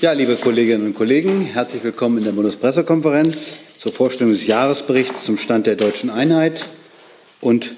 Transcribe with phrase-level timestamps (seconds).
[0.00, 5.36] Ja, liebe Kolleginnen und Kollegen, herzlich willkommen in der Bundespressekonferenz zur Vorstellung des Jahresberichts zum
[5.36, 6.66] Stand der deutschen Einheit
[7.40, 7.74] und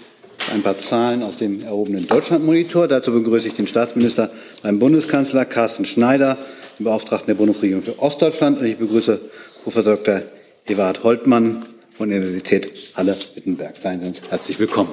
[0.53, 2.89] ein paar Zahlen aus dem erhobenen Deutschlandmonitor.
[2.89, 4.31] Dazu begrüße ich den Staatsminister
[4.63, 6.37] beim Bundeskanzler Carsten Schneider,
[6.79, 8.61] den Beauftragten der Bundesregierung für Ostdeutschland.
[8.61, 9.19] Und ich begrüße
[9.65, 10.21] Professor Dr.
[10.67, 11.65] Ewald Holtmann
[11.97, 13.77] von der Universität Halle-Wittenberg.
[13.79, 14.91] Seien Sie uns herzlich willkommen.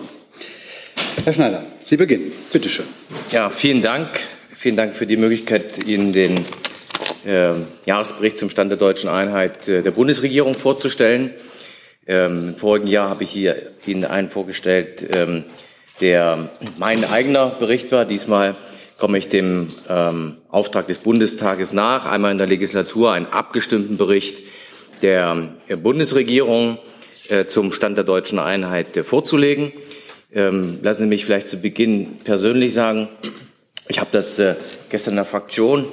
[1.25, 2.31] Herr Schneider, Sie beginnen.
[2.53, 2.85] Bitte schön.
[3.33, 4.11] Ja, vielen Dank.
[4.55, 6.45] Vielen Dank für die Möglichkeit, Ihnen den
[7.85, 11.31] Jahresbericht zum Stand der deutschen Einheit äh, der Bundesregierung vorzustellen.
[12.05, 15.43] Ähm, Im vorigen Jahr habe ich hier Ihnen einen vorgestellt, ähm,
[15.99, 18.05] der mein eigener Bericht war.
[18.05, 18.55] Diesmal
[18.97, 24.39] komme ich dem ähm, Auftrag des Bundestages nach, einmal in der Legislatur einen abgestimmten Bericht
[25.01, 26.77] der äh, Bundesregierung
[27.29, 29.71] äh, zum Stand der deutschen Einheit äh, vorzulegen.
[30.33, 33.09] Ähm, lassen Sie mich vielleicht zu Beginn persönlich sagen,
[33.87, 34.55] ich habe das äh,
[34.89, 35.85] gestern in der Fraktion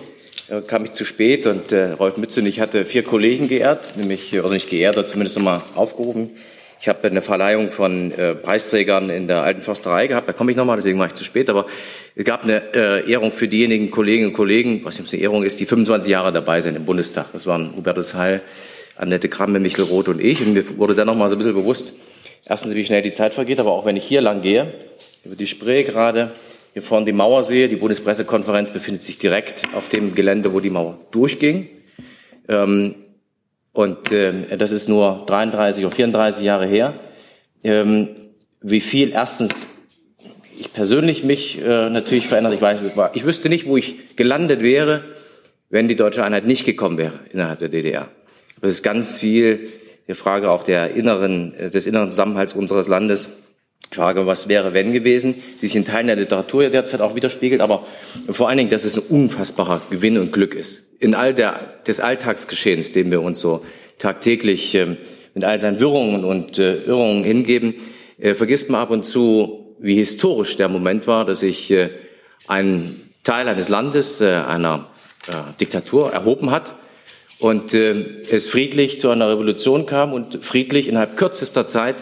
[0.67, 4.39] kam ich zu spät und äh, Rolf Mütze und ich hatte vier Kollegen geehrt, nämlich,
[4.39, 6.31] oder nicht geehrt, oder zumindest nochmal aufgerufen.
[6.81, 10.57] Ich habe eine Verleihung von äh, Preisträgern in der alten Försterei gehabt, da komme ich
[10.57, 11.67] nochmal, deswegen war ich zu spät, aber
[12.15, 15.61] es gab eine äh, Ehrung für diejenigen Kolleginnen und Kollegen, was nicht eine Ehrung ist,
[15.61, 17.27] die 25 Jahre dabei sind im Bundestag.
[17.33, 18.43] Das waren Hubertus Heil,
[18.97, 20.43] Annette Kramme, Michel Roth und ich.
[20.43, 21.95] Und mir wurde dann nochmal so ein bisschen bewusst,
[22.45, 24.75] erstens, wie schnell die Zeit vergeht, aber auch wenn ich hier lang gehe,
[25.25, 26.33] über die Spree gerade,
[26.75, 27.69] hier vorne die Mauer sehe.
[27.69, 31.69] Die Bundespressekonferenz befindet sich direkt auf dem Gelände, wo die Mauer durchging.
[32.49, 32.97] Ähm,
[33.73, 36.95] und äh, das ist nur 33 oder 34 Jahre her.
[37.63, 38.09] Ähm,
[38.61, 39.69] wie viel erstens
[40.57, 42.55] ich persönlich mich äh, natürlich verändert.
[42.55, 42.81] Ich weiß,
[43.15, 45.03] ich wüsste nicht, wo ich gelandet wäre,
[45.71, 48.09] wenn die deutsche Einheit nicht gekommen wäre innerhalb der DDR.
[48.61, 49.73] Das ist ganz viel
[50.07, 53.29] die Frage auch der inneren, des inneren Zusammenhalts unseres Landes.
[53.93, 57.87] Frage, was wäre wenn gewesen, die sich in Teilen der Literatur derzeit auch widerspiegelt, aber
[58.29, 60.83] vor allen Dingen, dass es ein unfassbarer Gewinn und Glück ist.
[60.99, 63.65] In all der, des Alltagsgeschehens, dem wir uns so
[63.99, 64.97] tagtäglich äh,
[65.35, 67.75] mit all seinen Wirrungen und äh, Irrungen hingeben,
[68.19, 71.91] äh, vergisst man ab und zu, wie historisch der Moment war, dass sich äh,
[72.47, 74.91] ein Teil eines Landes, äh, einer
[75.27, 76.75] äh, Diktatur erhoben hat
[77.39, 81.97] und äh, es friedlich zu einer Revolution kam und friedlich innerhalb kürzester Zeit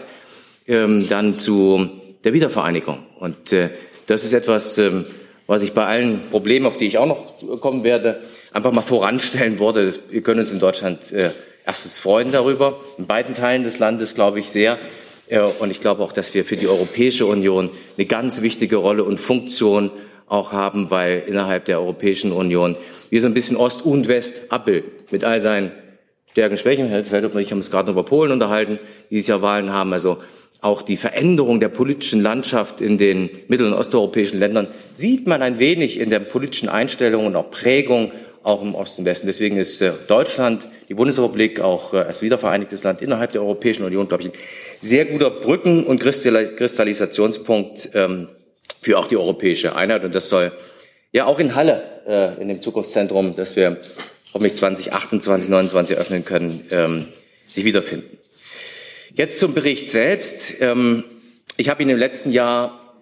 [0.67, 1.89] ähm, dann zu
[2.23, 2.99] der Wiedervereinigung.
[3.19, 3.69] Und äh,
[4.05, 5.05] das ist etwas, ähm,
[5.47, 9.59] was ich bei allen Problemen, auf die ich auch noch kommen werde, einfach mal voranstellen
[9.59, 9.93] wollte.
[10.09, 11.31] Wir können uns in Deutschland äh,
[11.65, 14.77] erstens freuen darüber, in beiden Teilen des Landes glaube ich sehr.
[15.27, 19.03] Äh, und ich glaube auch, dass wir für die Europäische Union eine ganz wichtige Rolle
[19.03, 19.91] und Funktion
[20.27, 22.75] auch haben, weil innerhalb der Europäischen Union
[23.09, 25.71] wir so ein bisschen Ost und West abbilden, mit all seinen
[26.33, 26.87] Stärken, Schwächen.
[26.87, 28.79] Ich haben uns gerade über Polen unterhalten,
[29.11, 29.93] die dieses Jahr Wahlen haben.
[29.93, 30.17] Also
[30.61, 35.59] auch die Veränderung der politischen Landschaft in den mittel- und osteuropäischen Ländern sieht man ein
[35.59, 38.11] wenig in der politischen Einstellung und auch Prägung
[38.41, 39.27] auch im Osten und Westen.
[39.27, 44.07] Deswegen ist äh, Deutschland, die Bundesrepublik, auch äh, als wiedervereinigtes Land innerhalb der Europäischen Union,
[44.07, 44.35] glaube ich, ein
[44.81, 48.27] sehr guter Brücken- und Kristallisationspunkt ähm,
[48.81, 50.03] für auch die europäische Einheit.
[50.03, 50.51] Und das soll
[51.11, 53.77] ja auch in Halle, äh, in dem Zukunftszentrum, das wir
[54.33, 57.05] hoffentlich 2028, 2029 eröffnen können, ähm,
[57.47, 58.17] sich wiederfinden.
[59.13, 60.55] Jetzt zum Bericht selbst.
[60.59, 61.03] Ähm,
[61.57, 62.95] ich habe ihn im letzten Jahr,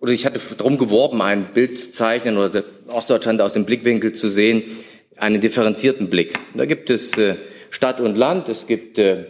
[0.00, 4.28] oder ich hatte darum geworben, ein Bild zu zeichnen oder Ostdeutschland aus dem Blickwinkel zu
[4.28, 4.64] sehen,
[5.16, 6.38] einen differenzierten Blick.
[6.54, 7.36] Da gibt es äh,
[7.70, 9.26] Stadt und Land, es gibt äh,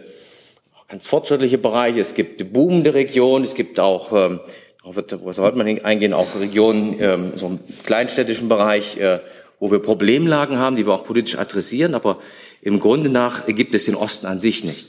[0.89, 4.39] ganz fortschrittliche Bereiche, es gibt boomende Regionen, es gibt auch, ähm,
[4.79, 9.19] darauf wird Professor Holtmann eingehen, auch Regionen, ähm, so im kleinstädtischen Bereich, äh,
[9.63, 12.19] wo wir Problemlagen haben, die wir auch politisch adressieren, aber
[12.61, 14.87] im Grunde nach gibt es den Osten an sich nicht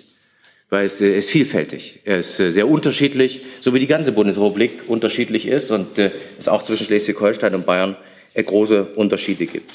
[0.71, 2.01] weil es äh, ist vielfältig.
[2.05, 6.49] Er ist äh, sehr unterschiedlich, so wie die ganze Bundesrepublik unterschiedlich ist und äh, es
[6.49, 7.97] auch zwischen Schleswig-Holstein und Bayern
[8.35, 9.71] große Unterschiede gibt.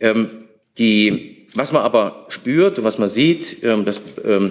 [0.00, 0.48] Ähm,
[0.78, 4.50] die, was man aber spürt und was man sieht, ähm, das ähm,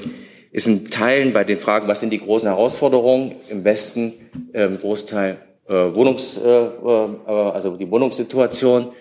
[0.53, 4.13] ist in Teilen bei den Fragen, was sind die großen Herausforderungen im Westen,
[4.53, 8.91] Großteil Wohnungs, also die Wohnungssituation,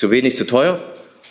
[0.00, 0.80] zu wenig, zu teuer.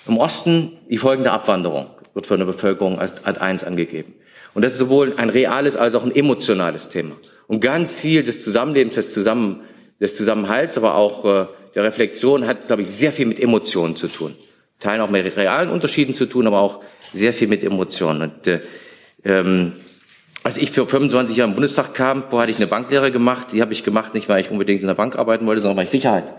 [0.08, 4.14] Im Osten die folgende Abwanderung wird von der Bevölkerung als Art 1 angegeben.
[4.54, 7.16] Und das ist sowohl ein reales als auch ein emotionales Thema.
[7.48, 9.62] Und ganz viel des Zusammenlebens, des, Zusammen,
[10.00, 14.08] des Zusammenhalts, aber auch äh, der Reflexion hat, glaube ich, sehr viel mit Emotionen zu
[14.08, 14.36] tun.
[14.80, 18.22] Teilen auch mit realen Unterschieden zu tun, aber auch sehr viel mit Emotionen.
[18.22, 18.62] Und äh,
[19.26, 19.74] ähm,
[20.44, 23.48] als ich für 25 Jahre im Bundestag kam, wo hatte ich eine Banklehre gemacht.
[23.52, 25.86] Die habe ich gemacht, nicht weil ich unbedingt in der Bank arbeiten wollte, sondern weil
[25.86, 26.34] ich Sicherheit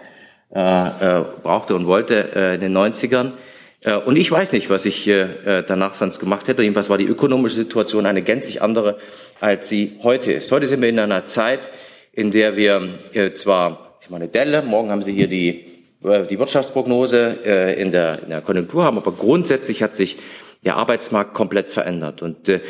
[0.55, 3.33] äh, äh, brauchte und wollte äh, in den 90ern.
[3.81, 6.63] Äh, und ich weiß nicht, was ich äh, äh, danach sonst gemacht hätte.
[6.63, 8.99] Jedenfalls war die ökonomische Situation eine gänzlich andere,
[9.41, 10.53] als sie heute ist.
[10.53, 11.71] Heute sind wir in einer Zeit,
[12.13, 12.99] in der wir
[13.35, 15.71] zwar, ich meine, Delle, morgen haben Sie hier die
[16.03, 20.17] äh, die Wirtschaftsprognose äh, in der, in der Konjunktur haben, aber grundsätzlich hat sich
[20.65, 22.21] der Arbeitsmarkt komplett verändert.
[22.21, 22.61] Und äh,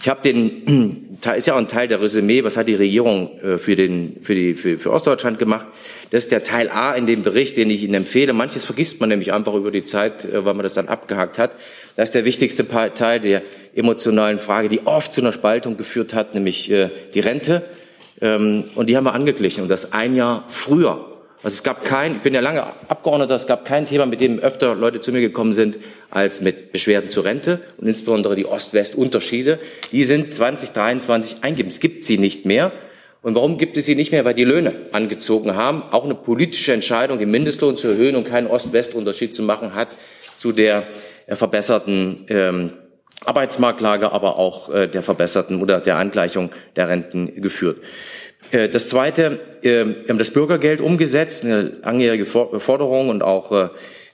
[0.00, 3.58] ich habe den, ist ja auch ein Teil der Resümee, was hat die Regierung äh,
[3.58, 5.66] für, den, für, die, für, für Ostdeutschland gemacht.
[6.10, 8.32] Das ist der Teil A in dem Bericht, den ich Ihnen empfehle.
[8.32, 11.52] Manches vergisst man nämlich einfach über die Zeit, äh, weil man das dann abgehakt hat.
[11.96, 13.42] Das ist der wichtigste Teil der
[13.74, 17.62] emotionalen Frage, die oft zu einer Spaltung geführt hat, nämlich äh, die Rente.
[18.22, 21.13] Ähm, und die haben wir angeglichen und das ein Jahr früher.
[21.44, 24.38] Also es gab kein, ich bin ja lange Abgeordneter, es gab kein Thema, mit dem
[24.38, 25.76] öfter Leute zu mir gekommen sind,
[26.08, 29.58] als mit Beschwerden zur Rente und insbesondere die Ost-West-Unterschiede.
[29.92, 31.70] Die sind 2023 eingegeben.
[31.70, 32.72] Es gibt sie nicht mehr.
[33.20, 34.24] Und warum gibt es sie nicht mehr?
[34.24, 35.82] Weil die Löhne angezogen haben.
[35.90, 39.88] Auch eine politische Entscheidung, den Mindestlohn zu erhöhen und keinen Ost-West-Unterschied zu machen, hat
[40.36, 40.86] zu der
[41.26, 42.72] äh, verbesserten ähm,
[43.22, 47.82] Arbeitsmarktlage, aber auch äh, der verbesserten oder der Angleichung der Renten geführt.
[48.54, 53.70] Äh, das Zweite, äh, wir haben das Bürgergeld umgesetzt, eine langjährige Forderung und auch,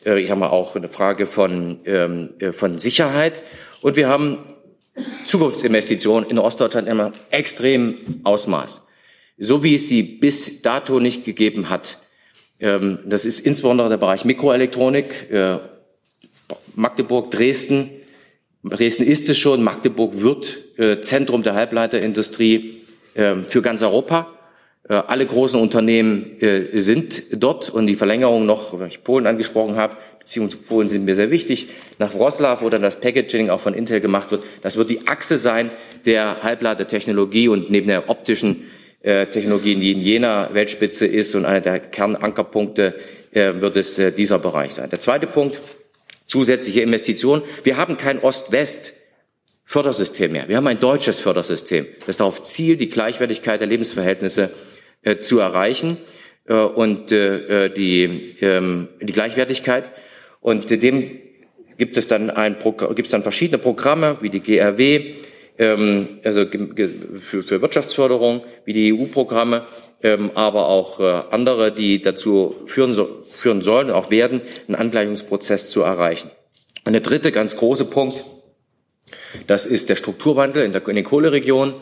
[0.07, 3.43] äh, ich sage mal, auch eine Frage von, ähm, von Sicherheit.
[3.83, 4.39] Und wir haben
[5.27, 8.83] Zukunftsinvestitionen in Ostdeutschland in einem extremen Ausmaß,
[9.37, 11.99] so wie es sie bis dato nicht gegeben hat.
[12.61, 15.29] Ähm, das ist insbesondere der Bereich Mikroelektronik,
[16.75, 17.91] Magdeburg, Dresden.
[18.65, 20.59] Dresden ist es schon, Magdeburg wird
[21.03, 22.80] Zentrum der Halbleiterindustrie
[23.15, 24.29] für ganz Europa.
[24.91, 29.77] Äh, alle großen Unternehmen äh, sind dort und die Verlängerung noch, wenn ich Polen angesprochen
[29.77, 31.69] habe, Beziehungen zu Polen sind mir sehr wichtig,
[31.99, 34.43] nach Wroclaw, wo dann das Packaging auch von Intel gemacht wird.
[34.63, 35.71] Das wird die Achse sein
[36.07, 38.65] der Halbleitertechnologie und neben der optischen
[39.03, 42.95] äh, Technologie, die in jener Weltspitze ist und einer der Kernankerpunkte,
[43.33, 44.91] wird es dieser Bereich sein.
[44.91, 45.61] Der zweite Punkt,
[46.27, 47.43] zusätzliche Investitionen.
[47.63, 48.93] Wir haben kein Ost-West
[49.71, 50.49] Fördersystem mehr.
[50.49, 54.51] Wir haben ein deutsches Fördersystem, das darauf zielt, die Gleichwertigkeit der Lebensverhältnisse
[55.03, 55.97] äh, zu erreichen
[56.49, 59.89] äh, und äh, äh die, ähm, die Gleichwertigkeit.
[60.41, 61.21] Und dem
[61.79, 62.57] gibt es dann ein
[62.97, 65.15] gibt es dann verschiedene Programme wie die GRW,
[65.57, 69.67] ähm, also für, für Wirtschaftsförderung, wie die EU-Programme,
[70.03, 74.75] ähm, aber auch äh, andere, die dazu führen, so, führen sollen und auch werden, einen
[74.75, 76.29] Angleichungsprozess zu erreichen.
[76.85, 78.25] Und der dritte ganz große Punkt
[79.47, 81.75] das ist der Strukturwandel in, der, in den Kohleregionen,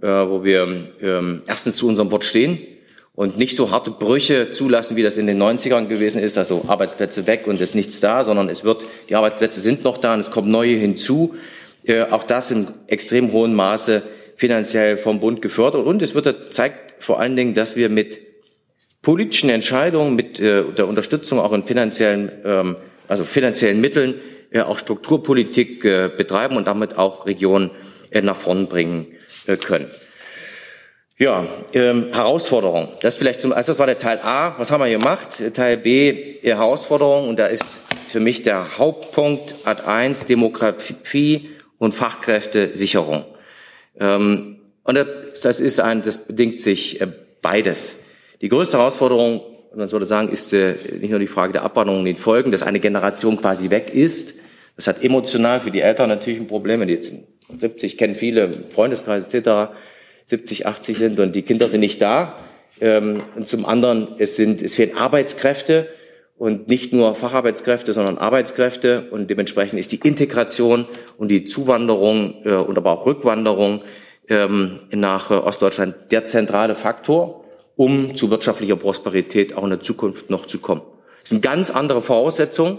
[0.00, 2.58] äh, wo wir ähm, erstens zu unserem Wort stehen
[3.14, 7.26] und nicht so harte Brüche zulassen, wie das in den 90ern gewesen ist, also Arbeitsplätze
[7.26, 10.20] weg und es ist nichts da, sondern es wird, die Arbeitsplätze sind noch da und
[10.20, 11.34] es kommen neue hinzu.
[11.84, 14.02] Äh, auch das im extrem hohen Maße
[14.36, 15.84] finanziell vom Bund gefördert.
[15.84, 18.18] Und es wird, zeigt vor allen Dingen, dass wir mit
[19.02, 22.76] politischen Entscheidungen, mit äh, der Unterstützung auch in finanziellen, ähm,
[23.08, 24.14] also finanziellen Mitteln
[24.60, 27.70] auch Strukturpolitik äh, betreiben und damit auch Regionen
[28.10, 29.06] äh, nach vorn bringen
[29.46, 29.90] äh, können.
[31.18, 32.88] Ja, ähm, Herausforderung.
[33.00, 34.54] Das vielleicht zum, also das war der Teil A.
[34.58, 35.28] Was haben wir gemacht?
[35.54, 37.28] Teil B, Herausforderung.
[37.28, 43.24] Und da ist für mich der Hauptpunkt Ad 1 Demografie und Fachkräftesicherung.
[43.98, 47.00] Ähm, und das ist ein, das bedingt sich
[47.40, 47.94] beides.
[48.40, 49.42] Die größte Herausforderung,
[49.76, 52.80] man würde sagen, ist nicht nur die Frage der Abwanderung und den Folgen, dass eine
[52.80, 54.34] Generation quasi weg ist,
[54.76, 57.12] das hat emotional für die Eltern natürlich ein Problem, wenn die jetzt
[57.58, 59.72] 70 kennen viele Freundeskreise etc.
[60.26, 62.38] 70, 80 sind und die Kinder sind nicht da.
[62.80, 65.88] Ähm, und zum anderen, es sind, es fehlen Arbeitskräfte
[66.38, 70.86] und nicht nur Facharbeitskräfte, sondern Arbeitskräfte und dementsprechend ist die Integration
[71.18, 73.82] und die Zuwanderung äh, und aber auch Rückwanderung
[74.28, 77.44] ähm, nach äh, Ostdeutschland der zentrale Faktor,
[77.76, 80.82] um zu wirtschaftlicher Prosperität auch in der Zukunft noch zu kommen.
[81.20, 82.78] Das sind ganz andere Voraussetzungen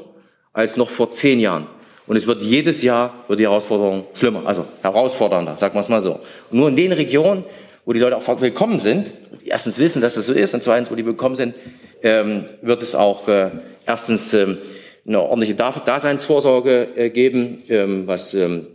[0.51, 1.67] als noch vor zehn Jahren.
[2.05, 6.01] Und es wird jedes Jahr wird die Herausforderung schlimmer, also herausfordernder, sagen wir es mal
[6.01, 6.19] so.
[6.51, 7.45] Und nur in den Regionen,
[7.86, 9.13] wo die Leute auch willkommen sind,
[9.45, 11.55] erstens wissen, dass das so ist, und zweitens, wo die willkommen sind,
[12.01, 13.51] ähm, wird es auch äh,
[13.86, 14.57] erstens ähm,
[15.05, 18.67] eine ordentliche Daseinsvorsorge äh, geben, ähm, was ähm,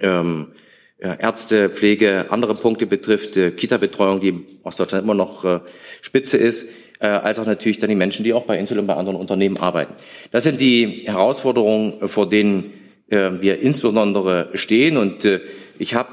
[0.00, 0.52] ähm,
[0.98, 5.60] Ärzte, Pflege, andere Punkte betrifft, äh, Kita-Betreuung, die aus Deutschland immer noch äh,
[6.00, 8.94] Spitze ist äh, als auch natürlich dann die Menschen, die auch bei Intel und bei
[8.94, 9.94] anderen Unternehmen arbeiten.
[10.32, 12.72] Das sind die Herausforderungen, vor denen
[13.08, 14.96] äh, wir insbesondere stehen.
[14.96, 15.40] Und äh,
[15.78, 16.08] ich habe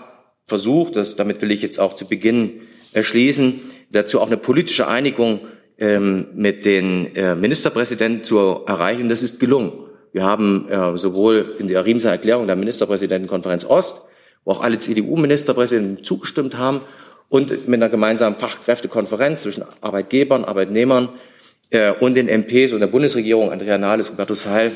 [0.47, 2.61] versucht, das, damit will ich jetzt auch zu Beginn
[2.99, 3.61] schließen,
[3.91, 5.39] dazu auch eine politische Einigung
[5.79, 9.09] ähm, mit den äh, Ministerpräsidenten zu erreichen.
[9.09, 9.71] Das ist gelungen.
[10.11, 14.03] Wir haben äh, sowohl in der Riemser Erklärung der Ministerpräsidentenkonferenz Ost,
[14.45, 16.81] wo auch alle CDU-Ministerpräsidenten zugestimmt haben,
[17.29, 21.09] und mit einer gemeinsamen Fachkräftekonferenz zwischen Arbeitgebern, Arbeitnehmern
[21.69, 24.71] äh, und den MPs und der Bundesregierung, Andrea Nahles, Hubertus Heil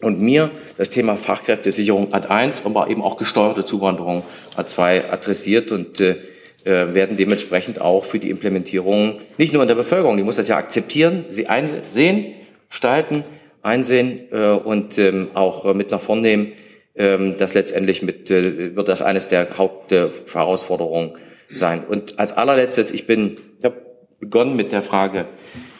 [0.00, 4.24] und mir, das Thema Fachkräftesicherung Ad 1, aber eben auch gesteuerte Zuwanderung
[4.56, 6.16] Ad 2 adressiert und äh,
[6.64, 10.48] äh, werden dementsprechend auch für die Implementierung nicht nur in der Bevölkerung, die muss das
[10.48, 12.34] ja akzeptieren, sie einsehen,
[12.68, 13.24] gestalten,
[13.62, 16.52] einsehen äh, und ähm, auch äh, mit nach vorn nehmen.
[16.94, 21.12] Ähm, das letztendlich mit, äh, wird das eines der Hauptherausforderungen
[21.54, 21.84] sein.
[21.84, 23.82] Und als allerletztes, ich bin, ich habe
[24.20, 25.26] begonnen mit der Frage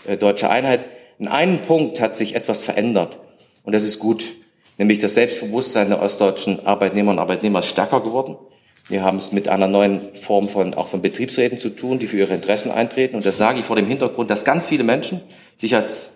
[0.06, 0.84] äh, deutsche Einheit.
[1.18, 3.18] In einem Punkt hat sich etwas verändert
[3.62, 4.24] und das ist gut,
[4.78, 8.36] nämlich das Selbstbewusstsein der ostdeutschen Arbeitnehmer und Arbeitnehmer ist stärker geworden.
[8.88, 12.18] Wir haben es mit einer neuen Form von, auch von Betriebsräten zu tun, die für
[12.18, 13.14] ihre Interessen eintreten.
[13.14, 15.20] Und das sage ich vor dem Hintergrund, dass ganz viele Menschen
[15.56, 16.10] sich als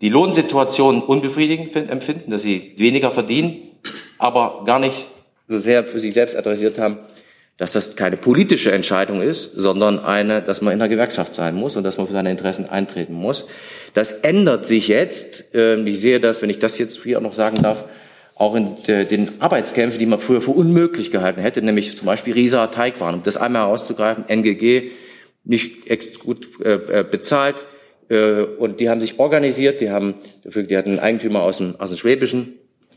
[0.00, 3.62] die Lohnsituation unbefriedigend empfinden, dass sie weniger verdienen,
[4.18, 5.08] aber gar nicht
[5.48, 6.98] so sehr für sich selbst adressiert haben,
[7.60, 11.76] dass das keine politische Entscheidung ist, sondern eine, dass man in der Gewerkschaft sein muss
[11.76, 13.44] und dass man für seine Interessen eintreten muss.
[13.92, 15.44] Das ändert sich jetzt.
[15.52, 17.84] Ähm, ich sehe das, wenn ich das jetzt hier auch noch sagen darf,
[18.34, 22.68] auch in den Arbeitskämpfen, die man früher für unmöglich gehalten hätte, nämlich zum Beispiel Risa
[22.68, 24.92] Teigwaren, um das einmal herauszugreifen, NGG,
[25.44, 27.62] nicht gut äh, äh, bezahlt,
[28.08, 30.14] äh, und die haben sich organisiert, die haben,
[30.44, 32.54] die hatten einen Eigentümer aus dem, aus dem Schwäbischen,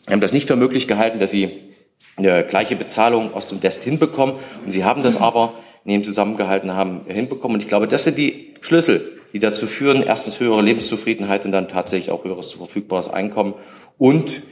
[0.09, 1.49] haben das nicht für möglich gehalten, dass sie
[2.17, 4.35] eine gleiche Bezahlung aus dem West hinbekommen.
[4.63, 5.53] Und sie haben das aber
[5.83, 7.55] neben zusammengehalten haben hinbekommen.
[7.55, 11.67] Und ich glaube, das sind die Schlüssel, die dazu führen, erstens höhere Lebenszufriedenheit und dann
[11.67, 13.55] tatsächlich auch höheres zu verfügbares Einkommen
[13.97, 14.43] und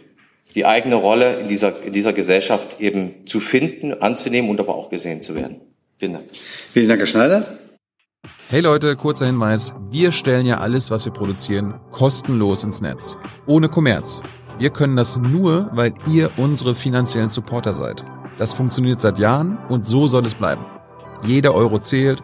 [0.55, 4.89] die eigene Rolle in dieser, in dieser Gesellschaft eben zu finden, anzunehmen und aber auch
[4.89, 5.61] gesehen zu werden.
[5.97, 6.25] Vielen Dank.
[6.73, 7.45] Vielen Dank, Herr Schneider.
[8.49, 9.73] Hey Leute, kurzer Hinweis.
[9.89, 13.17] Wir stellen ja alles, was wir produzieren, kostenlos ins Netz.
[13.47, 14.21] Ohne Kommerz.
[14.59, 18.05] Wir können das nur, weil ihr unsere finanziellen Supporter seid.
[18.37, 20.65] Das funktioniert seit Jahren und so soll es bleiben.
[21.23, 22.21] Jeder Euro zählt,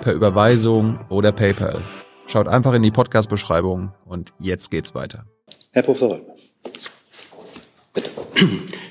[0.00, 1.82] per Überweisung oder PayPal.
[2.26, 5.24] Schaut einfach in die Podcast-Beschreibung und jetzt geht's weiter.
[5.72, 6.20] Herr Professor
[7.94, 8.10] Bitte.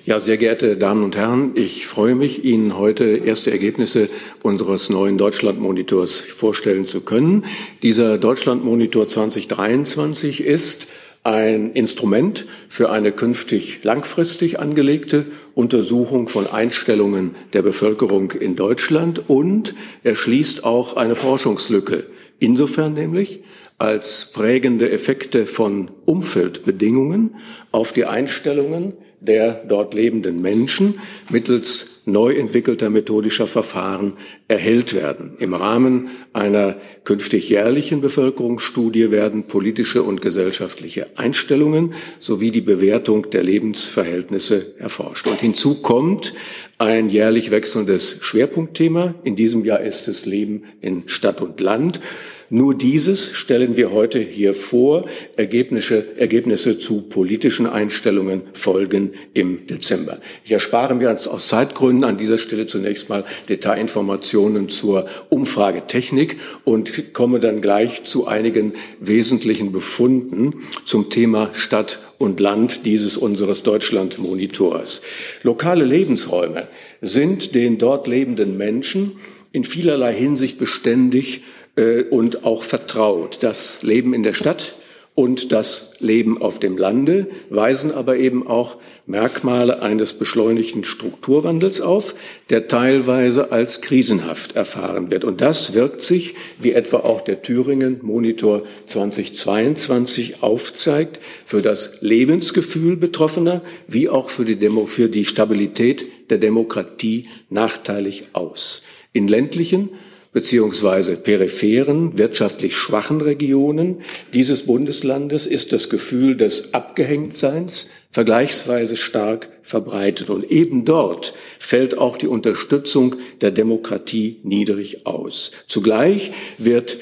[0.05, 4.09] Ja, sehr geehrte Damen und Herren, ich freue mich, Ihnen heute erste Ergebnisse
[4.43, 7.45] unseres neuen Deutschlandmonitors vorstellen zu können.
[7.83, 10.87] Dieser Deutschlandmonitor 2023 ist
[11.25, 19.73] ein Instrument für eine künftig langfristig angelegte Untersuchung von Einstellungen der Bevölkerung in Deutschland und
[20.03, 22.05] er schließt auch eine Forschungslücke.
[22.37, 23.41] Insofern nämlich,
[23.79, 27.35] als prägende Effekte von Umfeldbedingungen
[27.71, 34.13] auf die Einstellungen der dort lebenden Menschen mittels neu entwickelter methodischer Verfahren
[34.47, 35.33] erhellt werden.
[35.39, 43.43] Im Rahmen einer künftig jährlichen Bevölkerungsstudie werden politische und gesellschaftliche Einstellungen sowie die Bewertung der
[43.43, 45.27] Lebensverhältnisse erforscht.
[45.27, 46.33] Und hinzu kommt
[46.77, 49.15] ein jährlich wechselndes Schwerpunktthema.
[49.23, 51.99] In diesem Jahr ist es Leben in Stadt und Land.
[52.49, 55.05] Nur dieses stellen wir heute hier vor.
[55.35, 60.19] Ergebnisse, Ergebnisse zu politischen Einstellungen folgen im Dezember.
[60.43, 67.39] Ich erspare mir aus Zeitgründen an dieser Stelle zunächst mal Detailinformationen zur Umfragetechnik und komme
[67.39, 75.01] dann gleich zu einigen wesentlichen Befunden zum Thema Stadt und Land dieses unseres Deutschland-Monitors.
[75.41, 76.67] Lokale Lebensräume
[77.01, 79.13] sind den dort lebenden Menschen
[79.51, 81.41] in vielerlei Hinsicht beständig
[81.75, 83.39] und auch vertraut.
[83.41, 84.75] Das Leben in der Stadt
[85.15, 92.15] und das Leben auf dem Lande weisen aber eben auch Merkmale eines beschleunigten Strukturwandels auf,
[92.49, 95.23] der teilweise als krisenhaft erfahren wird.
[95.23, 102.97] Und das wirkt sich, wie etwa auch der Thüringen Monitor 2022 aufzeigt, für das Lebensgefühl
[102.97, 108.81] Betroffener wie auch für die, Demo, für die Stabilität der Demokratie nachteilig aus.
[109.13, 109.91] In ländlichen
[110.35, 114.01] beziehungsweise peripheren, wirtschaftlich schwachen Regionen
[114.33, 120.29] dieses Bundeslandes ist das Gefühl des Abgehängtseins vergleichsweise stark verbreitet.
[120.29, 125.51] Und eben dort fällt auch die Unterstützung der Demokratie niedrig aus.
[125.69, 126.97] Zugleich wird,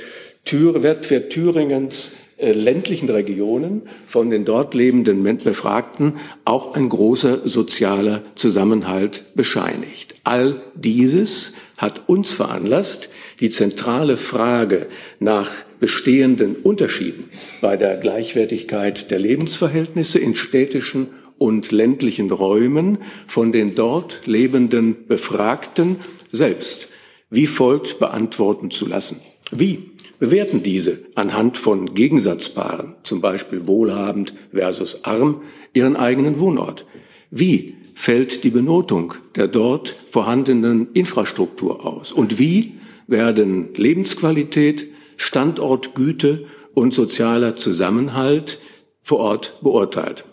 [0.46, 7.48] Thür, wird für Thüringens äh, ländlichen Regionen von den dort lebenden Befragten auch ein großer
[7.48, 10.14] sozialer Zusammenhalt bescheinigt.
[10.24, 13.10] All dieses hat uns veranlasst,
[13.40, 14.88] die zentrale Frage
[15.20, 15.50] nach
[15.80, 17.30] bestehenden Unterschieden
[17.62, 25.98] bei der Gleichwertigkeit der Lebensverhältnisse in städtischen und ländlichen Räumen von den dort lebenden Befragten
[26.32, 26.88] selbst
[27.34, 29.20] wie folgt beantworten zu lassen.
[29.52, 35.42] Wie bewerten diese anhand von Gegensatzpaaren, zum Beispiel wohlhabend versus arm,
[35.74, 36.86] ihren eigenen Wohnort?
[37.32, 42.12] Wie fällt die Benotung der dort vorhandenen Infrastruktur aus?
[42.12, 42.76] Und wie
[43.08, 48.60] werden Lebensqualität, Standortgüte und sozialer Zusammenhalt
[49.02, 50.26] vor Ort beurteilt?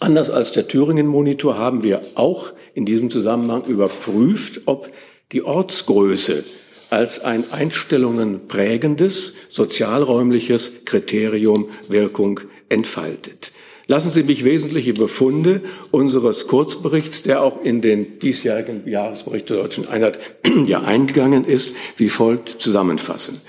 [0.00, 4.90] Anders als der Thüringen-Monitor haben wir auch in diesem Zusammenhang überprüft, ob
[5.32, 6.44] die Ortsgröße
[6.90, 13.52] als ein Einstellungen prägendes sozialräumliches Kriterium Wirkung entfaltet.
[13.90, 19.88] Lassen Sie mich wesentliche Befunde unseres Kurzberichts, der auch in den diesjährigen Jahresbericht der Deutschen
[19.88, 20.18] Einheit
[20.66, 23.40] ja eingegangen ist, wie folgt zusammenfassen.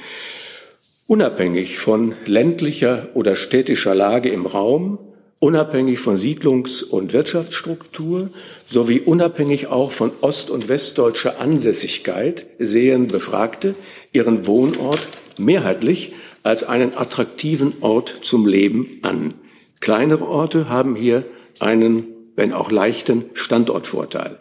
[1.07, 4.97] Unabhängig von ländlicher oder städtischer Lage im Raum,
[5.39, 8.29] unabhängig von Siedlungs- und Wirtschaftsstruktur
[8.65, 13.75] sowie unabhängig auch von ost- und westdeutscher Ansässigkeit sehen Befragte
[14.13, 15.05] ihren Wohnort
[15.37, 19.33] mehrheitlich als einen attraktiven Ort zum Leben an.
[19.79, 21.23] Kleinere Orte haben hier
[21.59, 22.05] einen,
[22.35, 24.39] wenn auch leichten, Standortvorteil.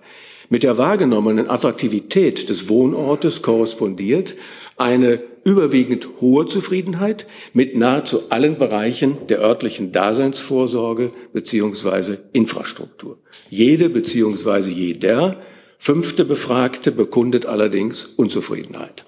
[0.50, 4.37] Mit der wahrgenommenen Attraktivität des Wohnortes korrespondiert
[4.78, 13.18] eine überwiegend hohe Zufriedenheit mit nahezu allen Bereichen der örtlichen Daseinsvorsorge beziehungsweise Infrastruktur.
[13.50, 15.40] Jede beziehungsweise jeder
[15.78, 19.04] fünfte Befragte bekundet allerdings Unzufriedenheit.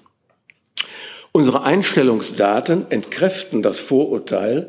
[1.31, 4.67] Unsere Einstellungsdaten entkräften das Vorurteil,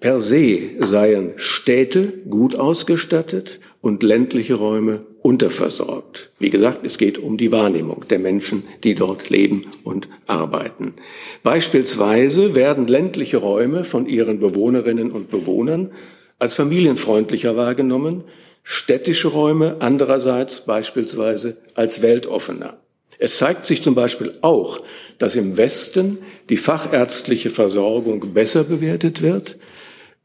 [0.00, 6.30] Per se seien Städte gut ausgestattet und ländliche Räume unterversorgt.
[6.38, 10.94] Wie gesagt, es geht um die Wahrnehmung der Menschen, die dort leben und arbeiten.
[11.42, 15.92] Beispielsweise werden ländliche Räume von ihren Bewohnerinnen und Bewohnern
[16.38, 18.24] als familienfreundlicher wahrgenommen,
[18.62, 22.78] städtische Räume andererseits beispielsweise als weltoffener.
[23.18, 24.80] Es zeigt sich zum Beispiel auch,
[25.18, 26.18] dass im Westen
[26.48, 29.56] die fachärztliche Versorgung besser bewertet wird,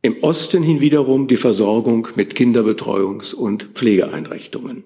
[0.02, 4.84] im Osten hin wiederum die Versorgung mit Kinderbetreuungs- und Pflegeeinrichtungen.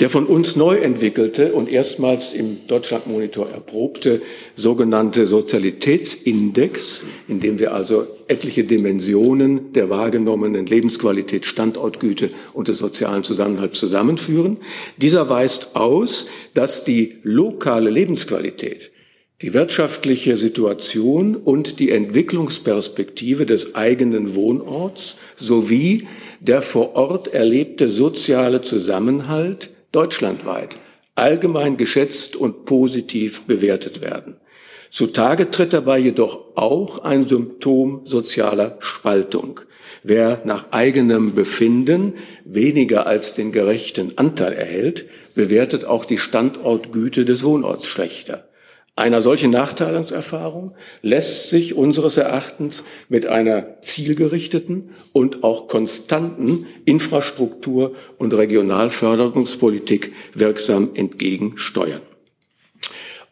[0.00, 4.22] Der von uns neu entwickelte und erstmals im Deutschlandmonitor erprobte
[4.56, 13.24] sogenannte Sozialitätsindex, in dem wir also etliche Dimensionen der wahrgenommenen Lebensqualität, Standortgüte und des sozialen
[13.24, 14.56] Zusammenhalts zusammenführen,
[14.96, 18.92] dieser weist aus, dass die lokale Lebensqualität
[19.42, 26.06] die wirtschaftliche Situation und die Entwicklungsperspektive des eigenen Wohnorts sowie
[26.40, 30.78] der vor Ort erlebte soziale Zusammenhalt deutschlandweit
[31.14, 34.36] allgemein geschätzt und positiv bewertet werden.
[34.90, 39.60] Zutage tritt dabei jedoch auch ein Symptom sozialer Spaltung.
[40.02, 47.44] Wer nach eigenem Befinden weniger als den gerechten Anteil erhält, bewertet auch die Standortgüte des
[47.44, 48.49] Wohnorts schlechter.
[48.96, 58.34] Einer solchen Nachteilungserfahrung lässt sich unseres Erachtens mit einer zielgerichteten und auch konstanten Infrastruktur- und
[58.34, 62.02] Regionalförderungspolitik wirksam entgegensteuern.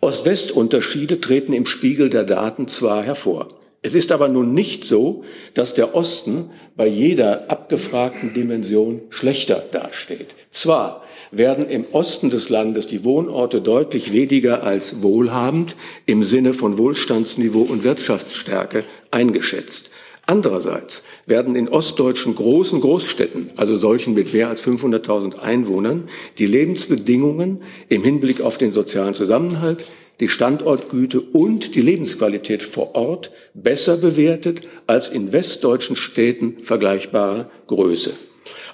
[0.00, 3.48] Ost-West-Unterschiede treten im Spiegel der Daten zwar hervor.
[3.82, 10.34] Es ist aber nun nicht so, dass der Osten bei jeder abgefragten Dimension schlechter dasteht.
[10.50, 16.78] Zwar werden im Osten des Landes die Wohnorte deutlich weniger als wohlhabend im Sinne von
[16.78, 19.90] Wohlstandsniveau und Wirtschaftsstärke eingeschätzt.
[20.26, 27.62] Andererseits werden in ostdeutschen großen Großstädten, also solchen mit mehr als 500.000 Einwohnern, die Lebensbedingungen
[27.88, 29.86] im Hinblick auf den sozialen Zusammenhalt,
[30.20, 38.12] die Standortgüte und die Lebensqualität vor Ort besser bewertet als in westdeutschen Städten vergleichbarer Größe.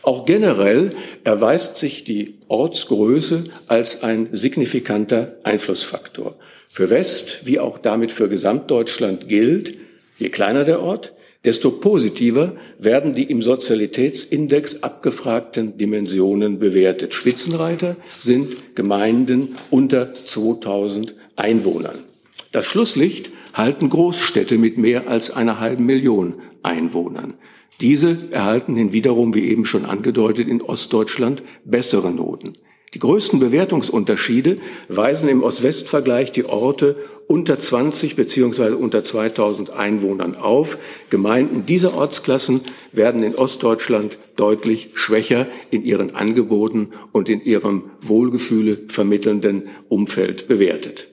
[0.04, 0.90] Auch generell
[1.24, 6.36] erweist sich die Ortsgröße als ein signifikanter Einflussfaktor.
[6.68, 9.78] Für West wie auch damit für Gesamtdeutschland gilt,
[10.18, 11.12] je kleiner der Ort,
[11.44, 17.14] desto positiver werden die im Sozialitätsindex abgefragten Dimensionen bewertet.
[17.14, 21.98] Spitzenreiter sind Gemeinden unter 2000 Einwohnern.
[22.52, 27.34] Das Schlusslicht halten Großstädte mit mehr als einer halben Million Einwohnern.
[27.80, 32.54] Diese erhalten hin wiederum, wie eben schon angedeutet, in Ostdeutschland bessere Noten.
[32.94, 34.58] Die größten Bewertungsunterschiede
[34.88, 36.94] weisen im Ost-West-Vergleich die Orte
[37.26, 40.78] unter 20 beziehungsweise unter 2000 Einwohnern auf.
[41.10, 42.60] Gemeinden dieser Ortsklassen
[42.92, 51.08] werden in Ostdeutschland deutlich schwächer in ihren Angeboten und in ihrem Wohlgefühle vermittelnden Umfeld bewertet.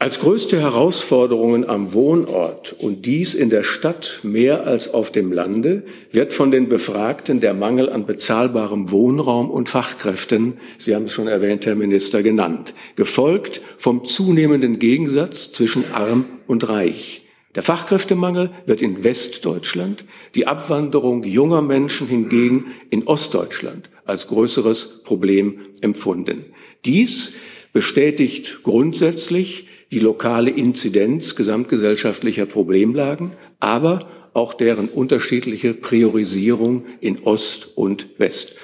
[0.00, 5.82] Als größte Herausforderungen am Wohnort und dies in der Stadt mehr als auf dem Lande
[6.12, 11.26] wird von den Befragten der Mangel an bezahlbarem Wohnraum und Fachkräften, Sie haben es schon
[11.26, 17.24] erwähnt, Herr Minister, genannt, gefolgt vom zunehmenden Gegensatz zwischen arm und reich.
[17.56, 20.04] Der Fachkräftemangel wird in Westdeutschland,
[20.36, 26.44] die Abwanderung junger Menschen hingegen in Ostdeutschland als größeres Problem empfunden.
[26.84, 27.32] Dies
[27.72, 34.00] bestätigt grundsätzlich die lokale Inzidenz gesamtgesellschaftlicher Problemlagen, aber
[34.34, 38.56] auch deren unterschiedliche Priorisierung in Ost und West.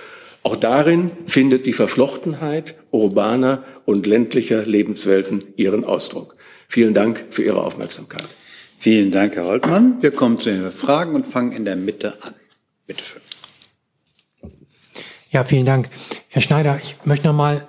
[0.42, 6.36] Auch darin findet die Verflochtenheit urbaner und ländlicher Lebenswelten ihren Ausdruck.
[6.68, 8.28] Vielen Dank für Ihre Aufmerksamkeit.
[8.78, 10.02] Vielen Dank, Herr Holtmann.
[10.02, 12.34] Wir kommen zu den Fragen und fangen in der Mitte an.
[12.86, 13.22] Bitte schön.
[15.30, 15.88] Ja, vielen Dank.
[16.28, 17.66] Herr Schneider, ich möchte noch mal,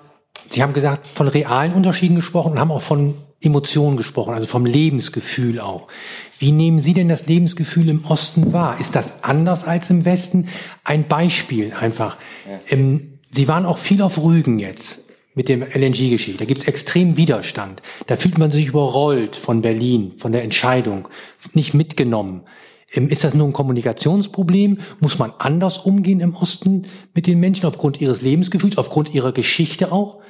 [0.50, 4.66] Sie haben gesagt, von realen Unterschieden gesprochen und haben auch von Emotionen gesprochen, also vom
[4.66, 5.88] Lebensgefühl auch.
[6.40, 8.80] Wie nehmen Sie denn das Lebensgefühl im Osten wahr?
[8.80, 10.50] Ist das anders als im Westen?
[10.84, 12.18] Ein Beispiel einfach.
[12.50, 12.60] Ja.
[12.70, 15.02] Ähm, Sie waren auch viel auf Rügen jetzt
[15.34, 16.38] mit dem LNG-Geschichte.
[16.38, 17.82] Da gibt es extrem Widerstand.
[18.08, 21.10] Da fühlt man sich überrollt von Berlin, von der Entscheidung,
[21.54, 22.44] nicht mitgenommen.
[22.94, 24.80] Ähm, ist das nur ein Kommunikationsproblem?
[25.02, 29.92] Muss man anders umgehen im Osten mit den Menschen aufgrund ihres Lebensgefühls, aufgrund ihrer Geschichte
[29.92, 30.22] auch?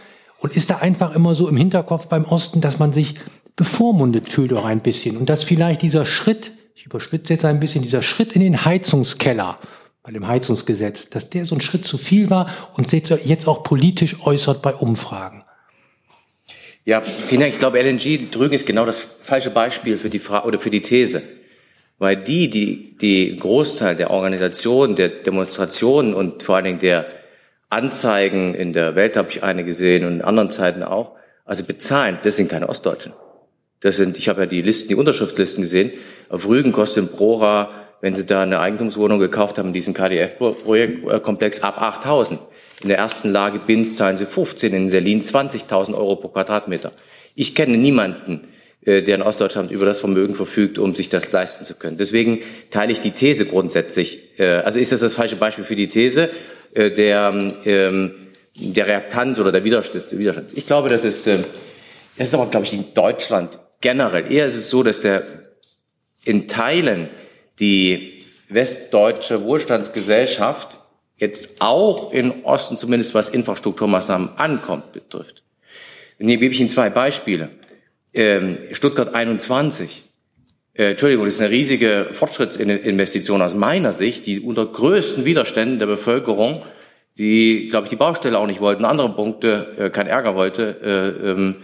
[0.46, 3.16] Und ist da einfach immer so im Hinterkopf beim Osten, dass man sich
[3.56, 7.82] bevormundet fühlt auch ein bisschen und dass vielleicht dieser Schritt, ich überspitze jetzt ein bisschen,
[7.82, 9.58] dieser Schritt in den Heizungskeller
[10.04, 13.64] bei dem Heizungsgesetz, dass der so ein Schritt zu viel war und sich jetzt auch
[13.64, 15.44] politisch äußert bei Umfragen.
[16.84, 17.54] Ja, vielen Dank.
[17.54, 20.82] Ich glaube, LNG drüben ist genau das falsche Beispiel für die Frage oder für die
[20.82, 21.24] These.
[21.98, 27.08] Weil die, die, die Großteil der Organisation, der Demonstrationen und vor allen Dingen der
[27.70, 31.12] Anzeigen in der Welt habe ich eine gesehen und in anderen Zeiten auch,
[31.46, 33.14] also bezahlen, das sind keine Ostdeutschen.
[33.82, 35.92] Das sind, ich habe ja die Listen, die Unterschriftslisten gesehen.
[36.30, 37.70] Auf Rügen kostet ein Prora,
[38.02, 42.40] wenn Sie da eine Eigentumswohnung gekauft haben in diesem KDF-Projektkomplex, ab 8.000.
[42.82, 46.92] In der ersten Lage Binz zahlen Sie 15, in Selin 20.000 Euro pro Quadratmeter.
[47.36, 48.48] Ich kenne niemanden,
[48.86, 51.98] äh, der in Ostdeutschland über das Vermögen verfügt, um sich das leisten zu können.
[51.98, 54.40] Deswegen teile ich die These grundsätzlich.
[54.40, 56.30] Äh, also ist das das falsche Beispiel für die These
[56.76, 57.34] äh, der,
[57.66, 58.14] ähm,
[58.56, 60.54] der Reaktanz oder der Widerstand?
[60.54, 61.38] Ich glaube, das ist, das
[62.18, 64.32] ist aber, glaube ich, in Deutschland generell.
[64.32, 65.24] Eher ist es so, dass der
[66.24, 67.10] in Teilen
[67.60, 70.78] die westdeutsche Wohlstandsgesellschaft
[71.18, 75.44] jetzt auch in Osten zumindest was Infrastrukturmaßnahmen ankommt betrifft.
[76.20, 77.50] Und hier gebe ich Ihnen zwei Beispiele.
[78.14, 80.05] Ähm, Stuttgart 21.
[80.78, 85.86] Äh, Entschuldigung, das ist eine riesige Fortschrittsinvestition aus meiner Sicht, die unter größten Widerständen der
[85.86, 86.64] Bevölkerung,
[87.18, 91.30] die, glaube ich, die Baustelle auch nicht wollten, andere Punkte, äh, kein Ärger wollte, äh,
[91.30, 91.56] ähm,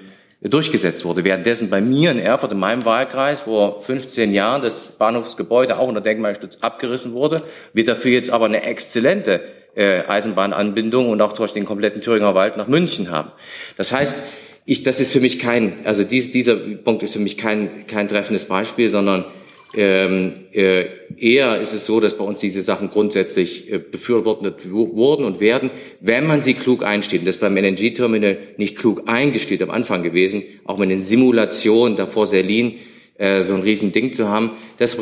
[0.42, 1.26] durchgesetzt wurde.
[1.26, 6.02] Währenddessen bei mir in Erfurt, in meinem Wahlkreis, vor 15 Jahren das Bahnhofsgebäude auch unter
[6.02, 7.44] Denkmalschutz abgerissen wurde,
[7.74, 9.42] wird dafür jetzt aber eine exzellente
[9.74, 13.32] Eisenbahnanbindung und auch durch den kompletten Thüringer Wald nach München haben.
[13.78, 14.22] Das heißt,
[14.66, 18.08] ich, das ist für mich kein, also dies, dieser Punkt ist für mich kein, kein
[18.08, 19.26] treffendes Beispiel, sondern
[19.74, 20.86] ähm, äh,
[21.18, 25.72] eher ist es so, dass bei uns diese Sachen grundsätzlich äh, befürwortet wurden und werden,
[26.02, 27.22] wenn man sie klug einsteht.
[27.22, 31.96] Und das ist beim LNG-Terminal nicht klug eingesteht am Anfang gewesen, auch mit den Simulationen
[31.96, 32.80] davor Serlin
[33.18, 34.52] äh, so ein Riesending zu haben.
[34.78, 34.98] Das,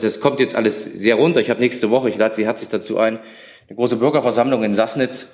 [0.00, 1.40] das kommt jetzt alles sehr runter.
[1.40, 3.18] Ich habe nächste Woche, ich lade Sie herzlich dazu ein,
[3.68, 5.28] eine große Bürgerversammlung in Sassnitz.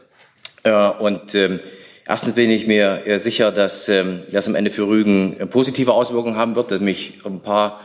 [0.65, 1.61] Äh, und ähm,
[2.07, 5.93] erstens bin ich mir äh, sicher, dass ähm, das am Ende für Rügen äh, positive
[5.93, 7.81] Auswirkungen haben wird, dass mich ein paar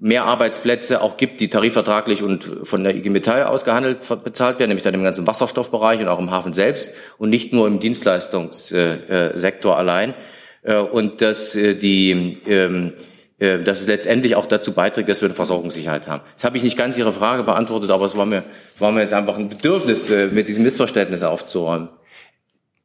[0.00, 4.84] mehr Arbeitsplätze auch gibt, die tarifvertraglich und von der IG Metall ausgehandelt bezahlt werden, nämlich
[4.84, 10.14] dann im ganzen Wasserstoffbereich und auch im Hafen selbst und nicht nur im Dienstleistungssektor allein.
[10.62, 12.92] Äh, und dass die ähm,
[13.40, 16.22] äh, dass es letztendlich auch dazu beiträgt, dass wir eine Versorgungssicherheit haben.
[16.34, 18.42] Das habe ich nicht ganz Ihre Frage beantwortet, aber es war mir,
[18.80, 21.88] war mir jetzt einfach ein Bedürfnis, mit diesem Missverständnis aufzuräumen.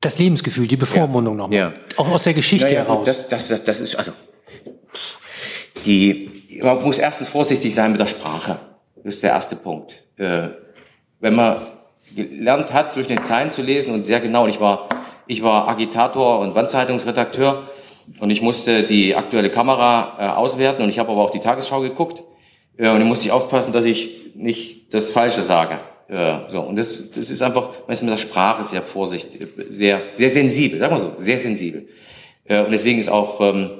[0.03, 1.41] Das Lebensgefühl, die Bevormundung ja.
[1.41, 1.57] nochmal.
[1.57, 1.73] Ja.
[1.95, 3.05] Auch aus der Geschichte ja, ja, heraus.
[3.05, 4.11] Das, das, das, das ist, also,
[5.85, 8.59] die, man muss erstens vorsichtig sein mit der Sprache.
[8.97, 10.03] Das ist der erste Punkt.
[10.17, 10.49] Äh,
[11.21, 11.55] wenn man
[12.13, 14.89] gelernt hat, zwischen den Zeilen zu lesen und sehr genau, und ich war,
[15.25, 17.69] ich war Agitator und Wandzeitungsredakteur
[18.19, 21.79] und ich musste die aktuelle Kamera äh, auswerten und ich habe aber auch die Tagesschau
[21.79, 22.23] geguckt
[22.77, 25.79] äh, und ich musste aufpassen, dass ich nicht das Falsche sage.
[26.07, 30.77] So, und das, das ist einfach, ist mit der Sprache sehr vorsichtig, sehr, sehr sensibel,
[30.77, 31.87] sagen wir so, sehr sensibel.
[32.45, 33.71] Äh, und deswegen ist auch, ähm,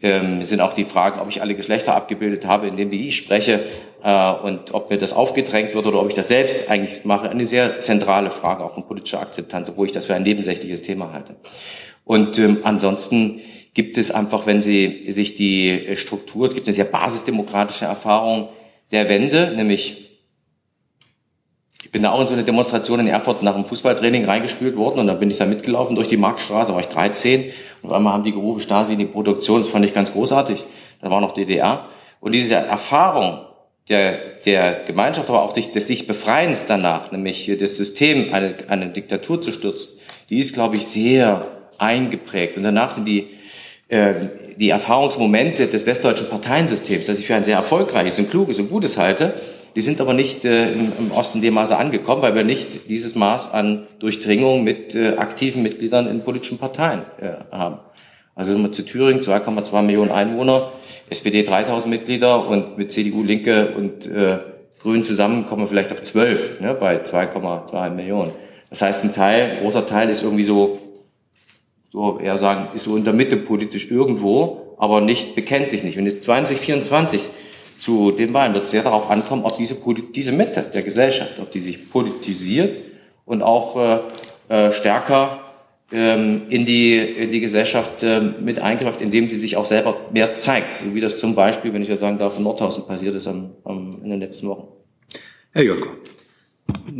[0.00, 3.16] ähm, sind auch die Fragen, ob ich alle Geschlechter abgebildet habe, in dem wie ich
[3.16, 3.64] spreche
[4.02, 7.44] äh, und ob mir das aufgedrängt wird oder ob ich das selbst eigentlich mache, eine
[7.44, 11.36] sehr zentrale Frage auch von politischer Akzeptanz, obwohl ich das für ein nebensächliches Thema halte.
[12.04, 13.40] Und ähm, ansonsten
[13.74, 18.48] gibt es einfach, wenn Sie sich die Struktur, es gibt eine sehr basisdemokratische Erfahrung
[18.90, 20.07] der Wende, nämlich
[21.88, 24.98] ich bin da auch in so eine Demonstration in Erfurt nach einem Fußballtraining reingespült worden
[24.98, 27.96] und dann bin ich da mitgelaufen durch die Marktstraße, da war ich 13 und auf
[27.96, 30.64] einmal haben die gerufen, Stasi in die Produktion, das fand ich ganz großartig.
[31.00, 31.86] Da war noch DDR.
[32.20, 33.40] Und diese Erfahrung
[33.88, 38.88] der, der Gemeinschaft, aber auch des, des sich Befreiens danach, nämlich das System, eine, eine
[38.88, 39.92] Diktatur zu stürzen,
[40.28, 41.40] die ist, glaube ich, sehr
[41.78, 42.58] eingeprägt.
[42.58, 43.28] Und danach sind die,
[43.88, 44.12] äh,
[44.58, 48.98] die Erfahrungsmomente des westdeutschen Parteiensystems, das ich für ein sehr erfolgreiches und kluges und gutes
[48.98, 49.40] halte,
[49.78, 53.52] die sind aber nicht äh, im, Osten dem Maße angekommen, weil wir nicht dieses Maß
[53.52, 57.78] an Durchdringung mit äh, aktiven Mitgliedern in politischen Parteien äh, haben.
[58.34, 60.72] Also zu Thüringen, 2,2 Millionen Einwohner,
[61.10, 64.40] SPD 3000 Mitglieder und mit CDU, Linke und äh,
[64.82, 68.32] Grünen zusammen kommen wir vielleicht auf 12 ne, bei 2,2 Millionen.
[68.70, 70.80] Das heißt, ein Teil, ein großer Teil ist irgendwie so,
[71.92, 75.96] so eher sagen, ist so in der Mitte politisch irgendwo, aber nicht, bekennt sich nicht.
[75.96, 77.28] Wenn es 2024
[77.78, 79.76] zu den Wahlen wird es sehr darauf ankommen, ob diese,
[80.14, 82.82] diese Mitte der Gesellschaft, ob die sich politisiert
[83.24, 83.98] und auch äh,
[84.48, 85.40] äh, stärker
[85.92, 90.34] ähm, in, die, in die Gesellschaft äh, mit eingreift, indem sie sich auch selber mehr
[90.34, 93.26] zeigt, so wie das zum Beispiel, wenn ich ja sagen darf, in Nordhausen passiert ist
[93.26, 94.68] am, am, in den letzten Wochen.
[95.52, 95.88] Herr Jolko.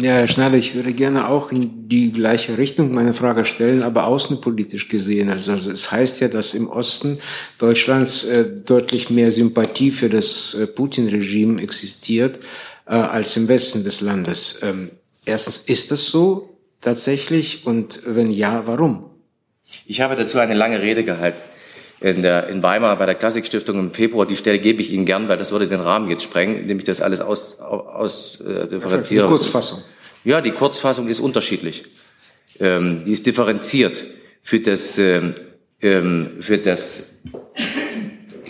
[0.00, 4.06] Ja, Herr Schneider, ich würde gerne auch in die gleiche Richtung meine Frage stellen, aber
[4.06, 5.28] außenpolitisch gesehen.
[5.28, 7.18] Also es heißt ja, dass im Osten
[7.58, 12.38] Deutschlands äh, deutlich mehr Sympathie für das äh, Putin-Regime existiert
[12.86, 14.60] äh, als im Westen des Landes.
[14.62, 14.90] Ähm,
[15.24, 17.66] erstens, ist das so tatsächlich?
[17.66, 19.10] Und wenn ja, warum?
[19.84, 21.47] Ich habe dazu eine lange Rede gehalten
[22.00, 24.26] in, der, in Weimar bei der Klassikstiftung im Februar.
[24.26, 26.84] Die Stelle gebe ich Ihnen gern, weil das würde den Rahmen jetzt sprengen, indem ich
[26.84, 29.24] das alles aus, aus äh, differenziere.
[29.24, 29.82] Die Kurzfassung.
[30.24, 31.84] Ja, die Kurzfassung ist unterschiedlich.
[32.60, 34.04] Ähm, die ist differenziert
[34.42, 35.34] für das, ähm,
[35.80, 37.14] ähm für das,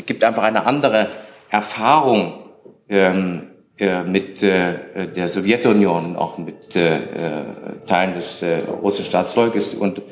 [0.07, 1.11] gibt einfach eine andere
[1.51, 2.51] Erfahrung
[2.89, 7.45] ähm, äh, mit äh, der Sowjetunion auch mit äh, äh
[7.87, 10.03] Teilen des äh, russischen Staatsvolkes und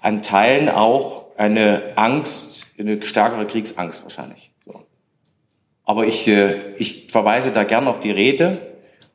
[0.00, 4.50] an Teilen auch eine Angst, eine stärkere Kriegsangst wahrscheinlich.
[4.66, 4.82] So.
[5.84, 8.58] Aber ich, äh, ich verweise da gern auf die Rede.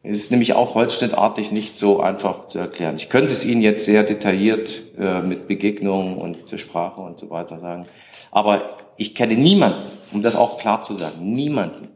[0.01, 2.97] Es ist nämlich auch holzschnittartig nicht so einfach zu erklären.
[2.97, 7.59] Ich könnte es Ihnen jetzt sehr detailliert äh, mit Begegnungen und Sprache und so weiter
[7.59, 7.85] sagen.
[8.31, 11.89] Aber ich kenne niemanden, um das auch klar zu sagen, niemanden,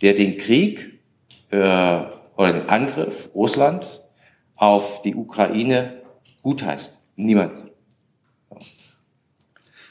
[0.00, 1.00] der den Krieg
[1.50, 1.58] äh,
[2.36, 4.04] oder den Angriff Russlands
[4.54, 6.02] auf die Ukraine
[6.42, 6.96] gutheißt.
[7.16, 7.65] Niemand.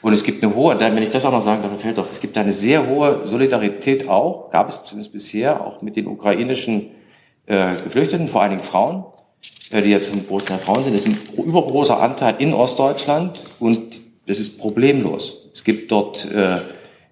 [0.06, 2.20] Und es gibt eine hohe, wenn ich das auch noch sagen darf, fällt doch, es
[2.20, 6.90] gibt eine sehr hohe Solidarität auch, gab es zumindest bisher, auch mit den ukrainischen
[7.46, 9.04] äh, Geflüchteten, vor allen Dingen Frauen,
[9.72, 10.94] äh, die jetzt im großen Teil Frauen sind.
[10.94, 15.48] Das ist ein übergroßer Anteil in Ostdeutschland und das ist problemlos.
[15.52, 16.58] Es gibt dort, äh,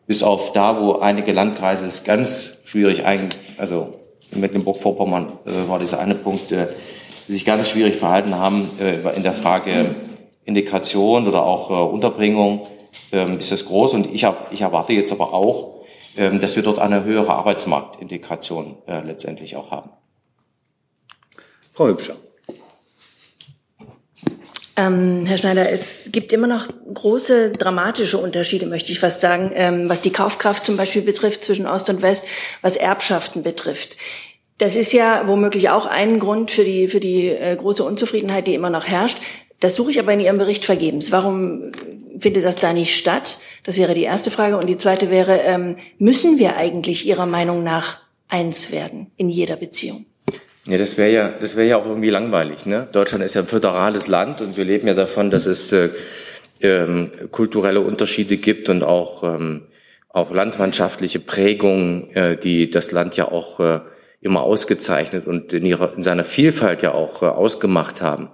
[0.07, 3.95] bis auf da, wo einige Landkreise es ganz schwierig, ein, also
[4.31, 6.69] in Mecklenburg-Vorpommern äh, war dieser eine Punkt, äh,
[7.27, 9.97] die sich ganz schwierig verhalten haben äh, in der Frage
[10.45, 12.69] Integration oder auch äh, Unterbringung
[13.13, 13.95] ähm, ist das groß.
[13.95, 15.85] Und ich, hab, ich erwarte jetzt aber auch,
[16.17, 19.91] ähm, dass wir dort eine höhere Arbeitsmarktintegration äh, letztendlich auch haben.
[21.73, 22.17] Frau Hübscher.
[24.77, 29.89] Ähm, Herr Schneider, es gibt immer noch große dramatische Unterschiede, möchte ich fast sagen, ähm,
[29.89, 32.27] was die Kaufkraft zum Beispiel betrifft zwischen Ost und West,
[32.61, 33.97] was Erbschaften betrifft.
[34.59, 38.55] Das ist ja womöglich auch ein Grund für die, für die äh, große Unzufriedenheit, die
[38.55, 39.19] immer noch herrscht.
[39.61, 41.13] Das suche ich aber in Ihrem Bericht vergebens.
[41.13, 41.71] Warum
[42.19, 43.39] findet das da nicht statt?
[43.65, 44.57] Das wäre die erste Frage.
[44.57, 47.99] Und die zweite wäre, ähm, müssen wir eigentlich Ihrer Meinung nach
[48.29, 50.07] eins werden in jeder Beziehung?
[50.67, 52.65] Ja, das wäre ja, das wäre ja auch irgendwie langweilig.
[52.65, 52.89] Ne?
[52.91, 55.91] Deutschland ist ja ein föderales Land und wir leben ja davon, dass es äh,
[56.61, 59.67] ähm, kulturelle Unterschiede gibt und auch ähm,
[60.09, 63.81] auch landsmannschaftliche Prägungen, äh, die das Land ja auch äh,
[64.21, 68.31] immer ausgezeichnet und in ihrer in seiner Vielfalt ja auch äh, ausgemacht haben.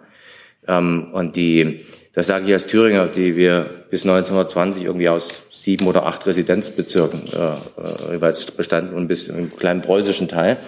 [0.69, 5.87] Ähm, und die, das sage ich als Thüringer, die wir bis 1920 irgendwie aus sieben
[5.87, 10.59] oder acht Residenzbezirken äh, jeweils bestanden und bis im kleinen preußischen Teil,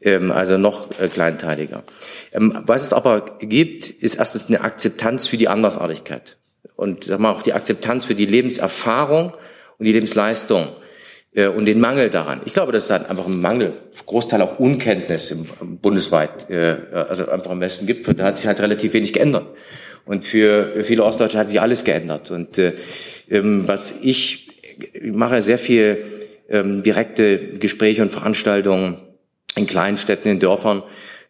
[0.00, 1.82] ähm, also noch äh, kleinteiliger.
[2.32, 6.38] Ähm, was es aber gibt, ist erstens eine Akzeptanz für die Andersartigkeit
[6.76, 9.34] und sag mal, auch die Akzeptanz für die Lebenserfahrung
[9.78, 10.68] und die Lebensleistung
[11.34, 12.40] äh, und den Mangel daran.
[12.46, 13.74] Ich glaube, das ist halt einfach ein Mangel,
[14.06, 15.48] Großteil auch Unkenntnis im,
[15.82, 18.08] bundesweit, äh, also einfach im Westen gibt.
[18.18, 19.46] Da hat sich halt relativ wenig geändert.
[20.08, 22.30] Und für viele Ostdeutsche hat sich alles geändert.
[22.30, 22.74] Und äh,
[23.30, 24.48] ähm, was ich,
[24.94, 25.98] ich mache sehr viel
[26.48, 29.02] ähm, direkte Gespräche und Veranstaltungen
[29.54, 30.82] in kleinen Städten, in Dörfern.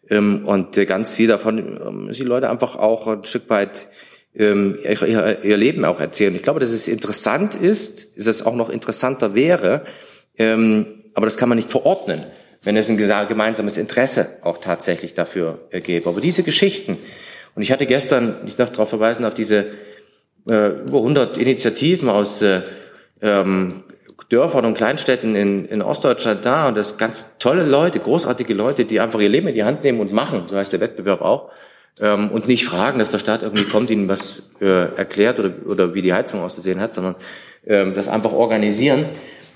[0.09, 3.89] Ähm, und äh, ganz viel davon ähm, die Leute einfach auch ein Stück weit
[4.33, 6.33] ähm, ihr, ihr Leben auch erzählen.
[6.33, 9.83] Ich glaube, dass es interessant ist, dass es auch noch interessanter wäre,
[10.37, 12.25] ähm, aber das kann man nicht verordnen,
[12.63, 16.07] wenn es ein gemeinsames Interesse auch tatsächlich dafür äh, gäbe.
[16.07, 16.97] Aber diese Geschichten,
[17.55, 19.65] und ich hatte gestern, ich darf darauf verweisen, auf diese
[20.49, 22.61] äh, über 100 Initiativen aus äh,
[23.21, 23.83] ähm,
[24.29, 26.67] Dörfern und Kleinstädten in, in Ostdeutschland da.
[26.67, 29.99] Und das ganz tolle Leute, großartige Leute, die einfach ihr Leben in die Hand nehmen
[29.99, 31.51] und machen, so heißt der Wettbewerb auch.
[31.99, 35.93] Ähm, und nicht fragen, dass der Staat irgendwie kommt, ihnen was äh, erklärt oder, oder
[35.93, 37.15] wie die Heizung auszusehen hat, sondern
[37.65, 39.05] ähm, das einfach organisieren.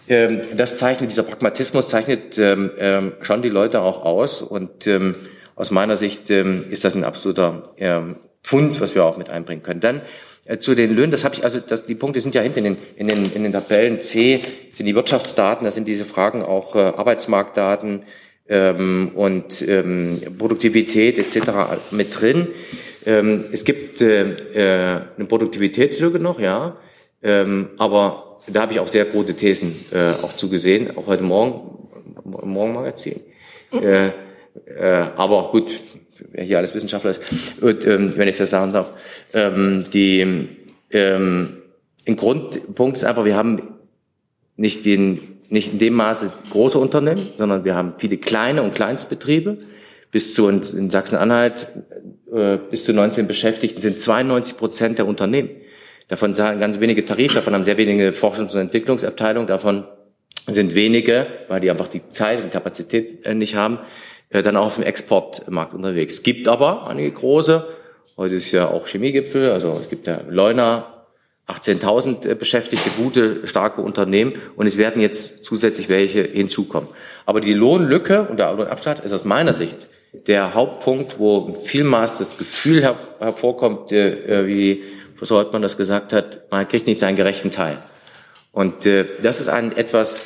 [0.10, 4.42] Ähm, das zeichnet, dieser Pragmatismus zeichnet ähm, ähm, schon die Leute auch aus.
[4.42, 5.16] Und ähm,
[5.56, 9.64] aus meiner Sicht ähm, ist das ein absoluter ähm, Pfund, was wir auch mit einbringen
[9.64, 9.80] können.
[9.80, 10.02] Dann
[10.46, 12.64] äh, zu den Löhnen, das habe ich, also das, die Punkte sind ja hinten in
[12.66, 14.42] den, in, den, in den Tabellen C,
[14.74, 18.04] sind die Wirtschaftsdaten, da sind diese Fragen auch äh, Arbeitsmarktdaten
[18.50, 21.52] ähm, und ähm, Produktivität etc.
[21.92, 22.48] mit drin.
[23.06, 26.78] Ähm, es gibt äh, äh, eine Produktivitätslücke noch, ja,
[27.22, 31.90] ähm, aber da habe ich auch sehr große Thesen äh, auch zugesehen, auch heute Morgen
[32.42, 33.22] im Morgenmagazin.
[33.72, 34.10] Äh,
[34.66, 35.72] äh, aber gut,
[36.32, 37.22] wer hier alles Wissenschaftler ist,
[37.62, 38.94] und, ähm, wenn ich das sagen darf,
[39.34, 40.48] ähm, die,
[40.92, 41.58] ähm,
[42.08, 43.74] ein Grundpunkt ist einfach, wir haben
[44.56, 49.58] nicht den, nicht in dem Maße große Unternehmen, sondern wir haben viele kleine und Kleinstbetriebe.
[50.12, 51.68] Bis zu, in Sachsen-Anhalt,
[52.32, 55.50] äh, bis zu 19 Beschäftigten sind 92 Prozent der Unternehmen.
[56.08, 59.86] Davon zahlen ganz wenige Tarif, davon haben sehr wenige Forschungs- und Entwicklungsabteilungen, davon
[60.46, 63.80] sind wenige, weil die einfach die Zeit und Kapazität äh, nicht haben,
[64.42, 66.16] dann auch auf dem Exportmarkt unterwegs.
[66.16, 67.68] Es gibt aber einige große,
[68.18, 71.06] heute ist ja auch Chemiegipfel, also es gibt ja Leuna,
[71.48, 76.90] 18.000 äh, Beschäftigte, gute, starke Unternehmen und es werden jetzt zusätzlich welche hinzukommen.
[77.26, 79.88] Aber die Lohnlücke und der Lohnabstand ist aus meiner Sicht
[80.28, 82.84] der Hauptpunkt, wo vielmals das Gefühl
[83.20, 84.84] hervorkommt, wie
[85.16, 87.80] Professor Holtmann das gesagt hat, man kriegt nicht seinen gerechten Teil.
[88.52, 90.22] Und das ist ein etwas,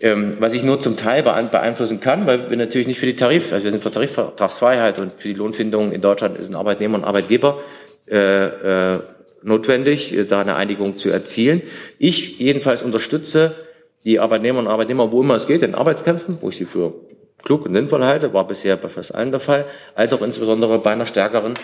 [0.00, 3.52] ähm, was ich nur zum Teil beeinflussen kann, weil wir natürlich nicht für die Tarif,
[3.52, 7.04] also wir sind für Tarifvertragsfreiheit und für die Lohnfindung in Deutschland ist ein Arbeitnehmer und
[7.04, 7.60] Arbeitgeber
[8.08, 9.00] äh, äh,
[9.42, 11.62] notwendig, äh, da eine Einigung zu erzielen.
[11.98, 13.54] Ich jedenfalls unterstütze
[14.04, 16.94] die Arbeitnehmer und Arbeitnehmer, wo immer es geht, in Arbeitskämpfen, wo ich sie für
[17.42, 20.92] klug und sinnvoll halte, war bisher bei fast allen der Fall, als auch insbesondere bei
[20.92, 21.54] einer stärkeren,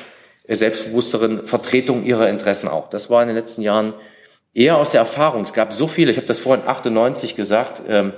[0.49, 2.89] selbstbewussteren Vertretung ihrer Interessen auch.
[2.89, 3.95] Das war in den letzten Jahren
[4.55, 5.43] eher aus der Erfahrung.
[5.43, 8.13] Es gab so viele, ich habe das vorhin 98 gesagt, ähm,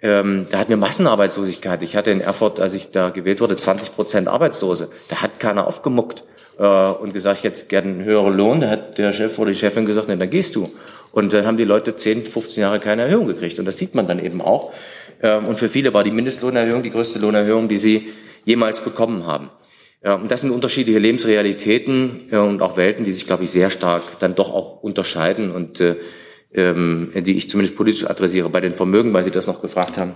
[0.00, 1.82] ähm, da hatten wir Massenarbeitslosigkeit.
[1.82, 4.90] Ich hatte in Erfurt, als ich da gewählt wurde, 20 Prozent Arbeitslose.
[5.08, 6.24] Da hat keiner aufgemuckt
[6.58, 8.60] äh, und gesagt, jetzt gerne einen höheren Lohn.
[8.60, 10.70] Da hat der Chef oder die Chefin gesagt, nee, dann gehst du.
[11.10, 13.58] Und dann haben die Leute 10, 15 Jahre keine Erhöhung gekriegt.
[13.58, 14.72] Und das sieht man dann eben auch.
[15.20, 18.12] Ähm, und für viele war die Mindestlohnerhöhung die größte Lohnerhöhung, die sie
[18.44, 19.50] jemals bekommen haben.
[20.02, 23.70] Ja, und das sind unterschiedliche Lebensrealitäten äh, und auch Welten, die sich, glaube ich, sehr
[23.70, 25.96] stark dann doch auch unterscheiden und äh,
[26.54, 28.48] ähm, die ich zumindest politisch adressiere.
[28.48, 30.14] Bei den Vermögen, weil Sie das noch gefragt haben,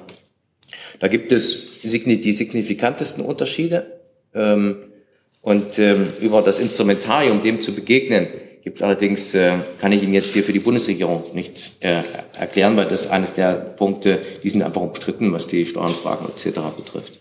[1.00, 4.00] da gibt es die signifikantesten Unterschiede.
[4.34, 4.76] Ähm,
[5.40, 8.28] und ähm, über das Instrumentarium, dem zu begegnen,
[8.62, 12.02] gibt es allerdings, äh, kann ich Ihnen jetzt hier für die Bundesregierung nichts äh,
[12.38, 16.60] erklären, weil das eines der Punkte, die sind einfach umstritten, was die Steuernfragen etc.
[16.76, 17.18] betrifft.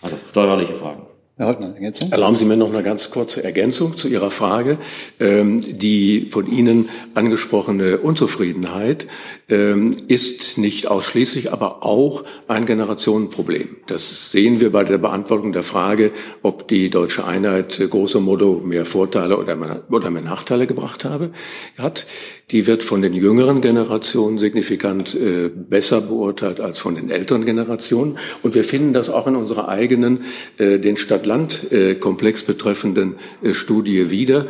[0.00, 1.09] Also steuerliche Fragen.
[1.40, 2.12] Herr Holtmann, Ergänzung?
[2.12, 4.76] Erlauben Sie mir noch eine ganz kurze Ergänzung zu Ihrer Frage.
[5.18, 9.06] Ähm, die von Ihnen angesprochene Unzufriedenheit
[9.48, 13.78] ähm, ist nicht ausschließlich, aber auch ein Generationenproblem.
[13.86, 18.84] Das sehen wir bei der Beantwortung der Frage, ob die deutsche Einheit grosso modo mehr
[18.84, 21.30] Vorteile oder mehr, oder mehr Nachteile gebracht habe,
[21.78, 22.06] hat.
[22.50, 28.18] Die wird von den jüngeren Generationen signifikant äh, besser beurteilt als von den älteren Generationen.
[28.42, 30.24] Und wir finden das auch in unserer eigenen,
[30.58, 30.98] äh, den
[31.30, 34.48] Stadt-Land-Komplex betreffenden äh, Studie wieder.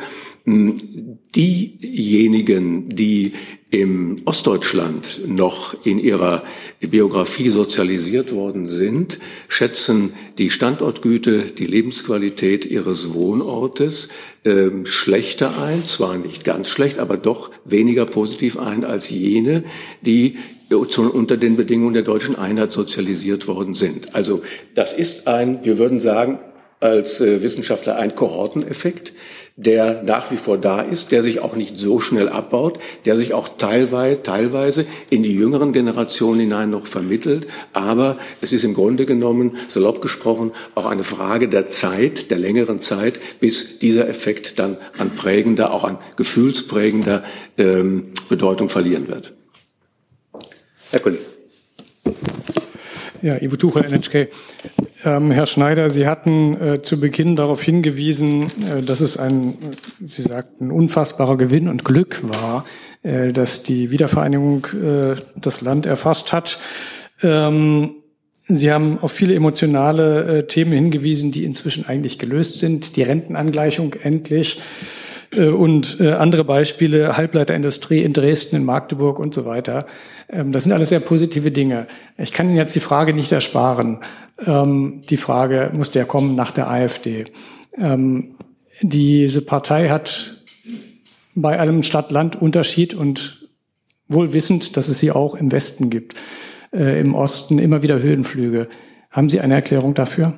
[1.36, 3.32] Diejenigen, die
[3.70, 6.42] im Ostdeutschland noch in ihrer
[6.80, 14.08] Biografie sozialisiert worden sind, schätzen die Standortgüte, die Lebensqualität ihres Wohnortes
[14.44, 19.62] äh, schlechter ein, zwar nicht ganz schlecht, aber doch weniger positiv ein als jene,
[20.00, 20.36] die
[20.74, 24.14] unter den Bedingungen der deutschen Einheit sozialisiert worden sind.
[24.14, 24.42] Also
[24.74, 26.38] das ist ein, wir würden sagen,
[26.80, 29.12] als äh, Wissenschaftler ein Kohorteneffekt,
[29.56, 33.34] der nach wie vor da ist, der sich auch nicht so schnell abbaut, der sich
[33.34, 37.46] auch teilweise, teilweise in die jüngeren Generationen hinein noch vermittelt.
[37.74, 42.80] Aber es ist im Grunde genommen, salopp gesprochen, auch eine Frage der Zeit, der längeren
[42.80, 47.22] Zeit, bis dieser Effekt dann an prägender, auch an gefühlsprägender
[47.58, 49.34] ähm, Bedeutung verlieren wird.
[50.90, 51.22] Herr Kollege.
[53.22, 54.28] Ja, Ivo Tuchel, NHK.
[55.04, 59.56] Ähm, Herr Schneider, Sie hatten äh, zu Beginn darauf hingewiesen, äh, dass es ein,
[60.04, 62.64] Sie sagten, unfassbarer Gewinn und Glück war,
[63.02, 66.58] äh, dass die Wiedervereinigung äh, das Land erfasst hat.
[67.22, 67.94] Ähm,
[68.44, 72.96] Sie haben auf viele emotionale äh, Themen hingewiesen, die inzwischen eigentlich gelöst sind.
[72.96, 74.61] Die Rentenangleichung endlich
[75.37, 79.87] und andere Beispiele, Halbleiterindustrie in Dresden, in Magdeburg und so weiter.
[80.28, 81.87] Ähm, das sind alles sehr positive Dinge.
[82.18, 83.99] Ich kann Ihnen jetzt die Frage nicht ersparen.
[84.47, 87.24] Ähm, die Frage musste ja kommen nach der AfD.
[87.76, 88.37] Ähm,
[88.83, 90.37] diese Partei hat
[91.35, 93.49] bei allem Stadt-Land-Unterschied und
[94.09, 96.14] wohl wissend, dass es sie auch im Westen gibt,
[96.72, 98.68] äh, im Osten immer wieder Höhenflüge.
[99.11, 100.35] Haben Sie eine Erklärung dafür?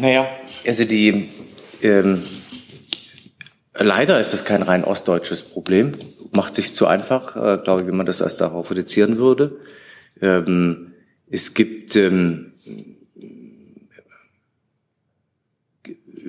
[0.00, 0.26] Naja,
[0.66, 1.28] also die,
[1.82, 2.22] ähm,
[3.78, 5.96] Leider ist das kein rein ostdeutsches Problem.
[6.32, 9.58] Macht sich zu einfach, äh, glaube ich, wenn man das als darauf reduzieren würde.
[10.20, 10.92] Ähm,
[11.30, 12.52] es gibt ähm,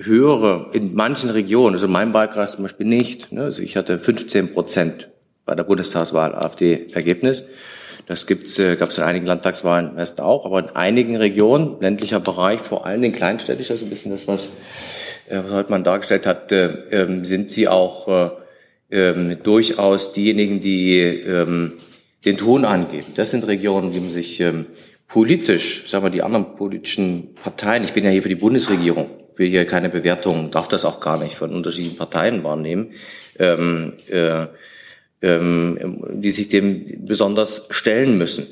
[0.01, 3.31] höhere, in manchen Regionen, also in meinem Wahlkreis zum Beispiel nicht.
[3.31, 3.43] Ne?
[3.43, 5.09] Also ich hatte 15 Prozent
[5.45, 7.45] bei der Bundestagswahl AfD-Ergebnis.
[8.07, 12.19] Das gibt's, äh, gab es in einigen Landtagswahlen im auch, aber in einigen Regionen, ländlicher
[12.19, 14.49] Bereich, vor allem in kleinstädtisch, also ein bisschen das, was
[15.29, 18.29] was Holtmann dargestellt hat, äh, ähm, sind sie auch äh,
[18.91, 21.73] ähm, durchaus diejenigen, die ähm,
[22.25, 23.07] den Ton angeben.
[23.15, 24.43] Das sind Regionen, die man sich
[25.07, 29.49] politisch, sagen wir die anderen politischen Parteien, ich bin ja hier für die Bundesregierung, will
[29.49, 32.93] hier keine Bewertung, darf das auch gar nicht von unterschiedlichen Parteien wahrnehmen,
[33.39, 34.47] ähm, äh,
[35.21, 38.47] ähm, die sich dem besonders stellen müssen.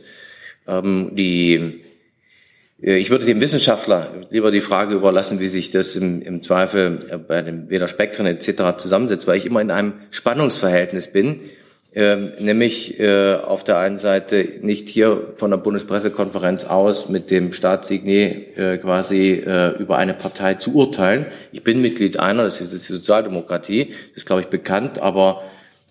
[0.68, 1.85] Ähm, die äh,
[2.78, 7.18] ich würde dem Wissenschaftler lieber die Frage überlassen, wie sich das im, im Zweifel äh,
[7.18, 8.78] bei den Weder Spektren etc.
[8.78, 11.40] zusammensetzt, weil ich immer in einem Spannungsverhältnis bin,
[11.94, 17.54] äh, nämlich äh, auf der einen Seite nicht hier von der Bundespressekonferenz aus mit dem
[17.54, 21.28] Staatssignet äh, quasi äh, über eine Partei zu urteilen.
[21.54, 25.44] Ich bin Mitglied einer, das ist die Sozialdemokratie, das ist glaube ich bekannt, aber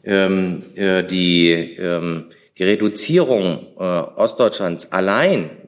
[0.05, 2.27] ähm, äh, die, ähm,
[2.59, 5.64] die Reduzierung äh, Ostdeutschlands allein äh,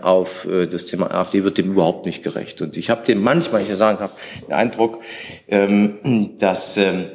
[0.00, 2.62] auf äh, das Thema AfD wird dem überhaupt nicht gerecht.
[2.62, 4.12] Und ich habe den manchmal, ich sagen habe,
[4.46, 5.00] den Eindruck,
[5.48, 7.06] ähm, dass, ähm,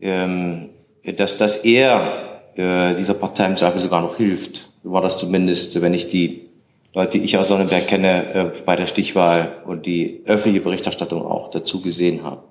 [0.00, 0.70] ähm,
[1.04, 4.70] dass das eher äh, dieser Partei im Zweifel sogar noch hilft.
[4.82, 6.48] War das zumindest, wenn ich die
[6.94, 11.50] Leute, die ich aus Sonnenberg kenne, äh, bei der Stichwahl und die öffentliche Berichterstattung auch
[11.50, 12.42] dazu gesehen habe.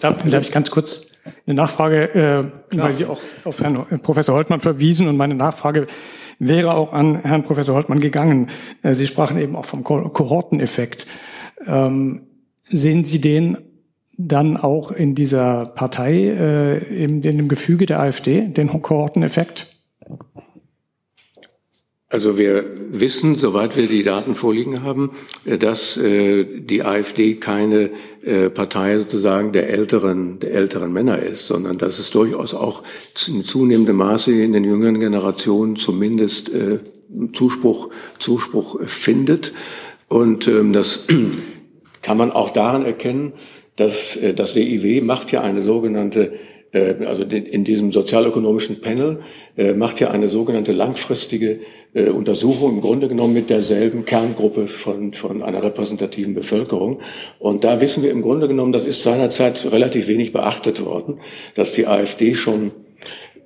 [0.00, 1.07] Darf, darf ich ganz kurz
[1.46, 5.86] eine Nachfrage, äh, weil Sie auch auf Herrn Professor Holtmann verwiesen und meine Nachfrage
[6.38, 8.50] wäre auch an Herrn Professor Holtmann gegangen.
[8.82, 11.06] Äh, Sie sprachen eben auch vom Ko Kohorteneffekt.
[11.66, 12.22] Ähm,
[12.62, 13.58] sehen Sie den
[14.16, 19.68] dann auch in dieser Partei, äh, in, in dem Gefüge der AfD, den Kohorteneffekt?
[22.10, 25.10] Also wir wissen, soweit wir die Daten vorliegen haben,
[25.44, 27.90] äh, dass äh, die AfD keine
[28.28, 32.82] äh, Partei sozusagen der älteren, der älteren Männer ist, sondern dass es durchaus auch
[33.26, 36.50] in zunehmendem Maße in den jüngeren Generationen zumindest
[37.32, 39.52] Zuspruch, Zuspruch findet.
[40.08, 41.06] Und ähm, das
[42.02, 43.32] kann man auch daran erkennen,
[43.76, 46.38] dass das WIW macht ja eine sogenannte äh,
[46.72, 49.20] also in diesem sozialökonomischen Panel,
[49.56, 51.60] äh, macht ja eine sogenannte langfristige
[51.94, 57.00] äh, Untersuchung im Grunde genommen mit derselben Kerngruppe von, von einer repräsentativen Bevölkerung.
[57.38, 61.20] Und da wissen wir im Grunde genommen, das ist seinerzeit relativ wenig beachtet worden,
[61.54, 62.72] dass die AfD schon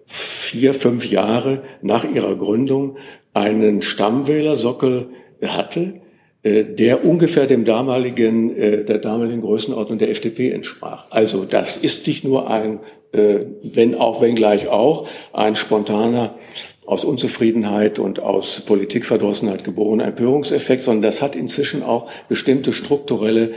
[0.05, 2.97] vier, fünf Jahre nach ihrer Gründung
[3.35, 5.09] einen Stammwählersockel
[5.43, 6.02] hatte,
[6.45, 11.07] der ungefähr dem damaligen, der damaligen Größenordnung der FDP entsprach.
[11.11, 12.81] Also das ist nicht nur ein
[13.13, 16.39] äh, wenn auch, wenn gleich auch, ein spontaner
[16.87, 23.53] aus Unzufriedenheit und aus Politikverdrossenheit geborener Empörungseffekt, sondern das hat inzwischen auch bestimmte strukturelle,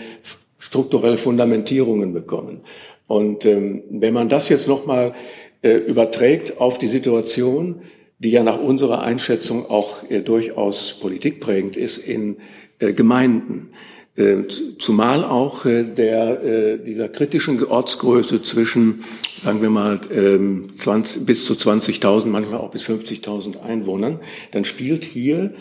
[0.58, 2.62] strukturelle Fundamentierungen bekommen.
[3.08, 5.14] Und ähm, wenn man das jetzt nochmal
[5.62, 7.82] äh, überträgt auf die Situation,
[8.20, 12.40] die ja nach unserer Einschätzung auch äh, durchaus politikprägend ist in äh,
[12.80, 13.70] Gemeinden,
[14.16, 14.44] äh,
[14.80, 19.04] zumal auch der, dieser kritischen Ortsgröße zwischen
[19.46, 24.20] sagen wir mal, 20, ähm, bis zu 20.000, manchmal auch bis 50.000 Einwohnern,
[24.52, 25.54] dann spielt hier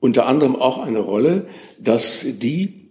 [0.00, 1.46] unter anderem auch eine Rolle,
[1.78, 2.90] dass die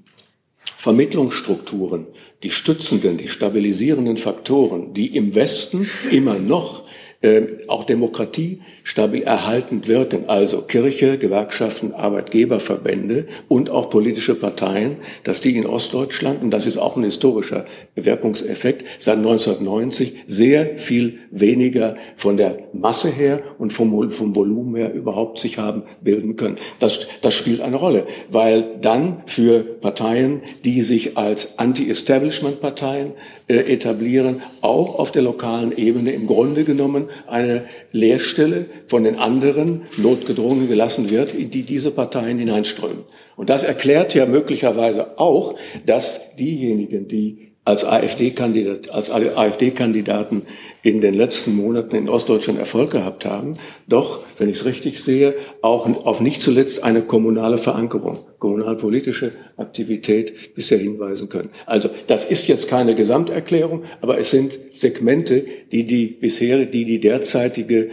[0.77, 2.07] Vermittlungsstrukturen,
[2.41, 6.85] die stützenden, die stabilisierenden Faktoren, die im Westen immer noch
[7.21, 15.39] äh, auch Demokratie stabil erhalten wirken, also Kirche, Gewerkschaften, Arbeitgeberverbände und auch politische Parteien, dass
[15.39, 17.65] die in Ostdeutschland, und das ist auch ein historischer
[17.95, 24.91] Wirkungseffekt, seit 1990 sehr viel weniger von der Masse her und vom, vom Volumen her
[24.91, 26.55] überhaupt sich haben bilden können.
[26.79, 33.11] Das, das spielt eine Rolle, weil dann für Parteien, die sich als Anti-Establishment-Parteien
[33.47, 39.83] äh, etablieren, auch auf der lokalen Ebene im Grunde genommen eine Leerstelle von den anderen
[39.97, 43.03] notgedrungen gelassen wird, in die diese Parteien hineinströmen.
[43.35, 45.55] Und das erklärt ja möglicherweise auch,
[45.85, 50.43] dass diejenigen, die als AfD-Kandidat, als AfD-Kandidaten
[50.81, 53.57] in den letzten Monaten in Ostdeutschland Erfolg gehabt haben,
[53.87, 60.55] doch, wenn ich es richtig sehe, auch auf nicht zuletzt eine kommunale Verankerung, kommunalpolitische Aktivität
[60.55, 61.49] bisher hinweisen können.
[61.67, 66.99] Also, das ist jetzt keine Gesamterklärung, aber es sind Segmente, die die bisher, die die
[66.99, 67.89] derzeitige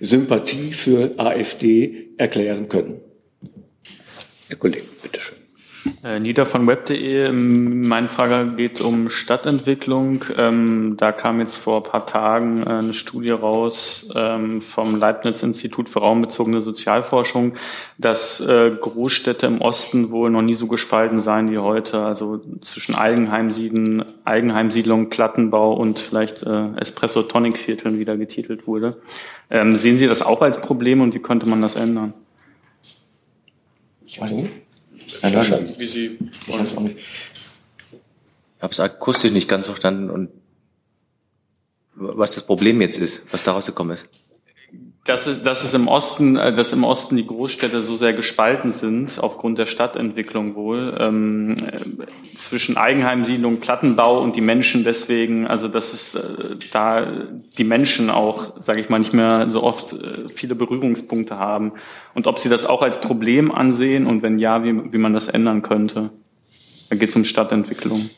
[0.00, 3.00] Sympathie für AfD erklären können.
[4.48, 4.93] Herr Kollege,
[6.20, 7.30] Nieder von web.de.
[7.30, 10.24] Meine Frage geht um Stadtentwicklung.
[10.36, 15.88] Ähm, da kam jetzt vor ein paar Tagen äh, eine Studie raus ähm, vom Leibniz-Institut
[15.88, 17.56] für raumbezogene Sozialforschung,
[17.98, 22.00] dass äh, Großstädte im Osten wohl noch nie so gespalten seien wie heute.
[22.00, 28.98] Also zwischen Eigenheimsiedlung, Eigenheimsiedlung Plattenbau und vielleicht Espresso-Tonic-Vierteln wieder getitelt wurde.
[29.50, 32.14] Ähm, sehen Sie das auch als Problem und wie könnte man das ändern?
[34.06, 34.63] Ich weiß nicht.
[35.08, 35.74] Verstanden.
[35.78, 36.62] Wie Sie ich
[38.62, 40.30] habe es akustisch nicht ganz verstanden und
[41.94, 44.08] was das Problem jetzt ist, was daraus gekommen ist.
[45.04, 49.18] Dass, dass es im Osten, äh, dass im Osten die Großstädte so sehr gespalten sind,
[49.18, 55.92] aufgrund der Stadtentwicklung wohl, ähm, äh, zwischen Eigenheimsiedlung, Plattenbau und die Menschen deswegen, also dass
[55.92, 57.06] es äh, da
[57.58, 61.72] die Menschen auch, sage ich mal, nicht mehr so oft äh, viele Berührungspunkte haben.
[62.14, 65.28] Und ob sie das auch als Problem ansehen und wenn ja, wie, wie man das
[65.28, 66.10] ändern könnte.
[66.88, 68.08] Da geht es um Stadtentwicklung.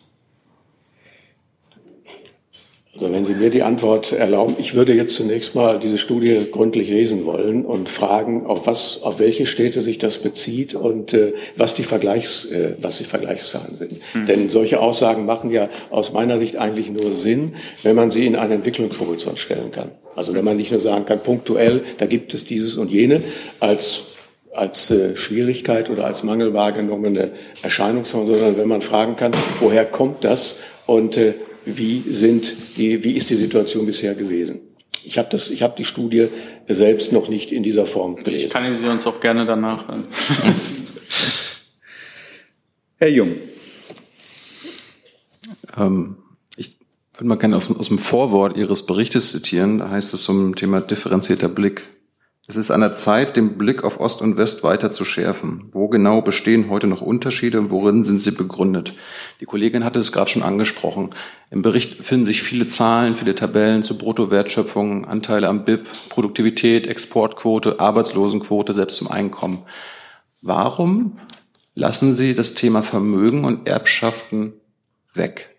[2.98, 6.88] Also wenn Sie mir die Antwort erlauben, ich würde jetzt zunächst mal diese Studie gründlich
[6.88, 11.74] lesen wollen und fragen, auf was, auf welche Städte sich das bezieht und äh, was
[11.74, 13.92] die Vergleichs, äh, was die Vergleichszahlen sind.
[14.14, 14.26] Mhm.
[14.26, 18.34] Denn solche Aussagen machen ja aus meiner Sicht eigentlich nur Sinn, wenn man sie in
[18.34, 19.90] einen Entwicklungshorizont stellen kann.
[20.14, 23.22] Also wenn man nicht nur sagen kann, punktuell, da gibt es dieses und jene
[23.60, 24.06] als
[24.54, 27.32] als äh, Schwierigkeit oder als Mangel wahrgenommene
[27.62, 31.34] Erscheinung, sondern wenn man fragen kann, woher kommt das und äh,
[31.66, 34.60] wie, sind die, wie ist die Situation bisher gewesen.
[35.04, 36.28] Ich habe das, ich habe die Studie
[36.68, 38.46] selbst noch nicht in dieser Form gelesen.
[38.46, 40.06] Ich kann sie uns auch gerne danach hören.
[42.98, 43.36] Herr Jung.
[45.76, 46.16] Ähm,
[46.56, 46.78] ich
[47.14, 49.78] würde mal gerne aus, aus dem Vorwort Ihres Berichtes zitieren.
[49.78, 51.84] Da heißt es zum Thema differenzierter Blick.
[52.48, 55.68] Es ist an der Zeit, den Blick auf Ost und West weiter zu schärfen.
[55.72, 58.94] Wo genau bestehen heute noch Unterschiede und worin sind sie begründet?
[59.40, 61.10] Die Kollegin hatte es gerade schon angesprochen.
[61.50, 67.80] Im Bericht finden sich viele Zahlen, viele Tabellen zu Bruttowertschöpfung, Anteile am BIP, Produktivität, Exportquote,
[67.80, 69.64] Arbeitslosenquote, selbst zum Einkommen.
[70.40, 71.18] Warum
[71.74, 74.52] lassen Sie das Thema Vermögen und Erbschaften
[75.14, 75.56] weg?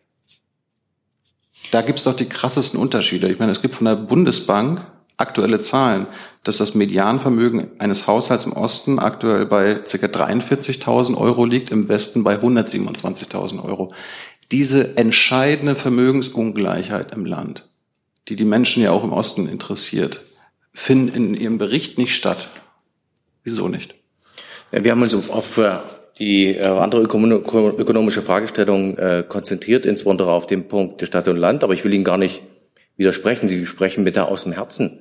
[1.72, 3.28] Da gibt es doch die krassesten Unterschiede.
[3.30, 4.86] Ich meine, es gibt von der Bundesbank
[5.18, 6.08] aktuelle Zahlen,
[6.44, 9.98] dass das Medianvermögen eines Haushalts im Osten aktuell bei ca.
[9.98, 13.94] 43.000 Euro liegt, im Westen bei 127.000 Euro.
[14.52, 17.68] Diese entscheidende Vermögensungleichheit im Land,
[18.30, 20.22] die die Menschen ja auch im Osten interessiert,
[20.74, 22.50] findet in Ihrem Bericht nicht statt.
[23.44, 23.96] Wieso nicht?
[24.72, 25.80] Ja, wir haben uns auf äh,
[26.20, 31.64] die äh, andere ökonomische Fragestellung äh, konzentriert, insbesondere auf den Punkt der Stadt und Land.
[31.64, 32.42] Aber ich will Ihnen gar nicht
[32.98, 33.48] widersprechen.
[33.48, 35.00] Sie sprechen da aus dem Herzen.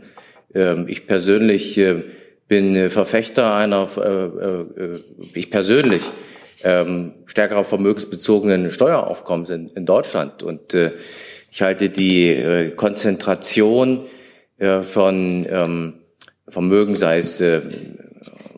[0.54, 2.02] Ähm, ich persönlich äh,
[2.48, 4.98] bin äh, Verfechter einer, äh,
[5.34, 6.04] ich persönlich,
[6.62, 10.42] ähm, stärkerer vermögensbezogenen Steueraufkommens in, in Deutschland.
[10.42, 10.74] Und
[11.50, 14.06] ich halte die Konzentration
[14.58, 15.94] von ähm,
[16.48, 17.42] Vermögen, sei es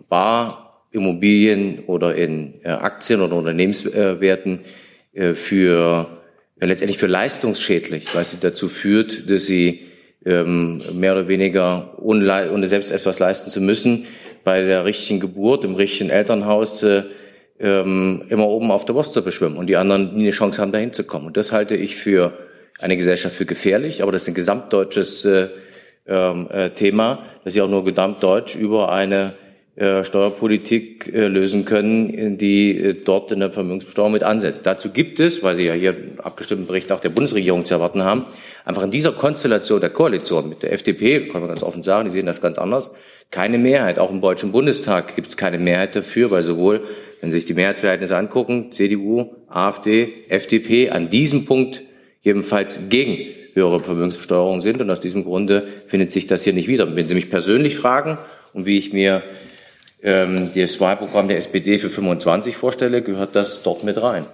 [0.09, 4.61] Bar, Immobilien oder in Aktien oder Unternehmenswerten,
[5.35, 6.18] für
[6.61, 9.87] ja, letztendlich für leistungsschädlich, weil sie dazu führt, dass sie
[10.25, 14.07] ähm, mehr oder weniger ohne, ohne selbst etwas leisten zu müssen,
[14.45, 17.05] bei der richtigen Geburt im richtigen Elternhaus äh,
[17.61, 20.73] ähm, immer oben auf der Wurst zu beschwimmen und die anderen nie eine Chance haben,
[20.73, 21.27] dahin zu kommen.
[21.27, 22.33] Und das halte ich für
[22.79, 25.49] eine Gesellschaft für gefährlich, aber das ist ein gesamtdeutsches äh,
[26.07, 29.35] ähm, äh, Thema, das ich auch nur gesamtdeutsch über eine
[30.05, 34.67] Steuerpolitik äh, lösen können, die äh, dort in der Vermögensbesteuerung mit ansetzt.
[34.67, 38.25] Dazu gibt es, weil Sie ja hier abgestimmten Bericht auch der Bundesregierung zu erwarten haben,
[38.65, 42.11] einfach in dieser Konstellation der Koalition mit der FDP, kann man ganz offen sagen, die
[42.11, 42.91] sehen das ganz anders,
[43.31, 44.01] keine Mehrheit.
[44.01, 46.81] Auch im Deutschen Bundestag gibt es keine Mehrheit dafür, weil sowohl,
[47.21, 51.83] wenn Sie sich die Mehrheitsverhältnisse angucken, CDU, AfD, FDP an diesem Punkt
[52.21, 53.19] jedenfalls gegen
[53.55, 54.81] höhere Vermögensbesteuerung sind.
[54.81, 56.97] Und aus diesem Grunde findet sich das hier nicht wieder.
[56.97, 58.19] Wenn Sie mich persönlich fragen
[58.55, 59.23] und wie ich mir
[60.09, 64.25] ähm, das Wahlprogramm der SPD für 25 vorstelle, gehört das dort mit rein.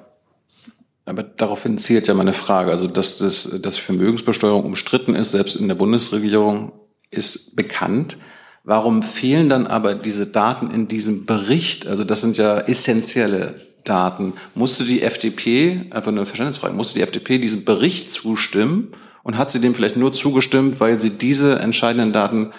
[1.05, 2.71] Aber daraufhin zielt ja meine Frage.
[2.71, 6.73] Also, dass, das, dass Vermögensbesteuerung umstritten ist, selbst in der Bundesregierung,
[7.11, 8.19] ist bekannt.
[8.63, 11.87] Warum fehlen dann aber diese Daten in diesem Bericht?
[11.87, 14.35] Also, das sind ja essentielle Daten.
[14.55, 18.93] Musste die FDP, einfach eine Verständnisfrage, musste die FDP diesem Bericht zustimmen?
[19.25, 22.53] Und hat sie dem vielleicht nur zugestimmt, weil sie diese entscheidenden Daten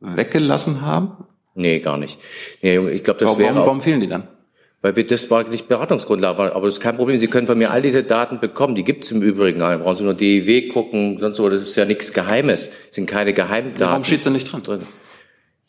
[0.00, 1.26] weggelassen haben?
[1.56, 2.18] Nee, gar nicht.
[2.62, 3.54] Nee, ich glaube, das warum, wäre.
[3.54, 4.28] Warum, warum fehlen die dann?
[4.82, 7.18] Weil wir, das war nicht Beratungsgrundlage, aber das ist kein Problem.
[7.18, 8.74] Sie können von mir all diese Daten bekommen.
[8.74, 9.58] Die gibt's im Übrigen.
[9.58, 11.48] Da brauchen Sie nur DIW gucken, sonst so.
[11.48, 12.66] Das ist ja nichts Geheimes.
[12.68, 13.90] Das sind keine Geheimdaten.
[13.90, 14.62] Warum steht's da nicht drin?
[14.62, 14.80] drin?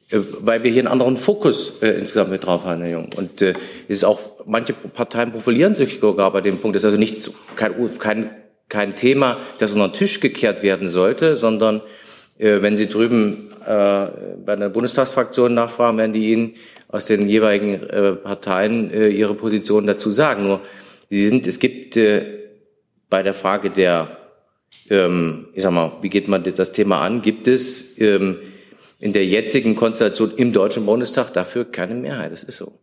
[0.10, 3.10] äh, weil wir hier einen anderen Fokus äh, insgesamt mit drauf haben, Herr Jung.
[3.16, 3.54] Und äh,
[3.88, 6.76] es ist auch, manche Parteien profilieren sich sogar bei dem Punkt.
[6.76, 8.30] Das ist also nichts, kein, kein,
[8.70, 11.82] kein Thema, das unter den Tisch gekehrt werden sollte, sondern
[12.40, 14.08] wenn Sie drüben äh,
[14.46, 16.54] bei der Bundestagsfraktion nachfragen, werden die Ihnen
[16.88, 20.44] aus den jeweiligen äh, Parteien äh, ihre Position dazu sagen.
[20.44, 20.62] Nur,
[21.10, 22.26] sie sind, es gibt äh,
[23.10, 24.18] bei der Frage der,
[24.90, 28.38] ähm, ich sag mal, wie geht man das Thema an, gibt es ähm,
[29.00, 32.32] in der jetzigen Konstellation im Deutschen Bundestag dafür keine Mehrheit.
[32.32, 32.80] Das ist so.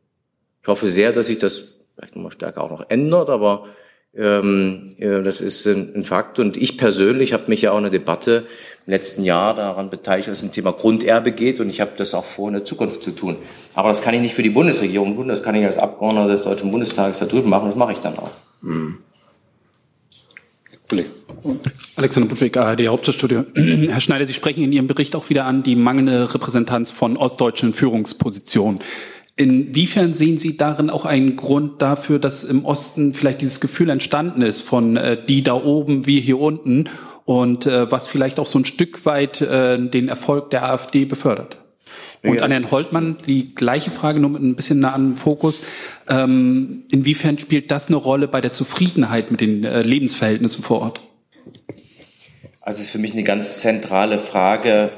[0.63, 3.69] Ich hoffe sehr, dass sich das vielleicht nochmal stärker auch noch ändert, aber
[4.17, 6.39] ähm, ja, das ist ein, ein Fakt.
[6.39, 8.47] Und ich persönlich habe mich ja auch in der Debatte
[8.87, 11.61] im letzten Jahr daran beteiligt, dass es um Thema Grunderbe geht.
[11.61, 13.37] Und ich habe das auch vor, in der Zukunft zu tun.
[13.75, 15.29] Aber das kann ich nicht für die Bundesregierung tun.
[15.29, 17.69] Das kann ich als Abgeordneter des Deutschen Bundestages da drüben machen.
[17.69, 18.31] Das mache ich dann auch.
[18.63, 18.99] Mhm.
[21.97, 23.45] Alexander Budwig, ARD Hauptstadtstudio.
[23.55, 27.73] Herr Schneider, Sie sprechen in Ihrem Bericht auch wieder an die mangelnde Repräsentanz von ostdeutschen
[27.73, 28.81] Führungspositionen.
[29.37, 34.43] Inwiefern sehen Sie darin auch einen Grund dafür, dass im Osten vielleicht dieses Gefühl entstanden
[34.43, 36.89] ist von äh, die da oben, wir hier unten
[37.25, 41.59] und äh, was vielleicht auch so ein Stück weit äh, den Erfolg der AfD befördert?
[42.23, 45.63] Und an Herrn Holtmann die gleiche Frage, nur mit ein bisschen nah an Fokus.
[46.09, 51.01] Ähm, inwiefern spielt das eine Rolle bei der Zufriedenheit mit den äh, Lebensverhältnissen vor Ort?
[52.61, 54.91] Also es ist für mich eine ganz zentrale Frage,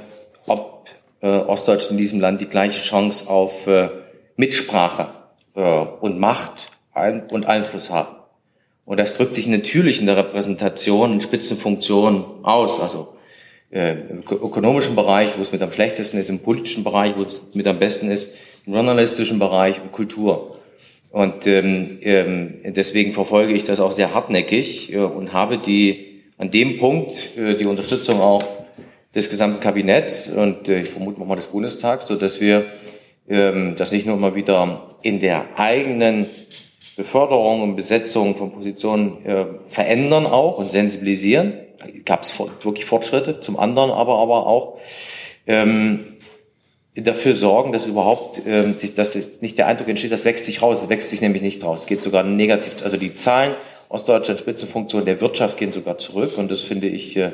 [0.47, 0.89] ob
[1.21, 3.89] äh, Ostdeutschland in diesem Land die gleiche Chance auf äh,
[4.37, 5.09] Mitsprache
[5.55, 8.17] äh, und Macht ein, und Einfluss haben.
[8.85, 12.81] Und das drückt sich natürlich in der Repräsentation in Spitzenfunktionen aus.
[12.81, 13.15] Also
[13.71, 17.43] äh, im ökonomischen Bereich, wo es mit am schlechtesten ist, im politischen Bereich, wo es
[17.55, 18.33] mit am besten ist,
[18.65, 20.59] im journalistischen Bereich, im Kultur.
[21.11, 26.51] Und ähm, ähm, deswegen verfolge ich das auch sehr hartnäckig äh, und habe die an
[26.51, 28.45] dem Punkt äh, die Unterstützung auch
[29.15, 32.67] des gesamten Kabinetts und äh, ich vermute mal des Bundestags, so dass wir
[33.29, 36.29] ähm, das nicht nur mal wieder in der eigenen
[36.97, 41.55] Beförderung und Besetzung von Positionen äh, verändern auch und sensibilisieren.
[42.05, 43.41] Gab es wirklich Fortschritte.
[43.41, 44.79] Zum anderen aber aber auch
[45.47, 46.05] ähm,
[46.95, 50.85] dafür sorgen, dass überhaupt, ähm, dass nicht der Eindruck entsteht, das wächst sich raus.
[50.85, 51.81] Es wächst sich nämlich nicht raus.
[51.81, 52.77] Es geht sogar negativ.
[52.83, 53.55] Also die Zahlen
[53.89, 57.33] Ostdeutschland Spitzenfunktion der Wirtschaft gehen sogar zurück und das finde ich äh,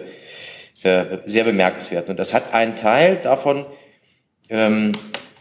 [0.83, 2.09] äh, sehr bemerkenswert.
[2.09, 3.65] Und das hat einen Teil davon,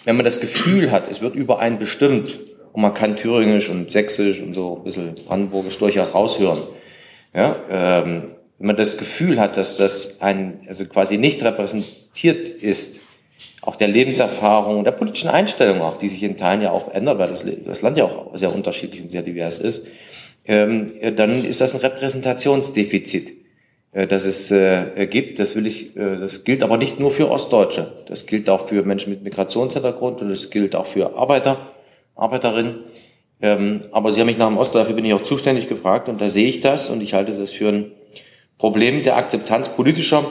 [0.05, 2.39] wenn man das Gefühl hat, es wird über einen bestimmt
[2.73, 6.59] und man kann Thüringisch und Sächsisch und so ein bisschen Brandenburgisch durchaus raushören.
[7.33, 13.01] Ja, ähm, wenn man das Gefühl hat, dass das ein, also quasi nicht repräsentiert ist,
[13.61, 17.27] auch der Lebenserfahrung der politischen Einstellung auch, die sich in Teilen ja auch ändert, weil
[17.27, 19.85] das, das Land ja auch sehr unterschiedlich und sehr divers ist,
[20.45, 23.40] ähm, dann ist das ein Repräsentationsdefizit.
[23.93, 25.39] Äh, dass es äh, gibt.
[25.39, 27.91] Das will ich, äh, das gilt aber nicht nur für Ostdeutsche.
[28.07, 31.73] Das gilt auch für Menschen mit Migrationshintergrund und es gilt auch für Arbeiter,
[32.15, 32.85] Arbeiterinnen.
[33.41, 36.21] Ähm, aber Sie haben mich nach dem Ost, dafür bin ich auch zuständig gefragt und
[36.21, 37.91] da sehe ich das und ich halte das für ein
[38.57, 40.23] Problem der Akzeptanz politischer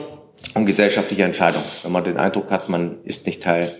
[0.55, 1.65] und gesellschaftlicher Entscheidungen.
[1.83, 3.75] Wenn man den Eindruck hat, man ist nicht Teil,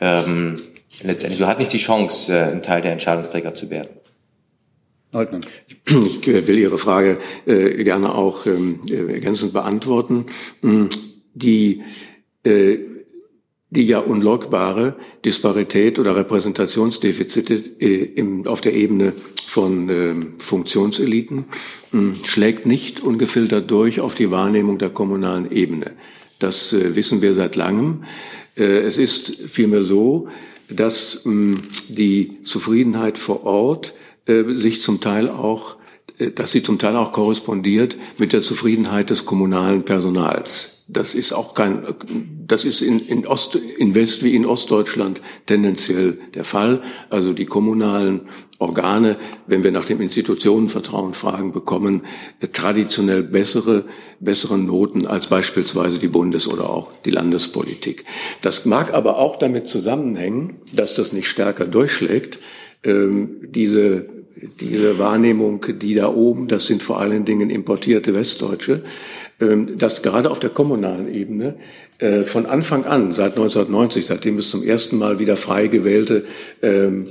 [0.00, 0.60] ähm,
[1.02, 3.99] letztendlich, man hat nicht die Chance, äh, ein Teil der Entscheidungsträger zu werden.
[5.12, 5.48] Leutnant.
[5.86, 10.26] Ich will Ihre Frage äh, gerne auch ähm, äh, ergänzend beantworten.
[10.62, 10.86] Mm,
[11.34, 11.82] die,
[12.44, 12.78] äh,
[13.70, 14.94] die ja unleugbare
[15.24, 21.46] Disparität oder Repräsentationsdefizite äh, im, auf der Ebene von äh, Funktionseliten
[21.92, 25.96] äh, schlägt nicht ungefiltert durch auf die Wahrnehmung der kommunalen Ebene.
[26.38, 28.04] Das äh, wissen wir seit langem.
[28.56, 30.28] Äh, es ist vielmehr so,
[30.68, 34.09] dass mh, die Zufriedenheit vor Ort äh,
[34.54, 35.76] sich zum Teil auch,
[36.18, 40.84] äh, dass sie zum Teil auch korrespondiert mit der Zufriedenheit des kommunalen Personals.
[40.92, 41.86] Das ist auch kein,
[42.48, 46.82] das ist in, in Ost, in West wie in Ostdeutschland tendenziell der Fall.
[47.10, 48.22] Also die kommunalen
[48.58, 49.16] Organe,
[49.46, 52.02] wenn wir nach dem Institutionenvertrauen fragen, bekommen
[52.40, 53.84] äh, traditionell bessere,
[54.18, 58.04] bessere Noten als beispielsweise die Bundes- oder auch die Landespolitik.
[58.42, 62.38] Das mag aber auch damit zusammenhängen, dass das nicht stärker durchschlägt,
[62.82, 64.19] ähm, diese
[64.60, 68.82] diese Wahrnehmung, die da oben, das sind vor allen Dingen importierte Westdeutsche,
[69.40, 71.56] ähm, dass gerade auf der kommunalen Ebene
[71.98, 76.24] äh, von Anfang an, seit 1990, seitdem es zum ersten Mal wieder frei gewählte
[76.62, 77.04] ähm,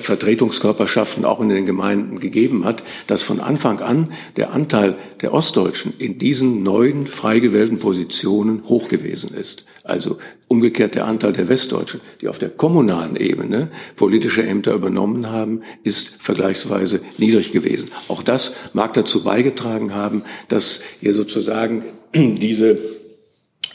[0.00, 5.94] Vertretungskörperschaften auch in den Gemeinden gegeben hat, dass von Anfang an der Anteil der Ostdeutschen
[5.98, 9.64] in diesen neuen frei gewählten Positionen hoch gewesen ist.
[9.84, 10.18] Also
[10.48, 16.16] umgekehrt der Anteil der Westdeutschen, die auf der kommunalen Ebene politische Ämter übernommen haben, ist
[16.18, 17.90] vergleichsweise niedrig gewesen.
[18.08, 22.78] Auch das mag dazu beigetragen haben, dass hier sozusagen diese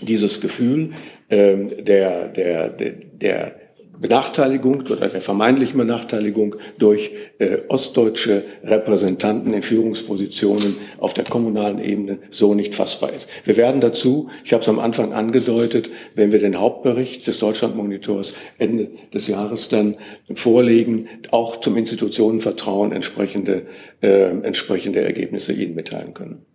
[0.02, 0.94] dieses Gefühl
[1.30, 3.56] ähm, der, der, der, der
[4.00, 12.20] Benachteiligung oder der vermeintlichen Benachteiligung durch äh, ostdeutsche Repräsentanten in Führungspositionen auf der kommunalen Ebene
[12.30, 13.28] so nicht fassbar ist.
[13.44, 18.34] Wir werden dazu, ich habe es am Anfang angedeutet, wenn wir den Hauptbericht des Deutschlandmonitors
[18.58, 19.98] Ende des Jahres dann
[20.34, 23.68] vorlegen, auch zum Institutionenvertrauen entsprechende,
[24.02, 26.46] äh, entsprechende Ergebnisse Ihnen mitteilen können.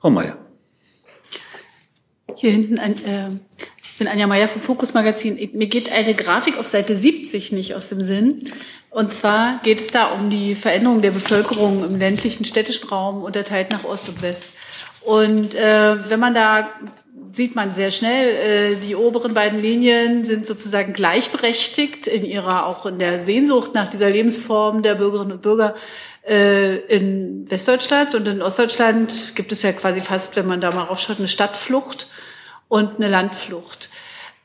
[0.00, 0.38] Frau Mayer.
[2.36, 3.30] Hier hinten ein, äh,
[3.98, 5.50] ich bin Anja Meier vom Fokus Magazin.
[5.54, 8.42] Mir geht eine Grafik auf Seite 70 nicht aus dem Sinn.
[8.90, 13.70] Und zwar geht es da um die Veränderung der Bevölkerung im ländlichen städtischen Raum unterteilt
[13.70, 14.54] nach Ost und West.
[15.00, 16.68] Und äh, wenn man da
[17.32, 22.86] sieht man sehr schnell, äh, die oberen beiden Linien sind sozusagen gleichberechtigt in ihrer, auch
[22.86, 25.74] in der Sehnsucht nach dieser Lebensform der Bürgerinnen und Bürger
[26.24, 30.84] äh, in Westdeutschland und in Ostdeutschland gibt es ja quasi fast, wenn man da mal
[30.84, 32.08] raufschaut, eine Stadtflucht
[32.68, 33.90] und eine Landflucht.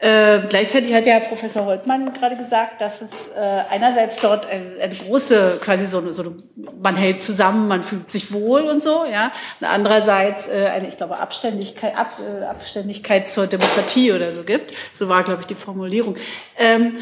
[0.03, 4.93] Äh, gleichzeitig hat ja Professor Holtmann gerade gesagt, dass es äh, einerseits dort eine, eine
[4.93, 6.35] große, quasi so eine, so eine,
[6.81, 9.31] man hält zusammen, man fühlt sich wohl und so, ja.
[9.61, 14.73] Und andererseits äh, eine, ich glaube, Abständigkeit, Ab, äh, Abständigkeit zur Demokratie oder so gibt.
[14.91, 16.17] So war, glaube ich, die Formulierung.
[16.57, 16.97] Ähm,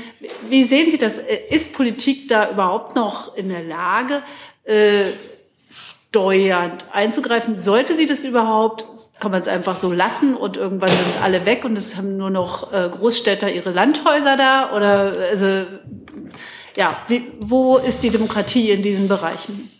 [0.48, 1.18] wie sehen Sie das?
[1.18, 4.22] Äh, ist Politik da überhaupt noch in der Lage,
[4.64, 5.06] äh,
[6.12, 7.56] steuernd einzugreifen.
[7.56, 8.86] Sollte sie das überhaupt,
[9.22, 12.30] kann man es einfach so lassen und irgendwann sind alle weg und es haben nur
[12.30, 14.76] noch äh, Großstädter ihre Landhäuser da?
[14.76, 15.66] Oder also
[16.76, 19.72] ja, wie, wo ist die Demokratie in diesen Bereichen?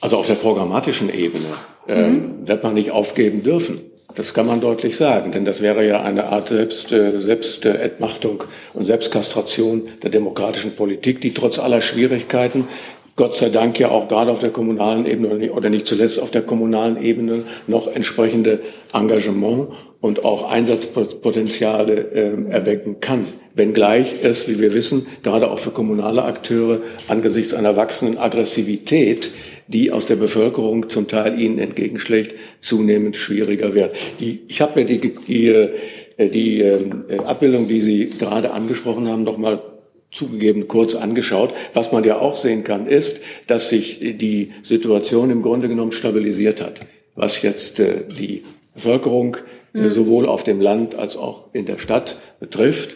[0.00, 1.54] Also auf der programmatischen Ebene
[1.86, 2.48] ähm, mhm.
[2.48, 3.91] wird man nicht aufgeben dürfen.
[4.14, 8.44] Das kann man deutlich sagen, denn das wäre ja eine Art Selbst, äh, Selbstentmachtung
[8.74, 12.68] und Selbstkastration der demokratischen Politik, die trotz aller Schwierigkeiten
[13.14, 16.42] Gott sei Dank ja auch gerade auf der kommunalen Ebene oder nicht zuletzt auf der
[16.42, 18.60] kommunalen Ebene noch entsprechende
[18.94, 19.68] Engagement
[20.02, 23.24] und auch Einsatzpotenziale äh, erwecken kann.
[23.54, 29.30] Wenngleich es, wie wir wissen, gerade auch für kommunale Akteure angesichts einer wachsenden Aggressivität
[29.72, 33.94] die aus der Bevölkerung zum Teil ihnen entgegenschlägt, zunehmend schwieriger wird.
[34.20, 35.70] Die, ich habe mir die, die, äh,
[36.18, 39.62] die äh, Abbildung, die Sie gerade angesprochen haben, noch mal
[40.10, 41.54] zugegeben kurz angeschaut.
[41.72, 46.60] Was man ja auch sehen kann, ist, dass sich die Situation im Grunde genommen stabilisiert
[46.60, 46.80] hat,
[47.14, 48.42] was jetzt äh, die
[48.74, 49.38] Bevölkerung
[49.72, 49.90] mhm.
[49.90, 52.90] sowohl auf dem Land als auch in der Stadt betrifft.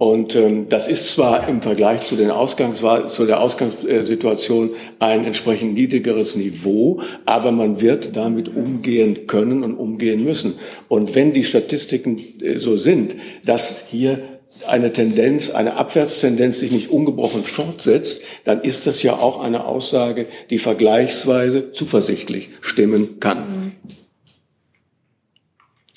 [0.00, 5.74] Und ähm, das ist zwar im Vergleich zu, den Ausgangs zu der Ausgangssituation ein entsprechend
[5.74, 10.54] niedrigeres Niveau, aber man wird damit umgehen können und umgehen müssen.
[10.88, 13.14] Und wenn die Statistiken äh, so sind,
[13.44, 14.20] dass hier
[14.66, 20.26] eine Tendenz, eine Abwärtstendenz sich nicht ungebrochen fortsetzt, dann ist das ja auch eine Aussage,
[20.48, 23.38] die vergleichsweise zuversichtlich stimmen kann.
[23.38, 23.72] Mhm.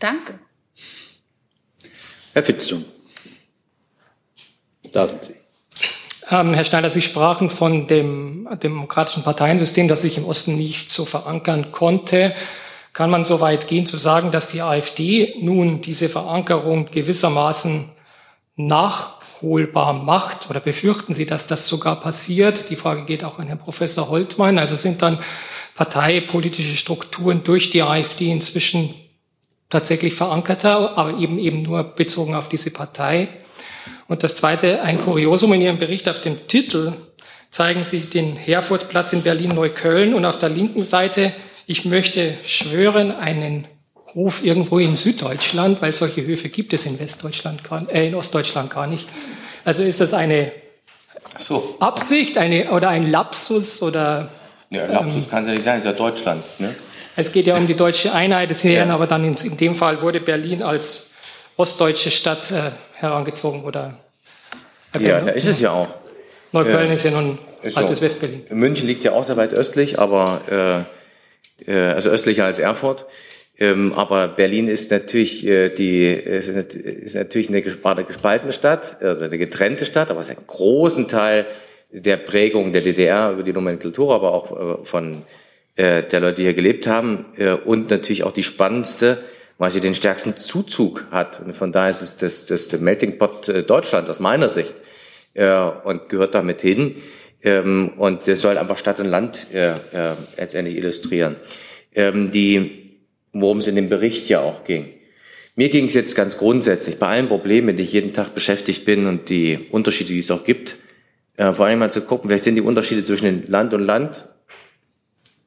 [0.03, 0.37] Danke.
[2.33, 2.83] Herr Fitztum.
[4.91, 5.35] Da sind Sie.
[6.29, 11.05] Ähm, Herr Schneider, Sie sprachen von dem demokratischen Parteiensystem, das sich im Osten nicht so
[11.05, 12.35] verankern konnte.
[12.91, 17.89] Kann man so weit gehen zu sagen, dass die AfD nun diese Verankerung gewissermaßen
[18.57, 20.49] nachholbar macht?
[20.49, 22.69] Oder befürchten Sie, dass das sogar passiert?
[22.69, 24.57] Die Frage geht auch an Herrn Professor Holtmann.
[24.57, 25.19] Also sind dann
[25.75, 28.95] parteipolitische Strukturen durch die AfD inzwischen
[29.73, 33.27] tatsächlich verankerter, aber eben eben nur bezogen auf diese Partei?
[34.07, 36.93] Und das Zweite, ein Kuriosum in Ihrem Bericht auf dem Titel
[37.51, 41.33] zeigen Sie den Herfordplatz in Berlin-Neukölln und auf der linken Seite,
[41.67, 43.67] ich möchte schwören, einen
[44.13, 48.69] Hof irgendwo in Süddeutschland, weil solche Höfe gibt es in Westdeutschland, gar, äh, in Ostdeutschland
[48.69, 49.07] gar nicht.
[49.65, 50.51] Also ist das eine
[51.39, 51.77] so.
[51.79, 54.29] Absicht eine, oder ein Lapsus oder?
[54.69, 56.43] Ja, Lapsus ähm, kann es ja nicht sein, es ist ja Deutschland.
[56.59, 56.75] Ne?
[57.15, 58.95] Es geht ja um die deutsche Einheit des Herren, ja.
[58.95, 61.11] aber dann in, in, dem Fall wurde Berlin als
[61.57, 63.97] ostdeutsche Stadt äh, herangezogen oder
[64.99, 65.87] ja, da ist es ja auch.
[66.51, 68.05] Neukölln äh, ist ja nun ist altes so.
[68.05, 68.43] Westberlin.
[68.49, 70.85] München liegt ja auch sehr weit östlich, aber
[71.67, 73.05] äh, äh, also östlicher als Erfurt.
[73.57, 79.37] Ähm, aber Berlin ist natürlich äh, die ist, ist natürlich eine gespaltene Stadt, also eine
[79.37, 81.45] getrennte Stadt, aber es ist ein großen Teil
[81.91, 85.23] der Prägung der DDR über die Nomenklatur, aber auch äh, von
[85.75, 89.23] äh, der Leute, die hier gelebt haben äh, und natürlich auch die spannendste
[89.57, 91.39] weil sie den stärksten Zuzug hat.
[91.39, 94.73] Und von daher ist es das, das, das Melting Pot äh, Deutschlands aus meiner Sicht
[95.33, 96.95] äh, und gehört damit hin.
[97.41, 101.35] Ähm, und das soll einfach Stadt und Land äh, äh, letztendlich illustrieren.
[101.93, 102.99] Ähm, die,
[103.31, 104.87] worum es in dem Bericht ja auch ging.
[105.55, 108.85] Mir ging es jetzt ganz grundsätzlich bei allen Problemen, mit denen ich jeden Tag beschäftigt
[108.85, 110.77] bin und die Unterschiede, die es auch gibt,
[111.37, 114.27] äh, vor allem mal zu gucken, vielleicht sind die Unterschiede zwischen Land und Land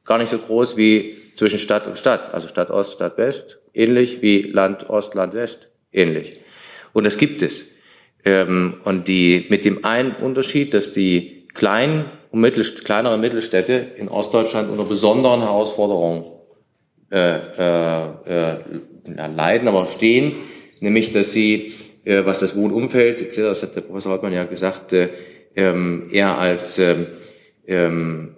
[0.07, 4.21] gar nicht so groß wie zwischen Stadt und Stadt, also Stadt Ost, Stadt West, ähnlich
[4.23, 6.41] wie Land Ost, Land West, ähnlich.
[6.93, 7.67] Und das gibt es.
[8.25, 14.09] Ähm, und die, mit dem einen Unterschied, dass die kleinen und mittel, kleineren Mittelstädte in
[14.09, 16.25] Ostdeutschland unter besonderen Herausforderungen
[17.11, 18.55] äh, äh, äh,
[19.35, 20.37] leiden, aber stehen,
[20.79, 25.09] nämlich dass sie, äh, was das Wohnumfeld, das hat der Professor Hartmann ja gesagt, äh,
[25.55, 26.81] ähm, eher als
[27.67, 28.35] ähm,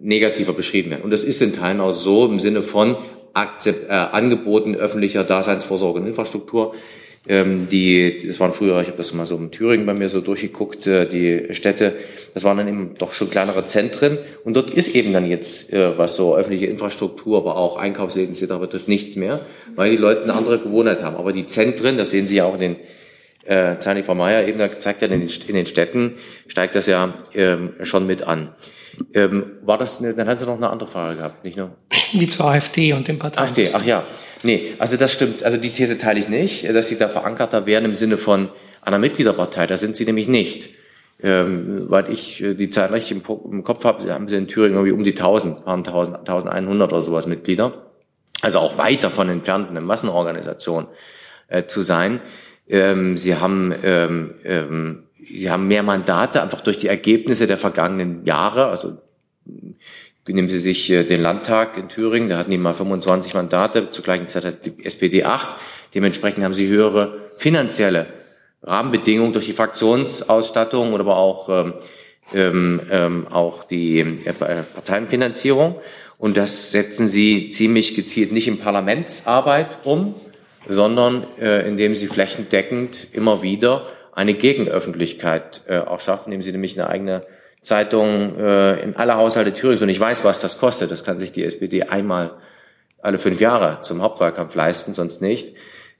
[0.00, 1.02] negativer beschrieben werden.
[1.02, 2.96] Und das ist in Teilen auch so im Sinne von
[3.34, 6.74] Akzept, äh, Angeboten öffentlicher Daseinsvorsorge und Infrastruktur.
[7.26, 10.20] Ähm, die, das waren früher, ich habe das mal so in Thüringen bei mir so
[10.20, 11.94] durchgeguckt, äh, die Städte,
[12.32, 14.18] das waren dann eben doch schon kleinere Zentren.
[14.44, 18.54] Und dort ist eben dann jetzt, äh, was so öffentliche Infrastruktur, aber auch Einkaufsläden etc.
[18.60, 19.40] betrifft, nichts mehr,
[19.74, 21.16] weil die Leute eine andere Gewohnheit haben.
[21.16, 22.76] Aber die Zentren, das sehen Sie ja auch in den
[23.48, 26.14] äh, Zani von Meyer eben, da zeigt ja in den, in den Städten,
[26.46, 28.54] steigt das ja ähm, schon mit an.
[29.14, 31.70] Ähm, war das, eine, dann hatten Sie noch eine andere Frage gehabt, nicht nur?
[32.12, 33.46] Die zur AfD und dem Parteien.
[33.46, 34.04] AfD, ach ja.
[34.42, 37.84] Nee, also das stimmt, also die These teile ich nicht, dass Sie da verankerter wären
[37.86, 38.50] im Sinne von
[38.82, 40.70] einer Mitgliederpartei, da sind Sie nämlich nicht.
[41.20, 44.76] Ähm, weil ich äh, die Zahl richtig im, im Kopf habe, haben sie in Thüringen
[44.76, 47.90] irgendwie um die 1000, paar 1000, 1100 oder sowas Mitglieder.
[48.40, 50.86] Also auch weit davon entfernt, eine Massenorganisation
[51.48, 52.20] äh, zu sein.
[52.68, 58.24] Ähm, sie haben ähm, ähm, sie haben mehr Mandate einfach durch die Ergebnisse der vergangenen
[58.24, 58.66] Jahre.
[58.66, 58.98] Also
[60.26, 64.04] nehmen Sie sich äh, den Landtag in Thüringen, da hatten die mal 25 Mandate, zur
[64.04, 65.56] gleichen Zeit hat die SPD acht.
[65.94, 68.06] Dementsprechend haben sie höhere finanzielle
[68.62, 71.74] Rahmenbedingungen durch die Fraktionsausstattung oder aber auch ähm,
[72.34, 75.80] ähm, ähm auch die äh, Parteienfinanzierung.
[76.18, 80.14] Und das setzen sie ziemlich gezielt nicht in Parlamentsarbeit um,
[80.68, 86.78] sondern äh, indem sie flächendeckend immer wieder eine Gegenöffentlichkeit äh, auch schaffen, indem sie nämlich
[86.78, 87.26] eine eigene
[87.62, 90.90] Zeitung äh, in alle Haushalte Thürings und ich weiß, was das kostet.
[90.90, 92.32] Das kann sich die SPD einmal
[93.00, 95.54] alle fünf Jahre zum Hauptwahlkampf leisten, sonst nicht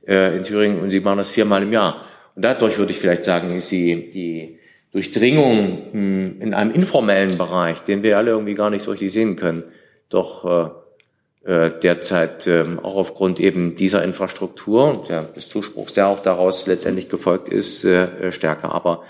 [0.07, 2.05] äh, in Thüringen und sie machen das viermal im Jahr.
[2.35, 4.59] Und dadurch würde ich vielleicht sagen, ist sie die
[4.93, 9.13] Durchdringung mh, hm, in einem informellen Bereich, den wir alle irgendwie gar nicht so richtig
[9.13, 9.65] sehen können,
[10.09, 10.71] doch äh,
[11.49, 17.09] derzeit ähm, auch aufgrund eben dieser Infrastruktur und ja, des Zuspruchs, der auch daraus letztendlich
[17.09, 18.75] gefolgt ist, äh, äh, stärker.
[18.75, 19.03] Aber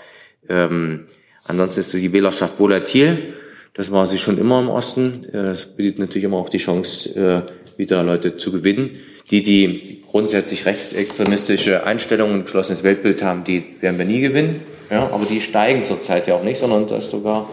[0.47, 1.07] ähm,
[1.43, 3.33] ansonsten ist die Wählerschaft volatil.
[3.73, 5.25] Das war sie schon immer im Osten.
[5.25, 7.45] Es bietet natürlich immer auch die Chance,
[7.77, 8.97] wieder Leute zu gewinnen.
[9.31, 14.61] Die, die grundsätzlich rechtsextremistische Einstellungen und geschlossenes Weltbild haben, die werden wir nie gewinnen.
[14.89, 17.47] Ja, aber die steigen zurzeit ja auch nicht, sondern das ist sogar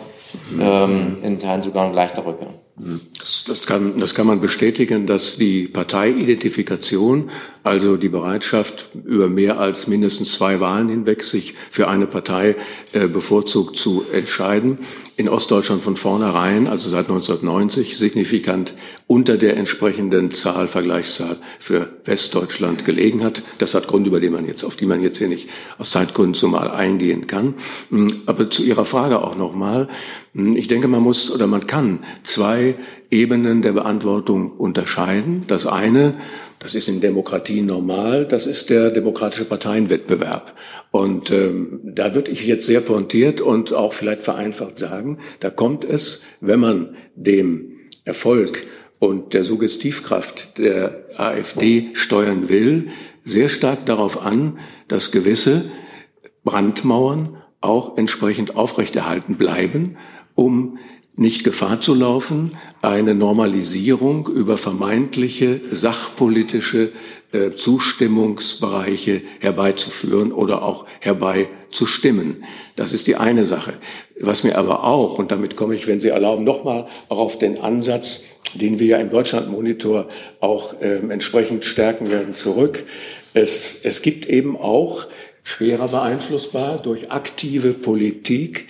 [0.58, 2.54] ähm, in Teilen sogar ein leichter Rückgang.
[2.78, 7.30] Das, das, kann, das kann man bestätigen, dass die Parteiidentifikation,
[7.64, 12.54] also die Bereitschaft, über mehr als mindestens zwei Wahlen hinweg sich für eine Partei
[12.92, 14.78] äh, bevorzugt zu entscheiden,
[15.16, 18.74] in Ostdeutschland von vornherein, also seit 1990, signifikant
[19.06, 23.42] unter der entsprechenden Zahl, Vergleichszahl für Westdeutschland gelegen hat.
[23.56, 25.48] Das hat Gründe, über die man jetzt, auf die man jetzt hier nicht
[25.78, 27.54] aus Zeitgründen zumal eingehen kann.
[27.88, 29.88] Hm, aber zu Ihrer Frage auch nochmal.
[30.36, 32.76] Hm, ich denke, man muss oder man kann zwei
[33.10, 35.44] Ebenen der Beantwortung unterscheiden.
[35.46, 36.14] Das eine,
[36.58, 40.54] das ist in Demokratie normal, das ist der demokratische Parteienwettbewerb.
[40.90, 45.84] Und ähm, da würde ich jetzt sehr pointiert und auch vielleicht vereinfacht sagen, da kommt
[45.84, 47.72] es, wenn man dem
[48.04, 48.66] Erfolg
[48.98, 52.88] und der Suggestivkraft der AfD steuern will,
[53.24, 54.58] sehr stark darauf an,
[54.88, 55.70] dass gewisse
[56.44, 59.96] Brandmauern auch entsprechend aufrechterhalten bleiben,
[60.36, 60.78] um
[61.16, 66.92] nicht Gefahr zu laufen, eine Normalisierung über vermeintliche sachpolitische
[67.32, 72.44] äh, Zustimmungsbereiche herbeizuführen oder auch herbeizustimmen.
[72.76, 73.78] Das ist die eine Sache.
[74.20, 77.58] Was mir aber auch, und damit komme ich, wenn Sie erlauben, nochmal auch auf den
[77.58, 78.24] Ansatz,
[78.54, 80.08] den wir ja im Deutschlandmonitor
[80.40, 82.84] auch äh, entsprechend stärken werden, zurück.
[83.32, 85.06] Es, es gibt eben auch
[85.46, 88.66] schwerer beeinflussbar durch aktive Politik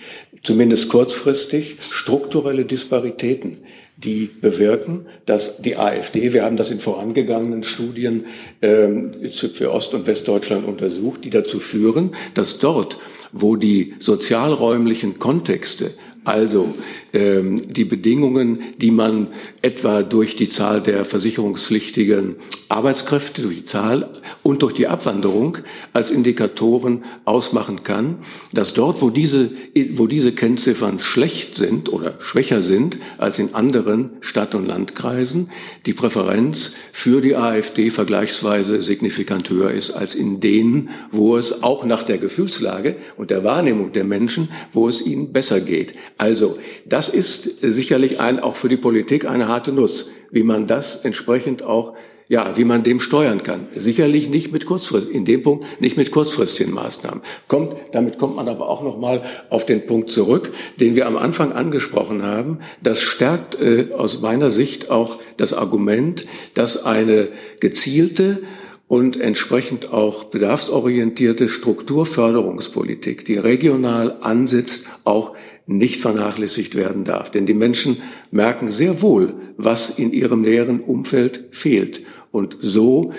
[0.47, 3.57] zumindest kurzfristig, strukturelle Disparitäten,
[3.97, 8.27] die bewirken, dass die AfD, wir haben das in vorangegangenen Studien
[8.61, 12.97] ähm, für Ost- und Westdeutschland untersucht, die dazu führen, dass dort,
[13.33, 15.93] wo die sozialräumlichen Kontexte
[16.27, 16.75] also
[17.13, 19.27] ähm, die Bedingungen, die man
[19.61, 22.35] etwa durch die Zahl der versicherungspflichtigen
[22.69, 24.09] Arbeitskräfte, durch die Zahl
[24.43, 25.59] und durch die Abwanderung
[25.93, 28.17] als Indikatoren ausmachen kann,
[28.51, 29.51] dass dort, wo diese,
[29.93, 35.49] wo diese Kennziffern schlecht sind oder schwächer sind als in anderen Stadt- und Landkreisen,
[35.85, 41.85] die Präferenz für die AfD vergleichsweise signifikant höher ist als in denen, wo es auch
[41.85, 45.93] nach der Gefühlslage und der Wahrnehmung der Menschen, wo es ihnen besser geht.
[46.17, 50.97] Also, das ist sicherlich ein, auch für die Politik eine harte Nuss, wie man das
[50.97, 51.93] entsprechend auch
[52.29, 53.67] ja, wie man dem steuern kann.
[53.71, 57.21] Sicherlich nicht mit kurzfrist, in dem Punkt nicht mit kurzfristigen Maßnahmen.
[57.47, 61.17] Kommt, damit kommt man aber auch noch mal auf den Punkt zurück, den wir am
[61.17, 62.59] Anfang angesprochen haben.
[62.83, 68.43] Das stärkt äh, aus meiner Sicht auch das Argument, dass eine gezielte
[68.87, 75.33] und entsprechend auch bedarfsorientierte Strukturförderungspolitik, die regional ansetzt, auch
[75.67, 77.29] nicht vernachlässigt werden darf.
[77.29, 77.97] Denn die Menschen
[78.31, 82.01] merken sehr wohl, was in ihrem näheren Umfeld fehlt.
[82.31, 83.13] Und so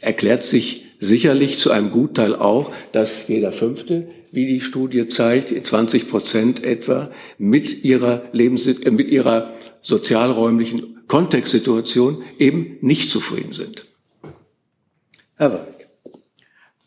[0.00, 6.08] erklärt sich sicherlich zu einem Gutteil auch, dass jeder Fünfte, wie die Studie zeigt, 20
[6.08, 13.86] Prozent etwa mit ihrer Lebens äh, mit ihrer sozialräumlichen Kontextsituation eben nicht zufrieden sind.
[15.36, 15.88] Herr Warwick.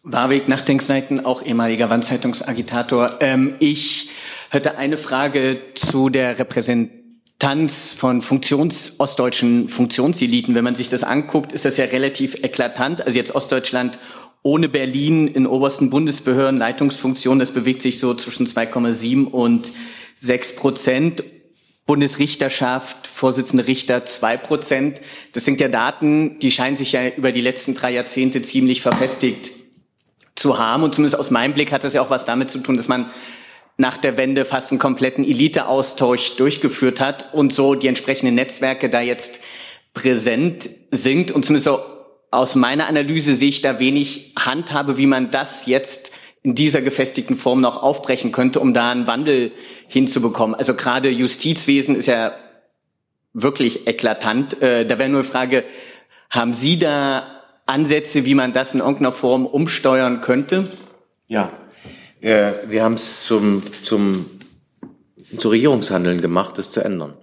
[0.04, 3.18] Warwick, Nachdenkseiten, auch ehemaliger Wandzeitungsagitator.
[3.20, 4.10] Ähm, ich
[4.56, 7.06] hätte eine Frage zu der Repräsentanz
[7.38, 10.56] Tanz von Funktions, ostdeutschen Funktionseliten.
[10.56, 13.06] Wenn man sich das anguckt, ist das ja relativ eklatant.
[13.06, 14.00] Also jetzt Ostdeutschland
[14.42, 19.72] ohne Berlin in obersten Bundesbehörden, Leitungsfunktionen, das bewegt sich so zwischen 2,7 und
[20.16, 21.24] 6 Prozent.
[21.86, 25.02] Bundesrichterschaft, Vorsitzende Richter 2 Prozent.
[25.34, 29.52] Das sind ja Daten, die scheinen sich ja über die letzten drei Jahrzehnte ziemlich verfestigt
[30.36, 30.82] zu haben.
[30.84, 33.12] Und zumindest aus meinem Blick hat das ja auch was damit zu tun, dass man
[33.78, 39.02] nach der Wende fast einen kompletten Eliteaustausch durchgeführt hat und so die entsprechenden Netzwerke da
[39.02, 39.42] jetzt
[39.94, 41.32] präsent sind.
[41.32, 41.80] Und zumindest so
[42.32, 46.14] aus meiner Analyse sehe ich da wenig Handhabe, wie man das jetzt
[46.44, 49.52] in dieser gefestigten Form noch aufbrechen könnte, um da einen Wandel
[49.88, 50.56] hinzubekommen.
[50.56, 52.36] Also gerade Justizwesen ist ja
[53.34, 54.62] wirklich eklatant.
[54.62, 55.64] Äh, da wäre nur eine Frage,
[56.30, 60.72] haben Sie da Ansätze, wie man das in irgendeiner Form umsteuern könnte?
[61.28, 61.52] Ja,
[62.26, 64.26] äh, wir haben es zum, zum,
[65.38, 67.14] zu Regierungshandeln gemacht, das zu ändern.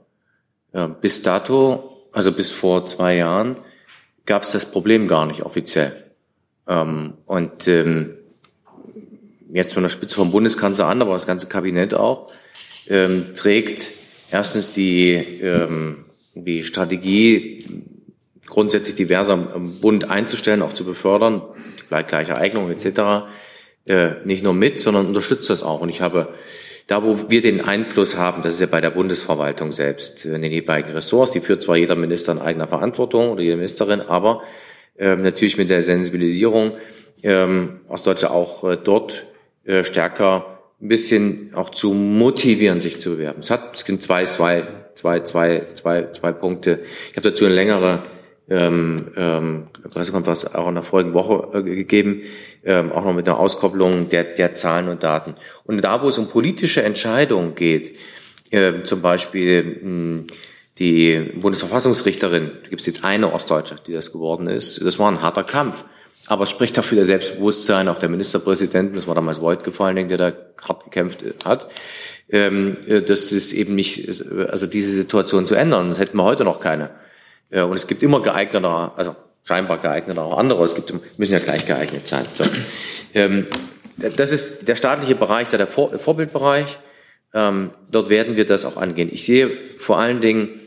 [0.73, 3.57] Ja, bis dato, also bis vor zwei Jahren,
[4.27, 6.05] gab es das Problem gar nicht offiziell.
[6.69, 8.15] Ähm, und ähm,
[9.53, 12.31] jetzt von der Spitze vom Bundeskanzler an, aber das ganze Kabinett auch,
[12.89, 13.93] ähm, trägt
[14.31, 17.65] erstens die, ähm, die Strategie,
[18.47, 21.43] grundsätzlich diverser Bund einzustellen, auch zu befördern,
[21.89, 23.25] gleiche Eignung etc
[23.87, 25.81] äh, nicht nur mit, sondern unterstützt das auch.
[25.81, 26.35] Und ich habe
[26.87, 30.53] da, wo wir den Einfluss haben, das ist ja bei der Bundesverwaltung selbst, in den
[30.53, 34.43] jeweiligen Ressorts, die führt zwar jeder Minister in eigener Verantwortung oder jede Ministerin, aber
[34.99, 36.73] ähm, natürlich mit der Sensibilisierung
[37.23, 39.27] ähm, aus Deutsche auch äh, dort
[39.65, 43.41] äh, stärker ein bisschen auch zu motivieren, sich zu bewerben.
[43.41, 46.81] Es hat, es sind zwei, zwei, zwei, zwei, zwei, zwei Punkte.
[47.11, 48.03] Ich habe dazu eine längere
[48.49, 52.23] ähm, ähm, Pressekonferenz auch in der vorigen Woche äh, gegeben,
[52.65, 55.35] ähm, auch noch mit einer Auskopplung der, der Zahlen und Daten.
[55.65, 57.97] Und da, wo es um politische Entscheidungen geht,
[58.51, 60.27] äh, zum Beispiel mh, hm,
[60.79, 65.23] die Bundesverfassungsrichterin, da gibt es jetzt eine Ostdeutsche, die das geworden ist, das war ein
[65.23, 65.85] harter Kampf.
[66.29, 70.19] Aber es spricht dafür der Selbstbewusstsein auch der Ministerpräsidenten, das war damals Voigt gefallen, der
[70.19, 70.33] da
[70.67, 71.69] hart gekämpft hat,
[72.31, 75.89] ähm, äh, das ist eben nicht, also diese Situation zu ändern.
[75.89, 76.91] Das hätten wir heute noch keine.
[77.53, 81.39] Äh, und es gibt immer geeigneter, also scheinbar geeigneter auch andere, es gibt, müssen ja
[81.39, 82.27] gleich geeignet sein.
[82.35, 82.45] So.
[83.15, 83.47] Ähm,
[83.97, 86.79] das ist der staatliche Bereich, der Vor Vorbildbereich.
[87.35, 89.09] Ähm, dort werden wir das auch angehen.
[89.13, 90.61] Ich sehe vor allen Dingen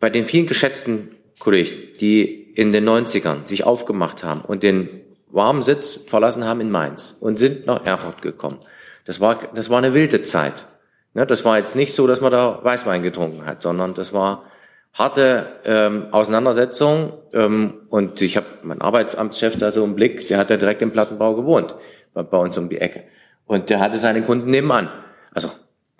[0.00, 2.24] bei den vielen geschätzten Kollegen, die
[2.54, 4.88] in den 90ern sich aufgemacht haben und den
[5.28, 8.58] warmen Sitz verlassen haben in Mainz und sind nach Erfurt gekommen.
[9.04, 10.66] Das war, das war eine wilde Zeit.
[11.14, 14.44] Ne, das war jetzt nicht so, dass man da Weißwein getrunken hat, sondern das war
[14.92, 20.50] harte ähm, Auseinandersetzung ähm, und ich habe meinen Arbeitsamtschef da so im Blick, der hat
[20.50, 21.74] ja direkt im Plattenbau gewohnt,
[22.12, 23.04] bei, bei uns um die Ecke.
[23.46, 24.90] Und der hatte seine Kunden nebenan.
[25.32, 25.50] Also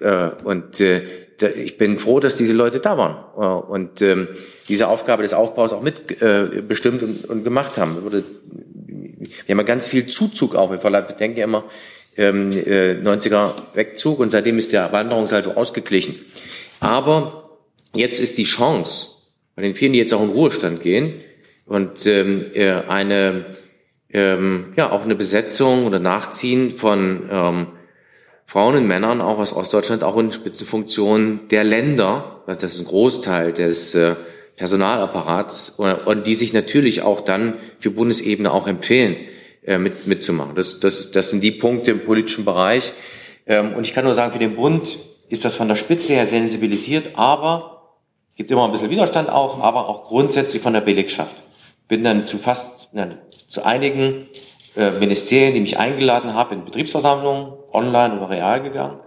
[0.00, 1.02] äh, und äh,
[1.56, 4.28] ich bin froh, dass diese Leute da waren äh, und ähm,
[4.68, 7.96] diese Aufgabe des Aufbaus auch mitbestimmt äh, bestimmt und, und gemacht haben.
[8.10, 8.22] Wir
[9.48, 10.70] haben ja ganz viel Zuzug auch.
[10.70, 11.64] Bedenken ja immer
[12.16, 16.16] ähm, äh, 90er Wegzug und seitdem ist der Wanderungssaldo ausgeglichen.
[16.80, 17.39] Aber
[17.94, 19.08] jetzt ist die Chance,
[19.56, 21.14] bei den vielen, die jetzt auch in Ruhestand gehen
[21.66, 23.46] und ähm, äh, eine
[24.12, 27.66] ähm, ja auch eine Besetzung oder Nachziehen von ähm,
[28.46, 33.52] Frauen und Männern auch aus Ostdeutschland, auch in Spitzenfunktionen der Länder, das ist ein Großteil
[33.52, 34.16] des äh,
[34.56, 39.16] Personalapparats und, und die sich natürlich auch dann für Bundesebene auch empfehlen,
[39.64, 40.56] äh, mit, mitzumachen.
[40.56, 42.92] Das, das, das sind die Punkte im politischen Bereich.
[43.46, 46.26] Ähm, und ich kann nur sagen, für den Bund ist das von der Spitze her
[46.26, 47.79] sensibilisiert, aber
[48.40, 51.36] gibt immer ein bisschen Widerstand auch, aber auch grundsätzlich von der Belegschaft.
[51.88, 53.06] Bin dann zu fast, ja,
[53.46, 54.28] zu einigen
[54.76, 58.98] äh, Ministerien, die mich eingeladen haben, in Betriebsversammlungen, online oder real gegangen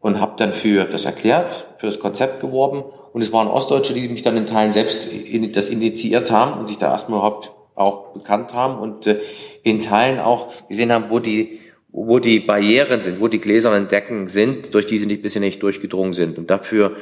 [0.00, 2.84] und habe dann für das erklärt, für das Konzept geworben.
[3.14, 5.08] Und es waren Ostdeutsche, die mich dann in Teilen selbst
[5.52, 9.20] das initiiert haben und sich da erstmal überhaupt auch bekannt haben und äh,
[9.62, 11.58] in Teilen auch gesehen haben, wo die
[11.96, 15.62] wo die Barrieren sind, wo die gläsernen Decken sind, durch die sie nicht bisher nicht
[15.62, 16.38] durchgedrungen sind.
[16.38, 16.96] Und dafür,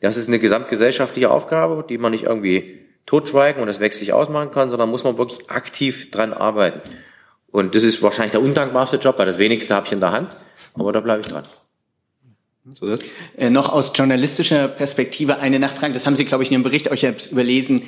[0.00, 4.50] das ist eine gesamtgesellschaftliche Aufgabe, die man nicht irgendwie totschweigen und das wächst sich ausmachen
[4.50, 6.80] kann, sondern muss man wirklich aktiv dran arbeiten.
[7.50, 10.36] Und das ist wahrscheinlich der undankbarste Job, weil das wenigste habe ich in der Hand,
[10.74, 11.46] aber da bleibe ich dran.
[12.78, 12.98] So
[13.38, 15.92] äh, noch aus journalistischer Perspektive eine Nachfrage.
[15.92, 17.82] Das haben Sie, glaube ich, in Ihrem Bericht euch selbst überlesen.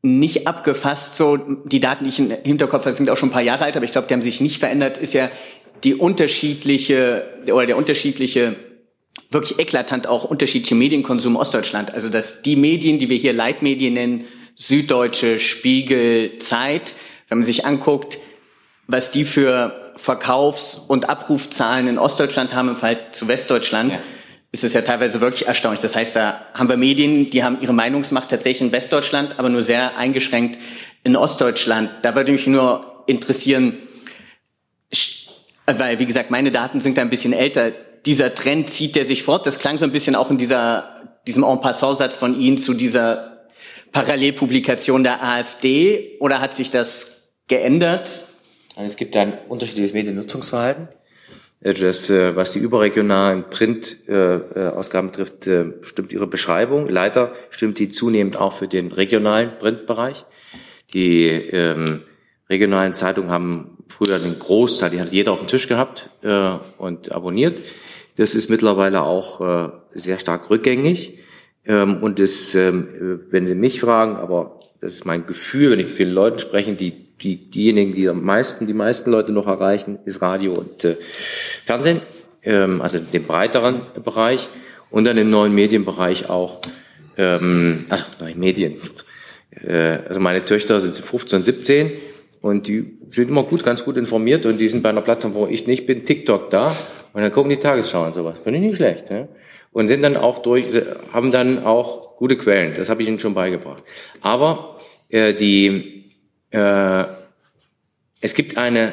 [0.00, 3.42] Nicht abgefasst, so die Daten, die ich im Hinterkopf habe, sind auch schon ein paar
[3.42, 5.30] Jahre alt, aber ich glaube, die haben sich nicht verändert, ist ja
[5.84, 8.56] die unterschiedliche oder der unterschiedliche
[9.32, 11.94] wirklich eklatant auch unterschiedliche Medienkonsum Ostdeutschland.
[11.94, 14.24] Also dass die Medien, die wir hier Leitmedien nennen,
[14.54, 16.94] Süddeutsche, Spiegel, Zeit,
[17.28, 18.18] wenn man sich anguckt,
[18.86, 23.98] was die für Verkaufs- und Abrufzahlen in Ostdeutschland haben im Fall zu Westdeutschland, ja.
[24.52, 25.80] ist es ja teilweise wirklich erstaunlich.
[25.80, 29.62] Das heißt, da haben wir Medien, die haben ihre Meinungsmacht tatsächlich in Westdeutschland, aber nur
[29.62, 30.58] sehr eingeschränkt
[31.04, 31.90] in Ostdeutschland.
[32.02, 33.78] Da würde mich nur interessieren,
[35.66, 37.72] weil, wie gesagt, meine Daten sind da ein bisschen älter.
[38.06, 39.46] Dieser Trend zieht der sich fort.
[39.46, 43.46] Das klang so ein bisschen auch in dieser, diesem En passant-Satz von Ihnen zu dieser
[43.92, 46.16] Parallelpublikation der AfD.
[46.20, 48.26] Oder hat sich das geändert?
[48.74, 50.88] Also es gibt ein unterschiedliches Mediennutzungsverhalten.
[51.60, 56.88] Äh, das, äh, was die überregionalen Print-Ausgaben betrifft, äh, stimmt Ihre Beschreibung.
[56.88, 60.24] Leider stimmt sie zunehmend auch für den regionalen Printbereich.
[60.94, 62.02] Die ähm,
[62.50, 67.12] regionalen Zeitungen haben früher den Großteil, die hat jeder auf dem Tisch gehabt äh, und
[67.12, 67.60] abonniert.
[68.16, 71.18] Das ist mittlerweile auch äh, sehr stark rückgängig.
[71.64, 75.86] Ähm, und das, ähm, wenn Sie mich fragen, aber das ist mein Gefühl, wenn ich
[75.86, 79.98] mit vielen Leuten spreche, die, die, diejenigen, die am meisten, die meisten Leute noch erreichen,
[80.06, 80.96] ist Radio und äh,
[81.64, 82.00] Fernsehen,
[82.42, 84.48] ähm, also den breiteren Bereich
[84.90, 86.60] und dann im neuen Medienbereich auch,
[87.16, 88.78] ähm, also neue Medien.
[89.50, 91.92] Äh, also meine Töchter sind 15, 17
[92.42, 95.46] und die sind immer gut, ganz gut informiert und die sind bei einer Plattform, wo
[95.46, 96.74] ich nicht bin, TikTok da
[97.12, 98.38] und dann gucken die Tagesschau und sowas.
[98.42, 99.10] Finde ich nicht schlecht.
[99.10, 99.28] Ne?
[99.70, 100.66] Und sind dann auch durch,
[101.12, 102.74] haben dann auch gute Quellen.
[102.74, 103.84] Das habe ich ihnen schon beigebracht.
[104.20, 104.76] Aber
[105.08, 106.10] äh, die,
[106.50, 107.04] äh,
[108.20, 108.92] es gibt eine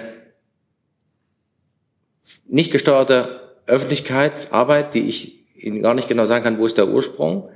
[2.48, 7.50] nicht gesteuerte Öffentlichkeitsarbeit, die ich Ihnen gar nicht genau sagen kann, wo ist der Ursprung,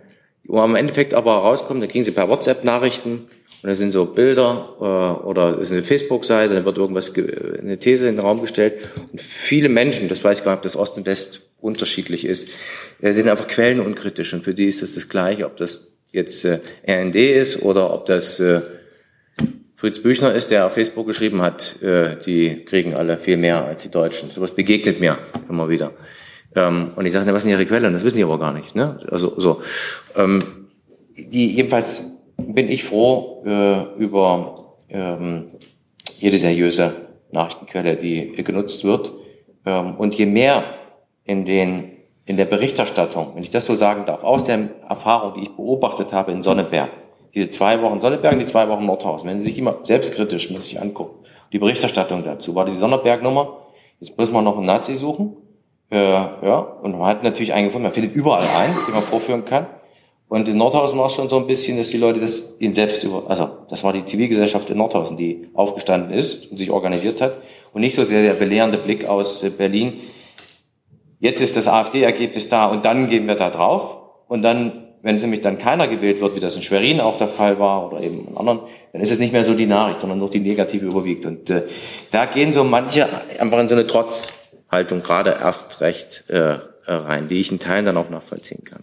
[0.43, 3.27] wo am Endeffekt aber rauskommt, da kriegen Sie per WhatsApp Nachrichten,
[3.64, 7.80] und da sind so Bilder äh, oder es ist eine Facebook-Seite, da wird irgendwas, eine
[7.80, 8.89] These in den Raum gestellt.
[9.09, 12.49] Und viele Menschen, das weiß ich gar nicht, ob das Ost und West unterschiedlich ist,
[13.01, 14.34] äh, sind einfach quellenunkritisch.
[14.34, 18.05] Und für die ist das das Gleiche, ob das jetzt äh, RND ist oder ob
[18.05, 18.59] das äh,
[19.78, 23.84] Fritz Büchner ist, der auf Facebook geschrieben hat, äh, die kriegen alle viel mehr als
[23.84, 24.30] die Deutschen.
[24.30, 25.93] Sowas begegnet mir immer wieder.
[26.53, 27.93] Ähm, und ich sage, was sind ihre Quellen?
[27.93, 28.76] Das wissen die aber gar nicht.
[28.76, 28.99] Ne?
[29.09, 29.61] Also so.
[30.18, 30.41] Ähm,
[31.16, 32.12] die jedenfalls
[32.47, 35.51] bin ich froh äh, über ähm,
[36.17, 36.93] jede seriöse
[37.31, 39.13] Nachrichtenquelle, die genutzt wird.
[39.65, 40.63] Ähm, und je mehr
[41.25, 41.93] in den
[42.25, 46.13] in der Berichterstattung, wenn ich das so sagen darf, aus der Erfahrung, die ich beobachtet
[46.13, 46.89] habe in Sonneberg,
[47.35, 50.67] diese zwei Wochen Sonneberg und die zwei Wochen Nordhausen, wenn Sie sich immer selbstkritisch muss
[50.67, 53.57] ich angucken, die Berichterstattung dazu, war die Sonneberg-Nummer,
[53.99, 55.35] jetzt muss man noch einen Nazi suchen,
[55.91, 59.43] äh, ja, und man hat natürlich einen gefunden, man findet überall einen, den man vorführen
[59.43, 59.67] kann.
[60.34, 63.03] Und in Nordhausen war es schon so ein bisschen, dass die Leute das ihnen selbst
[63.03, 67.38] über, also das war die Zivilgesellschaft in Nordhausen, die aufgestanden ist und sich organisiert hat
[67.71, 70.01] und nicht so sehr der belehrende Blick aus äh, Berlin.
[71.19, 73.97] Jetzt ist das AfD-Ergebnis da und dann gehen wir da drauf
[74.28, 77.59] und dann, wenn nämlich dann keiner gewählt wird, wie das in Schwerin auch der Fall
[77.59, 80.32] war oder eben in anderen, dann ist es nicht mehr so die Nachricht, sondern nur
[80.32, 81.28] die negative überwiegt.
[81.28, 81.67] Und äh,
[82.09, 83.08] da gehen so manche
[83.39, 87.97] einfach in so eine Trotzhaltung gerade erst recht äh, rein, die ich in Teilen dann
[87.97, 88.82] auch nachvollziehen kann.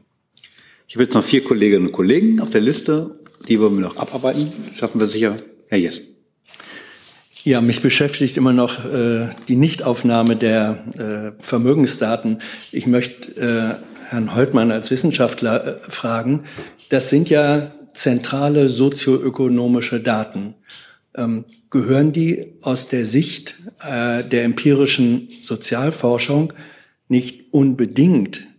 [0.91, 3.21] Ich habe jetzt noch vier Kolleginnen und Kollegen auf der Liste.
[3.47, 4.53] Die wollen wir noch abarbeiten.
[4.75, 5.37] Schaffen wir sicher.
[5.69, 6.03] Herr Jess.
[7.45, 12.43] Ja, mich beschäftigt immer noch äh, die Nichtaufnahme der äh, Vermögensdaten.
[12.73, 16.43] Ich möchte äh, Herrn Holtmann als Wissenschaftler äh, fragen.
[16.89, 20.55] Das sind ja zentrale sozioökonomische Daten.
[21.17, 26.53] Ähm, gehören die aus der Sicht äh, der empirischen Sozialforschung
[27.07, 28.50] nicht unbedingt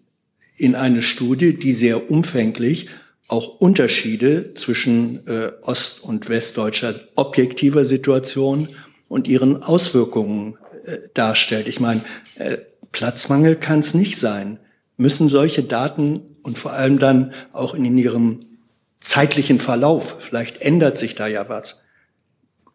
[0.58, 2.88] in eine Studie, die sehr umfänglich
[3.28, 8.70] auch Unterschiede zwischen äh, ost- und westdeutscher objektiver Situation
[9.08, 11.68] und ihren Auswirkungen äh, darstellt.
[11.68, 12.02] Ich meine,
[12.36, 12.58] äh,
[12.92, 14.60] Platzmangel kann es nicht sein.
[14.98, 18.46] Müssen solche Daten und vor allem dann auch in ihrem
[19.00, 21.84] zeitlichen Verlauf, vielleicht ändert sich da ja was,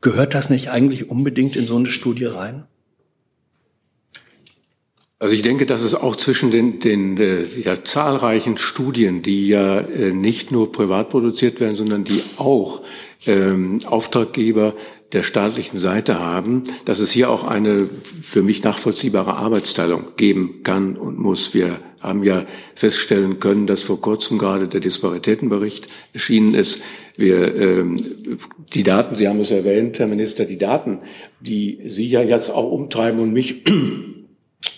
[0.01, 2.67] gehört das nicht eigentlich unbedingt in so eine Studie rein?
[5.19, 9.81] Also ich denke, dass es auch zwischen den, den äh, ja, zahlreichen Studien, die ja
[9.81, 12.83] äh, nicht nur privat produziert werden, sondern die auch
[13.27, 14.75] ähm, Auftraggeber
[15.13, 20.97] der staatlichen Seite haben, dass es hier auch eine für mich nachvollziehbare Arbeitsteilung geben kann
[20.97, 21.55] und muss.
[21.55, 22.45] Wir haben ja
[22.75, 26.83] feststellen können, dass vor kurzem gerade der Disparitätenbericht erschienen ist.
[27.17, 27.97] Wir, ähm,
[28.75, 30.99] die Daten, Sie haben es erwähnt, Herr Minister, die Daten,
[31.41, 33.65] die Sie ja jetzt auch umtreiben und mich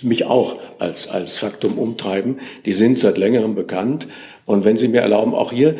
[0.03, 2.41] mich auch als, als Faktum umtreiben.
[2.67, 4.09] Die sind seit längerem bekannt.
[4.47, 5.77] Und wenn Sie mir erlauben, auch hier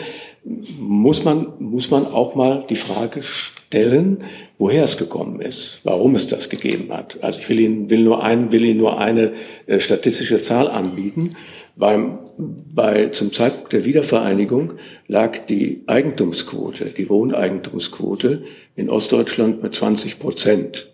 [0.79, 4.25] muss man, muss man auch mal die Frage stellen,
[4.57, 7.19] woher es gekommen ist, warum es das gegeben hat.
[7.23, 9.33] Also ich will Ihnen, will nur, ein, will Ihnen nur eine
[9.67, 11.37] äh, statistische Zahl anbieten.
[11.77, 14.73] Beim, bei, zum Zeitpunkt der Wiedervereinigung
[15.07, 18.43] lag die Eigentumsquote, die Wohneigentumsquote
[18.75, 20.89] in Ostdeutschland bei 20 Prozent.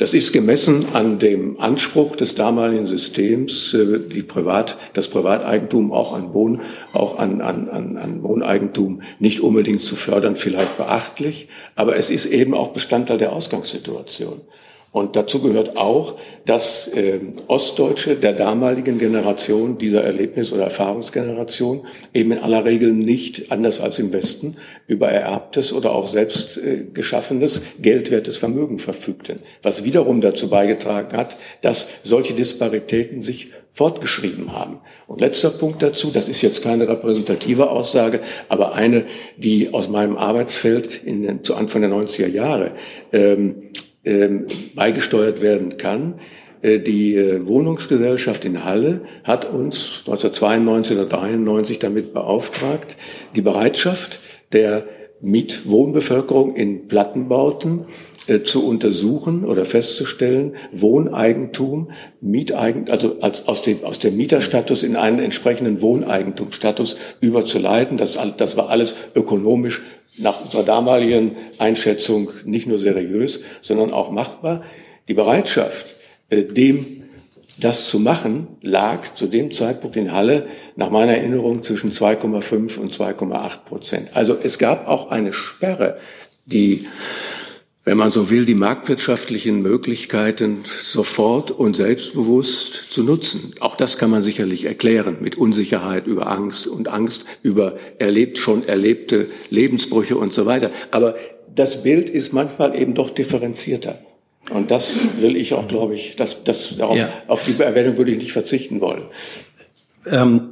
[0.00, 6.14] Das ist gemessen an dem Anspruch des damaligen Systems, äh, die Privat, das Privateigentum auch
[6.14, 6.62] an Wohn,
[6.94, 11.48] auch an, an, an, an Wohneigentum nicht unbedingt zu fördern, vielleicht beachtlich.
[11.76, 14.40] Aber es ist eben auch Bestandteil der Ausgangssituation.
[14.92, 22.32] Und dazu gehört auch, dass äh, Ostdeutsche der damaligen Generation, dieser Erlebnis- oder Erfahrungsgeneration, eben
[22.32, 24.56] in aller Regel nicht, anders als im Westen,
[24.88, 29.36] über ererbtes oder auch selbst äh, geschaffenes, geldwertes Vermögen verfügten.
[29.62, 34.80] Was wiederum dazu beigetragen hat, dass solche Disparitäten sich fortgeschrieben haben.
[35.06, 39.06] Und letzter Punkt dazu, das ist jetzt keine repräsentative Aussage, aber eine,
[39.36, 42.72] die aus meinem Arbeitsfeld in, zu Anfang der 90er Jahre
[43.12, 43.70] ähm,
[44.04, 46.20] ähm, beigesteuert werden kann.
[46.62, 52.96] Äh, die äh, Wohnungsgesellschaft in Halle hat uns 1992 oder 1993 damit beauftragt,
[53.34, 54.20] die Bereitschaft
[54.52, 54.86] der
[55.22, 57.86] Mietwohnbevölkerung in Plattenbauten
[58.26, 61.90] äh, zu untersuchen oder festzustellen, Wohneigentum,
[62.20, 67.96] Mieteigentum, also als, aus, dem, aus dem Mieterstatus in einen entsprechenden Wohneigentumsstatus überzuleiten.
[67.96, 69.82] Das, das war alles ökonomisch
[70.18, 74.64] nach unserer damaligen Einschätzung nicht nur seriös, sondern auch machbar.
[75.08, 75.86] Die Bereitschaft,
[76.28, 77.00] äh, dem
[77.58, 80.46] das zu machen, lag zu dem Zeitpunkt in Halle
[80.76, 84.08] nach meiner Erinnerung zwischen 2,5 und 2,8 Prozent.
[84.14, 85.98] Also es gab auch eine Sperre,
[86.46, 86.86] die
[87.84, 93.54] wenn man so will, die marktwirtschaftlichen Möglichkeiten sofort und selbstbewusst zu nutzen.
[93.60, 98.68] Auch das kann man sicherlich erklären mit Unsicherheit über Angst und Angst über erlebt, schon
[98.68, 100.70] erlebte Lebensbrüche und so weiter.
[100.90, 101.16] Aber
[101.54, 103.98] das Bild ist manchmal eben doch differenzierter.
[104.50, 107.10] Und das will ich auch, glaube ich, das, das, darauf, ja.
[107.28, 109.04] auf die Erwähnung würde ich nicht verzichten wollen.
[110.06, 110.50] Ähm,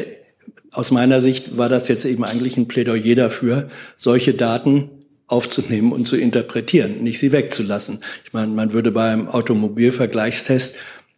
[0.72, 4.90] aus meiner Sicht war das jetzt eben eigentlich ein Plädoyer dafür, solche Daten
[5.28, 8.00] aufzunehmen und zu interpretieren, nicht sie wegzulassen.
[8.24, 10.76] Ich meine, man würde beim Automobilvergleichstest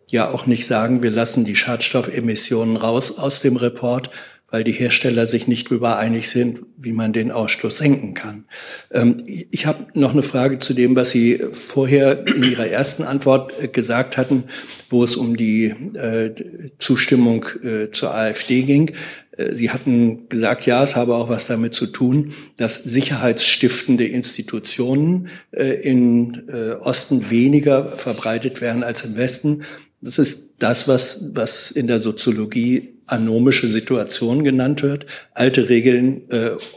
[0.09, 4.11] ja auch nicht sagen, wir lassen die Schadstoffemissionen raus aus dem Report,
[4.51, 8.47] weil die Hersteller sich nicht darüber einig sind, wie man den Ausstoß senken kann.
[8.91, 13.53] Ähm, ich habe noch eine Frage zu dem, was Sie vorher in Ihrer ersten Antwort
[13.63, 14.45] äh, gesagt hatten,
[14.89, 16.35] wo es um die äh,
[16.79, 18.93] Zustimmung äh, zur AfD ging.
[19.41, 25.29] Äh, Sie hatten gesagt, ja, es habe auch was damit zu tun, dass sicherheitsstiftende Institutionen
[25.53, 29.63] äh, in äh, Osten weniger verbreitet werden als im Westen.
[30.01, 35.07] Das ist das, was, was in der Soziologie anomische Situation genannt wird.
[35.35, 36.23] Alte Regeln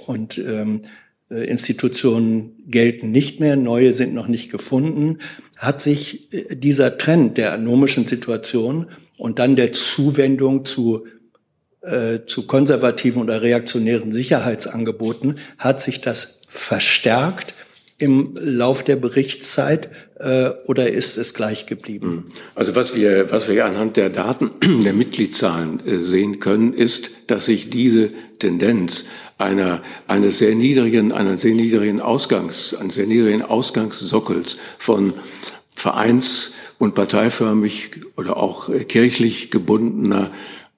[0.07, 0.81] und ähm,
[1.29, 5.19] Institutionen gelten nicht mehr, neue sind noch nicht gefunden.
[5.57, 8.87] Hat sich dieser Trend der anomischen Situation
[9.17, 11.05] und dann der Zuwendung zu
[11.83, 17.53] äh, zu konservativen oder reaktionären Sicherheitsangeboten hat sich das verstärkt
[17.97, 19.89] im Lauf der Berichtszeit
[20.19, 22.25] äh, oder ist es gleich geblieben?
[22.27, 22.33] Hm.
[22.55, 24.51] Also was wir, was wir anhand der Daten
[24.83, 29.05] der Mitgliedszahlen äh, sehen können, ist, dass sich diese Tendenz
[29.37, 35.13] einer, eines sehr niedrigen, einer sehr niedrigen Ausgangs, eines sehr niedrigen Ausgangssockels von
[35.75, 40.31] Vereins- und parteiförmig oder auch äh, kirchlich gebundener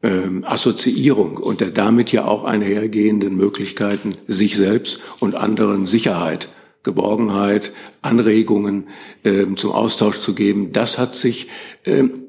[0.06, 6.49] ähm, Assoziierung und der damit ja auch einhergehenden Möglichkeiten, sich selbst und anderen Sicherheit,
[6.84, 7.73] Geborgenheit,
[8.03, 8.88] Anregungen
[9.23, 11.48] ähm, zum Austausch zu geben, das hat sich
[11.86, 12.24] ähm,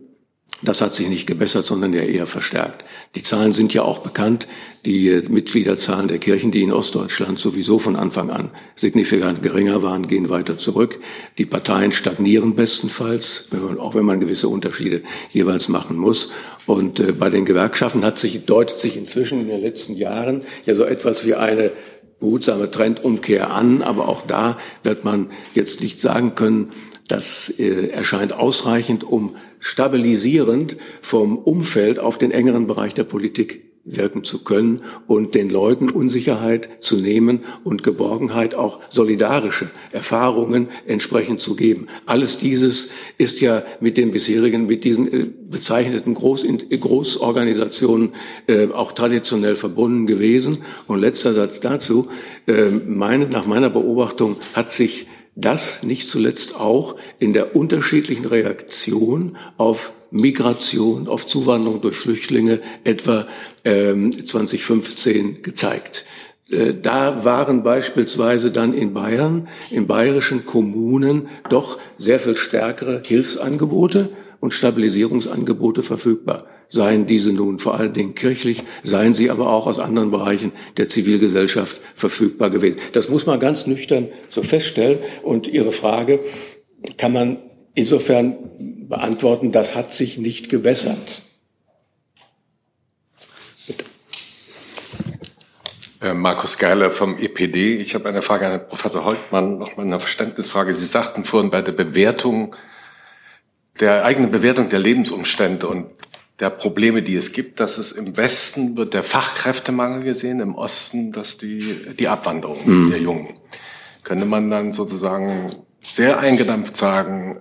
[0.63, 2.85] das hat sich nicht gebessert, sondern ja eher verstärkt.
[3.15, 4.49] Die Zahlen sind ja auch bekannt.
[4.87, 10.07] Die äh, Mitgliederzahlen der Kirchen, die in Ostdeutschland sowieso von Anfang an signifikant geringer waren,
[10.07, 10.99] gehen weiter zurück.
[11.37, 16.31] Die Parteien stagnieren bestenfalls, auch wenn man gewisse Unterschiede jeweils machen muss.
[16.65, 20.75] Und äh, bei den Gewerkschaften hat sich, deutet sich inzwischen in den letzten Jahren ja
[20.75, 21.73] so etwas wie eine
[22.19, 23.83] behutsame Trendumkehr an.
[23.83, 26.71] Aber auch da wird man jetzt nicht sagen können,
[27.09, 34.25] Das äh, erscheint ausreichend, um stabilisierend vom Umfeld auf den engeren Bereich der Politik wirken
[34.25, 41.55] zu können und den Leuten Unsicherheit zu nehmen und Geborgenheit, auch solidarische Erfahrungen entsprechend zu
[41.55, 41.87] geben.
[42.05, 46.45] Alles dieses ist ja mit den bisherigen, mit diesen äh, bezeichneten Groß
[46.81, 48.13] Großorganisationen
[48.49, 50.59] äh, auch traditionell verbunden gewesen.
[50.89, 52.09] Und letzter Satz dazu.
[52.49, 55.07] Äh, meine, nach meiner Beobachtung hat sich
[55.37, 63.27] das nicht zuletzt auch in der unterschiedlichen Reaktion auf Migration, auf Zuwanderung durch Flüchtlinge etwa
[63.65, 66.07] ähm, 2015 gezeigt.
[66.51, 74.11] Äh, da waren beispielsweise dann in Bayern, in bayerischen Kommunen doch sehr viel stärkere Hilfsangebote
[74.41, 79.79] und Stabilisierungsangebote verfügbar seien diese nun vor allen Dingen kirchlich, seien sie aber auch aus
[79.79, 82.79] anderen Bereichen der Zivilgesellschaft verfügbar gewesen.
[82.93, 84.99] Das muss man ganz nüchtern so feststellen.
[85.23, 86.21] Und Ihre Frage
[86.99, 87.39] kann man
[87.75, 88.37] insofern
[88.89, 91.23] beantworten, das hat sich nicht gebessert.
[96.01, 97.77] Äh, Markus Geiler vom EPD.
[97.79, 100.75] Ich habe eine Frage an Professor Holtmann, noch mal eine Verständnisfrage.
[100.75, 102.55] Sie sagten vorhin bei der Bewertung,
[103.81, 105.87] der eigenen Bewertung der Lebensumstände und
[106.41, 111.13] der Probleme, die es gibt, dass es im Westen wird der Fachkräftemangel gesehen, im Osten
[111.13, 112.91] dass die, die Abwanderung mhm.
[112.91, 113.35] der Jungen.
[114.03, 115.47] Könnte man dann sozusagen
[115.81, 117.41] sehr eingedampft sagen,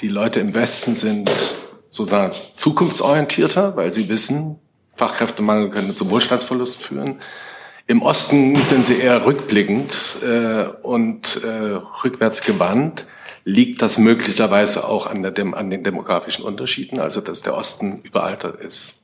[0.00, 1.30] die Leute im Westen sind
[1.90, 4.58] sozusagen zukunftsorientierter, weil sie wissen,
[4.94, 7.20] Fachkräftemangel könnte zu Wohlstandsverlust führen.
[7.86, 13.06] Im Osten sind sie eher rückblickend äh, und äh, rückwärts gewandt
[13.50, 18.62] liegt das möglicherweise auch an, der, an den demografischen Unterschieden, also dass der Osten überaltert
[18.62, 18.94] ist?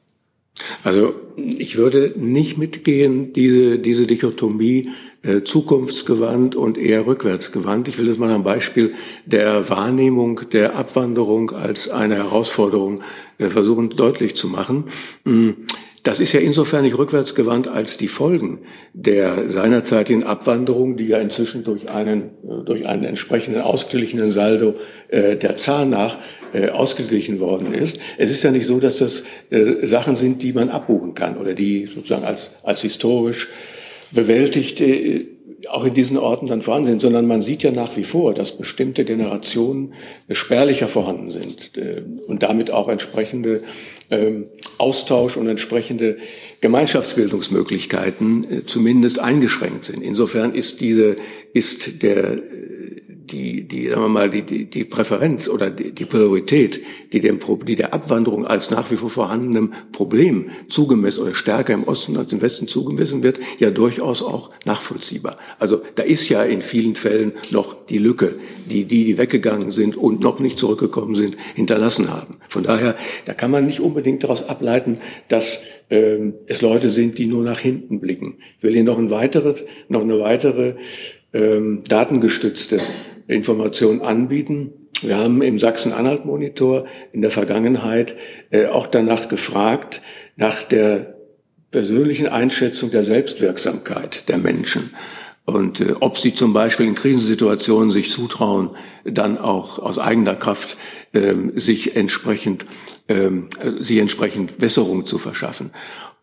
[0.84, 4.90] Also ich würde nicht mitgehen, diese, diese Dichotomie
[5.22, 7.88] äh, zukunftsgewandt und eher rückwärtsgewandt.
[7.88, 8.94] Ich will es mal am Beispiel
[9.26, 13.02] der Wahrnehmung der Abwanderung als eine Herausforderung
[13.38, 14.84] äh, versuchen deutlich zu machen.
[16.06, 18.60] Das ist ja insofern nicht rückwärtsgewandt als die Folgen
[18.92, 24.74] der seinerzeitigen Abwanderung, die ja inzwischen durch einen, äh, durch einen entsprechenden ausgeglichenen Saldo
[25.08, 26.18] äh, der Zahl nach
[26.52, 27.98] äh, ausgeglichen worden ist.
[28.18, 31.54] Es ist ja nicht so, dass das äh, Sachen sind, die man abbuchen kann oder
[31.54, 33.48] die sozusagen als, als historisch
[34.12, 35.26] bewältigt äh,
[35.68, 38.56] auch in diesen Orten dann vorhanden sind, sondern man sieht ja nach wie vor, dass
[38.56, 39.94] bestimmte Generationen
[40.30, 43.62] spärlicher vorhanden sind äh, und damit auch entsprechende
[44.10, 44.46] ähm,
[44.78, 46.18] Austausch und entsprechende
[46.60, 50.02] Gemeinschaftsbildungsmöglichkeiten äh, zumindest eingeschränkt sind.
[50.02, 51.16] Insofern ist diese,
[51.52, 52.38] ist der,
[53.30, 56.82] die, die, sagen wir mal, die, die, die Präferenz oder die, die Priorität,
[57.12, 61.84] die dem, die der Abwanderung als nach wie vor vorhandenem Problem zugemessen oder stärker im
[61.84, 65.36] Osten als im Westen zugemessen wird, ja durchaus auch nachvollziehbar.
[65.58, 68.36] Also da ist ja in vielen Fällen noch die Lücke,
[68.70, 72.36] die die, die weggegangen sind und noch nicht zurückgekommen sind, hinterlassen haben.
[72.48, 74.98] Von daher, da kann man nicht unbedingt daraus ableiten,
[75.28, 75.58] dass
[75.90, 78.38] ähm, es Leute sind, die nur nach hinten blicken.
[78.58, 80.74] Ich will Ihnen noch ein weiteres, noch eine weitere
[81.32, 82.80] ähm, datengestützte
[83.28, 84.72] Informationen anbieten.
[85.02, 88.16] Wir haben im Sachsen-Anhalt-Monitor in der Vergangenheit
[88.50, 90.02] äh, auch danach gefragt,
[90.36, 91.16] nach der
[91.70, 94.90] persönlichen Einschätzung der Selbstwirksamkeit der Menschen
[95.46, 98.70] und äh, ob sie zum Beispiel in Krisensituationen sich zutrauen,
[99.04, 100.76] dann auch aus eigener Kraft
[101.14, 102.66] ähm, sich entsprechend
[103.08, 103.48] ähm,
[103.78, 105.70] sich entsprechend Besserung zu verschaffen.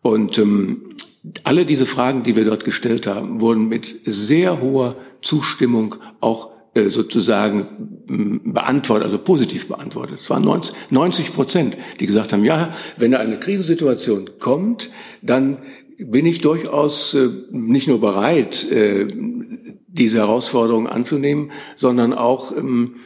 [0.02, 0.94] Und ähm,
[1.42, 7.66] alle diese Fragen, die wir dort gestellt haben, wurden mit sehr hoher Zustimmung auch sozusagen
[8.44, 10.18] beantwortet, also positiv beantwortet.
[10.20, 10.44] Es waren
[10.90, 14.90] 90 Prozent, die gesagt haben, ja, wenn eine Krisensituation kommt,
[15.22, 15.58] dann
[15.98, 19.06] bin ich durchaus äh, nicht nur bereit, äh,
[19.86, 22.96] diese Herausforderung anzunehmen, sondern auch, ähm,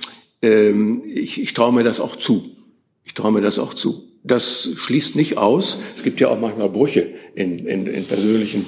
[0.43, 2.57] ähm, ich, ich traue mir das auch zu.
[3.05, 4.08] Ich traue mir das auch zu.
[4.29, 5.79] Das schließt nicht aus.
[5.97, 8.67] Es gibt ja auch manchmal Brüche in, in, in persönlichen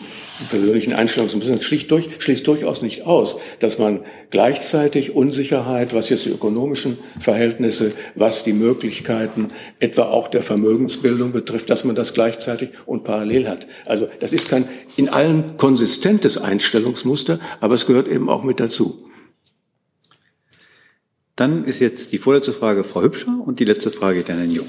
[0.49, 1.55] persönlichen Einstellungsmuster.
[1.55, 4.01] Es schließt, durch, schließt durchaus nicht aus, dass man
[4.31, 11.70] gleichzeitig Unsicherheit, was jetzt die ökonomischen Verhältnisse, was die Möglichkeiten etwa auch der Vermögensbildung betrifft,
[11.70, 13.66] dass man das gleichzeitig und parallel hat.
[13.85, 14.66] Also das ist kein
[14.97, 19.07] in allen konsistentes Einstellungsmuster, aber es gehört eben auch mit dazu.
[21.37, 24.66] Dann ist jetzt die vorletzte Frage Frau Hübscher und die letzte Frage an Herrn Jung.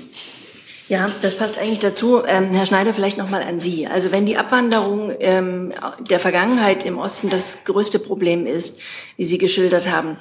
[0.91, 2.21] Ja, das passt eigentlich dazu.
[2.27, 3.87] Ähm, Herr Schneider, vielleicht noch mal an Sie.
[3.87, 8.81] Also wenn die Abwanderung ähm, der Vergangenheit im Osten das größte Problem ist,
[9.15, 10.17] wie Sie geschildert haben,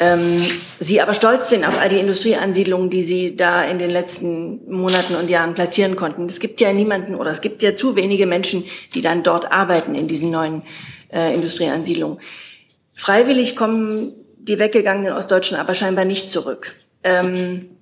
[0.00, 0.40] ähm,
[0.80, 5.14] Sie aber stolz sind auf all die Industrieansiedlungen, die Sie da in den letzten Monaten
[5.14, 6.24] und Jahren platzieren konnten.
[6.24, 8.64] Es gibt ja niemanden oder es gibt ja zu wenige Menschen,
[8.94, 10.62] die dann dort arbeiten in diesen neuen
[11.12, 12.18] äh, Industrieansiedlungen.
[12.94, 16.76] Freiwillig kommen die weggegangenen Ostdeutschen aber scheinbar nicht zurück.
[17.02, 17.73] Ähm,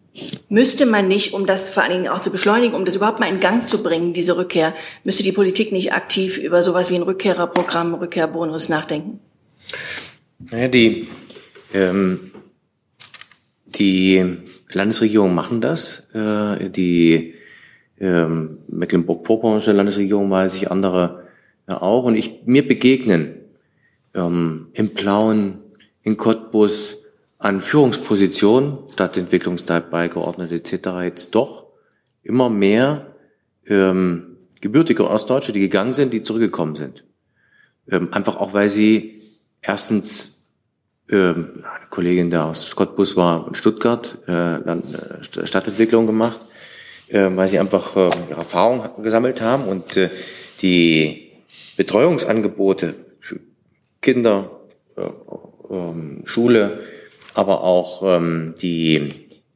[0.49, 3.29] müsste man nicht, um das vor allen Dingen auch zu beschleunigen, um das überhaupt mal
[3.29, 4.75] in Gang zu bringen, diese Rückkehr,
[5.05, 9.21] müsste die Politik nicht aktiv über sowas wie ein Rückkehrerprogramm, Rückkehrbonus nachdenken?
[10.39, 11.09] Naja, die,
[11.73, 12.33] ähm,
[13.67, 14.37] die
[14.73, 16.11] Landesregierungen machen das.
[16.15, 17.35] Äh, die
[17.99, 21.23] ähm, Mecklenburg-Vorpommersche Landesregierung weiß ich, andere
[21.69, 22.05] ja auch.
[22.05, 23.37] Und ich, mir begegnen
[24.15, 25.59] ähm, im Plauen,
[26.03, 27.02] in Cottbus,
[27.43, 30.89] an Führungspositionen, Stadtentwicklungsteil beigeordnet etc.
[31.03, 31.67] jetzt doch
[32.23, 33.17] immer mehr
[33.67, 37.05] ähm, gebürtige Ostdeutsche, die gegangen sind, die zurückgekommen sind.
[37.91, 39.23] Ähm, einfach auch, weil sie
[39.61, 40.51] erstens
[41.11, 46.41] ähm, eine Kollegin da aus Cottbus war in Stuttgart, äh, äh Stadtentwicklung gemacht,
[47.09, 50.11] äh, weil sie einfach äh, ihre Erfahrung gesammelt haben und äh,
[50.61, 51.33] die
[51.77, 53.41] Betreuungsangebote für
[54.01, 54.61] Kinder,
[54.97, 56.92] äh, äh, Schule,
[57.35, 59.09] aber auch ähm, die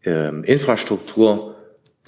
[0.04, 1.54] ähm, Infrastruktur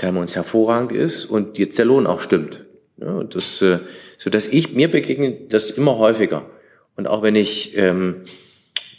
[0.00, 2.64] uns hervorragend ist und jetzt der Lohn auch stimmt.
[2.98, 3.78] Ja, und das, äh,
[4.16, 6.46] so dass ich mir begegne das immer häufiger.
[6.96, 8.22] Und auch wenn ich ähm,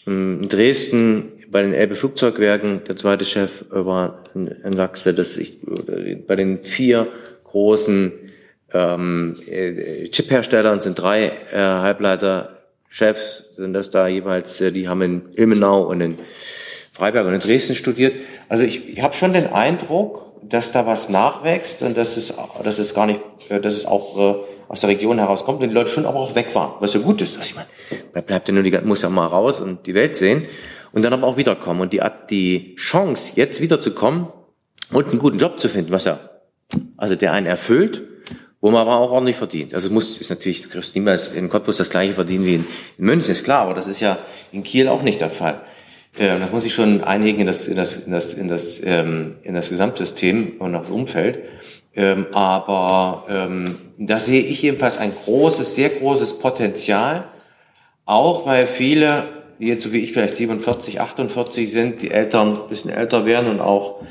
[0.06, 5.58] in Dresden bei den Elbe Flugzeugwerken, der zweite Chef war in, in Sachsen, dass ich
[6.28, 7.08] bei den vier
[7.46, 8.12] großen
[8.74, 15.22] ähm, äh, Chipherstellern sind drei äh, Halbleiter-Chefs, sind das da jeweils, äh, die haben in
[15.36, 16.20] Ilmenau und in
[17.00, 18.14] Freiberg und in Dresden studiert.
[18.48, 22.80] Also ich, ich habe schon den Eindruck, dass da was nachwächst und dass es, dass
[22.80, 23.20] es gar nicht,
[23.50, 24.36] dass es auch äh,
[24.68, 27.22] aus der Region herauskommt und die Leute schon aber auch weg waren, was ja gut
[27.22, 27.38] ist.
[27.38, 30.46] Also ich meine, bleibt ja nur die, muss ja mal raus und die Welt sehen
[30.92, 34.28] und dann aber auch wiederkommen und die, die Chance, jetzt wiederzukommen
[34.92, 36.20] und einen guten Job zu finden, was ja,
[36.98, 38.04] also der einen erfüllt,
[38.62, 39.74] wo man aber auch ordentlich verdient.
[39.74, 42.68] Also muss, ist natürlich, du kriegst niemals in Cottbus das gleiche verdienen wie in,
[42.98, 44.20] in München, ist klar, aber das ist ja
[44.52, 45.62] in Kiel auch nicht der Fall.
[46.20, 49.38] Äh, das muss ich schon einigen in das, in das, in das, in das, ähm,
[49.44, 51.40] in das Gesamtsystem und das Umfeld.
[51.96, 53.66] Ähm, aber ähm,
[53.98, 57.26] da sehe ich jedenfalls ein großes, sehr großes Potenzial,
[58.06, 59.24] auch weil viele,
[59.60, 63.50] die jetzt so wie ich vielleicht 47, 48 sind, die Eltern ein bisschen älter werden
[63.50, 64.04] und auch,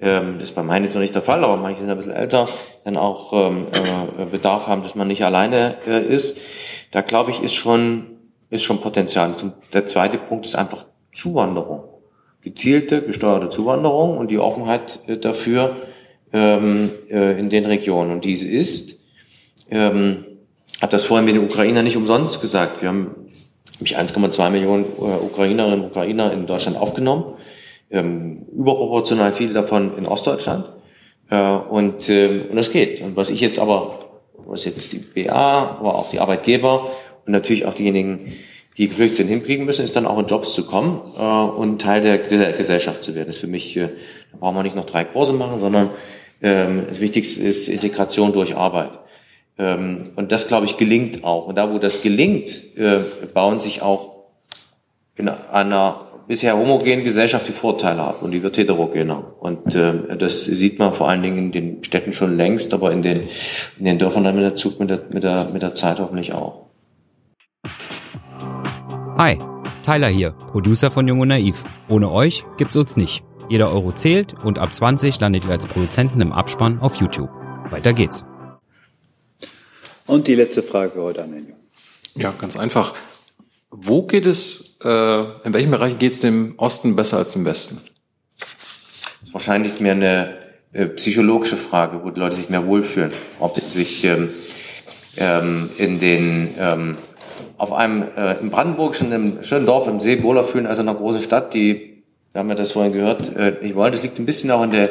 [0.00, 2.12] ähm, das ist bei meinen jetzt noch nicht der Fall, aber manche sind ein bisschen
[2.12, 2.46] älter,
[2.84, 3.66] dann auch ähm,
[4.18, 6.38] äh, Bedarf haben, dass man nicht alleine äh, ist.
[6.90, 8.06] Da glaube ich, ist schon,
[8.50, 9.32] ist schon Potenzial.
[9.72, 10.86] Der zweite Punkt ist einfach
[11.16, 11.84] Zuwanderung.
[12.42, 15.76] Gezielte, gesteuerte Zuwanderung und die Offenheit äh, dafür
[16.32, 18.12] ähm, äh, in den Regionen.
[18.12, 18.98] Und diese ist,
[19.70, 20.24] ähm,
[20.80, 22.82] habe das vorhin mit den Ukrainern nicht umsonst gesagt.
[22.82, 23.14] Wir haben
[23.80, 27.34] mich 1,2 Millionen äh, Ukrainerinnen und Ukrainer in Deutschland aufgenommen,
[27.90, 30.70] ähm, überproportional viele davon in Ostdeutschland.
[31.30, 33.00] Äh, und, äh, und das geht.
[33.00, 33.98] Und was ich jetzt aber,
[34.46, 36.90] was jetzt die BA, aber auch die Arbeitgeber
[37.24, 38.28] und natürlich auch diejenigen,
[38.78, 42.18] die Geflüchteten hinkriegen müssen, ist dann auch in Jobs zu kommen äh, und Teil der,
[42.18, 43.26] Gesellschaft zu werden.
[43.26, 43.88] Das ist für mich, äh,
[44.32, 45.90] da brauchen wir nicht noch drei Kurse machen, sondern
[46.42, 48.98] ähm, das Wichtigste ist Integration durch Arbeit.
[49.58, 51.46] Ähm, und das, glaube ich, gelingt auch.
[51.46, 53.00] Und da, wo das gelingt, äh,
[53.32, 54.16] bauen sich auch
[55.16, 59.24] in einer bisher homogenen Gesellschaft die Vorteile ab und die wird heterogener.
[59.40, 63.00] Und äh, das sieht man vor allen Dingen in den Städten schon längst, aber in
[63.00, 63.18] den,
[63.78, 66.34] in den Dörfern dann mit der, Zug, mit der, mit der, mit der Zeit hoffentlich
[66.34, 66.65] auch.
[69.18, 69.38] Hi,
[69.82, 71.64] Tyler hier, Producer von Jung und Naiv.
[71.88, 73.24] Ohne euch gibt's uns nicht.
[73.48, 77.30] Jeder Euro zählt und ab 20 landet ihr als Produzenten im Abspann auf YouTube.
[77.70, 78.24] Weiter geht's.
[80.04, 81.56] Und die letzte Frage heute an den Jung.
[82.14, 82.94] Ja, ganz einfach.
[83.70, 87.80] Wo geht es, äh, in welchen Bereichen geht es dem Osten besser als dem Westen?
[88.38, 90.36] Das ist wahrscheinlich mehr eine
[90.74, 93.14] äh, psychologische Frage, wo die Leute sich mehr wohlfühlen.
[93.40, 94.34] Ob sie sich ähm,
[95.16, 96.98] ähm, in den ähm,
[97.58, 100.98] auf einem äh, im brandenburgischen im schönen Dorf im See wohler fühlen als in einer
[100.98, 102.02] großen Stadt, die,
[102.32, 103.92] wir haben ja das vorhin gehört, äh, nicht wollen.
[103.92, 104.90] Das liegt ein bisschen auch an der,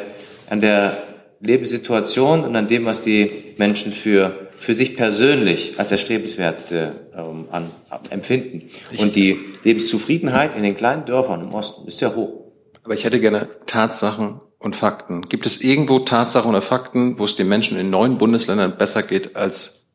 [0.50, 0.98] an der
[1.42, 7.46] Lebenssituation und an dem, was die Menschen für, für sich persönlich als erstrebenswert äh, ähm,
[7.52, 7.70] an,
[8.10, 8.70] empfinden.
[8.98, 12.46] Und die Lebenszufriedenheit in den kleinen Dörfern im Osten ist sehr hoch.
[12.84, 15.24] Aber ich hätte gerne Tatsachen und Fakten.
[15.24, 19.36] Gibt es irgendwo Tatsachen oder Fakten, wo es den Menschen in neuen Bundesländern besser geht
[19.36, 19.86] als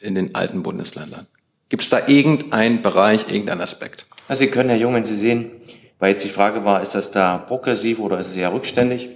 [0.00, 1.26] in den alten Bundesländern?
[1.68, 4.06] Gibt es da irgendeinen Bereich, irgendeinen Aspekt?
[4.28, 5.50] Also Sie können, Herr Jung, wenn Sie sehen,
[5.98, 9.08] weil jetzt die Frage war, ist das da progressiv oder ist es eher rückständig?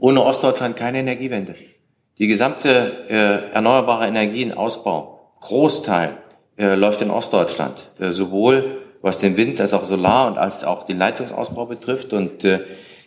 [0.00, 1.54] Ohne Ostdeutschland keine Energiewende.
[2.18, 6.16] Die gesamte äh, erneuerbare Energienausbau, Großteil,
[6.56, 7.90] äh, läuft in Ostdeutschland.
[7.98, 12.12] Äh, sowohl was den Wind als auch Solar und als auch den Leitungsausbau betrifft.
[12.12, 12.60] Und äh,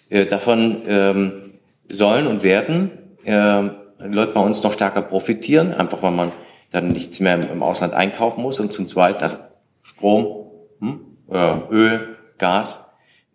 [0.10, 1.42] äh davon ähm,
[1.90, 2.92] sollen und werden
[3.26, 3.62] äh,
[4.00, 6.32] Leute bei uns noch stärker profitieren, einfach weil man
[6.72, 8.60] dann nichts mehr im Ausland einkaufen muss.
[8.60, 9.38] Und zum Zweiten, also
[9.84, 10.48] Strom,
[10.80, 11.00] hm,
[11.32, 12.84] äh, Öl, Gas,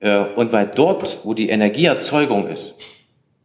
[0.03, 2.75] Äh, und weil dort, wo die Energieerzeugung ist,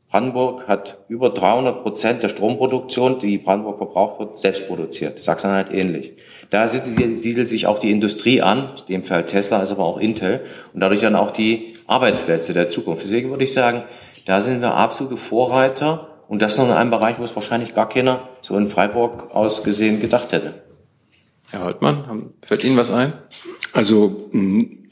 [0.10, 5.22] Brandenburg hat über 300 Prozent der Stromproduktion, die Brandenburg verbraucht wird, selbst produziert.
[5.22, 6.14] Sachsen-Anhalt ähnlich.
[6.50, 10.46] Da siedelt sich auch die Industrie an, in dem Fall Tesla, ist aber auch Intel
[10.74, 13.04] und dadurch dann auch die Arbeitsplätze der Zukunft.
[13.04, 13.84] Deswegen würde ich sagen,
[14.26, 17.90] da sind wir absolute Vorreiter und das noch in einem Bereich, wo es wahrscheinlich gar
[17.90, 20.62] keiner so in Freiburg aus gesehen gedacht hätte.
[21.50, 23.14] Herr Holtmann, fällt Ihnen was ein?
[23.72, 24.30] Also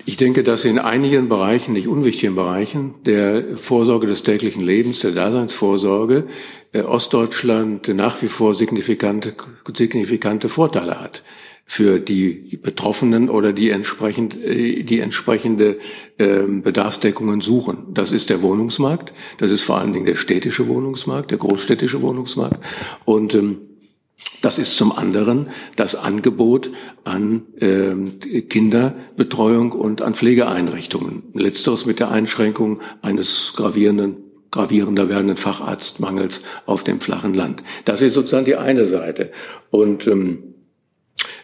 [0.06, 5.12] ich denke, dass in einigen Bereichen, nicht unwichtigen Bereichen, der Vorsorge des täglichen Lebens, der
[5.12, 6.28] Daseinsvorsorge,
[6.72, 9.34] äh, Ostdeutschland nach wie vor signifikante,
[9.76, 11.24] signifikante Vorteile hat
[11.66, 15.80] für die Betroffenen oder die entsprechend äh, die entsprechende
[16.20, 17.88] ähm, Bedarfsdeckungen suchen.
[17.94, 22.64] Das ist der Wohnungsmarkt, das ist vor allen Dingen der städtische Wohnungsmarkt, der großstädtische Wohnungsmarkt
[23.04, 23.58] und ähm,
[24.42, 26.72] das ist zum anderen das Angebot
[27.04, 31.24] an äh, Kinderbetreuung und an Pflegeeinrichtungen.
[31.34, 34.18] Letzteres mit der Einschränkung eines gravierenden
[34.52, 37.62] gravierender werdenden Facharztmangels auf dem flachen Land.
[37.84, 39.32] Das ist sozusagen die eine Seite.
[39.70, 40.55] Und ähm,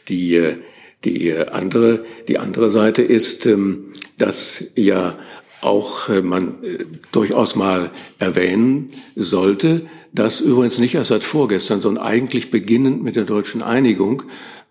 [0.08, 0.58] die, äh,
[1.04, 5.18] die andere, die andere Seite ist, ähm, dass ja
[5.62, 12.04] auch äh, man äh, durchaus mal erwähnen sollte, dass übrigens nicht erst seit vorgestern, sondern
[12.04, 14.24] eigentlich beginnend mit der deutschen Einigung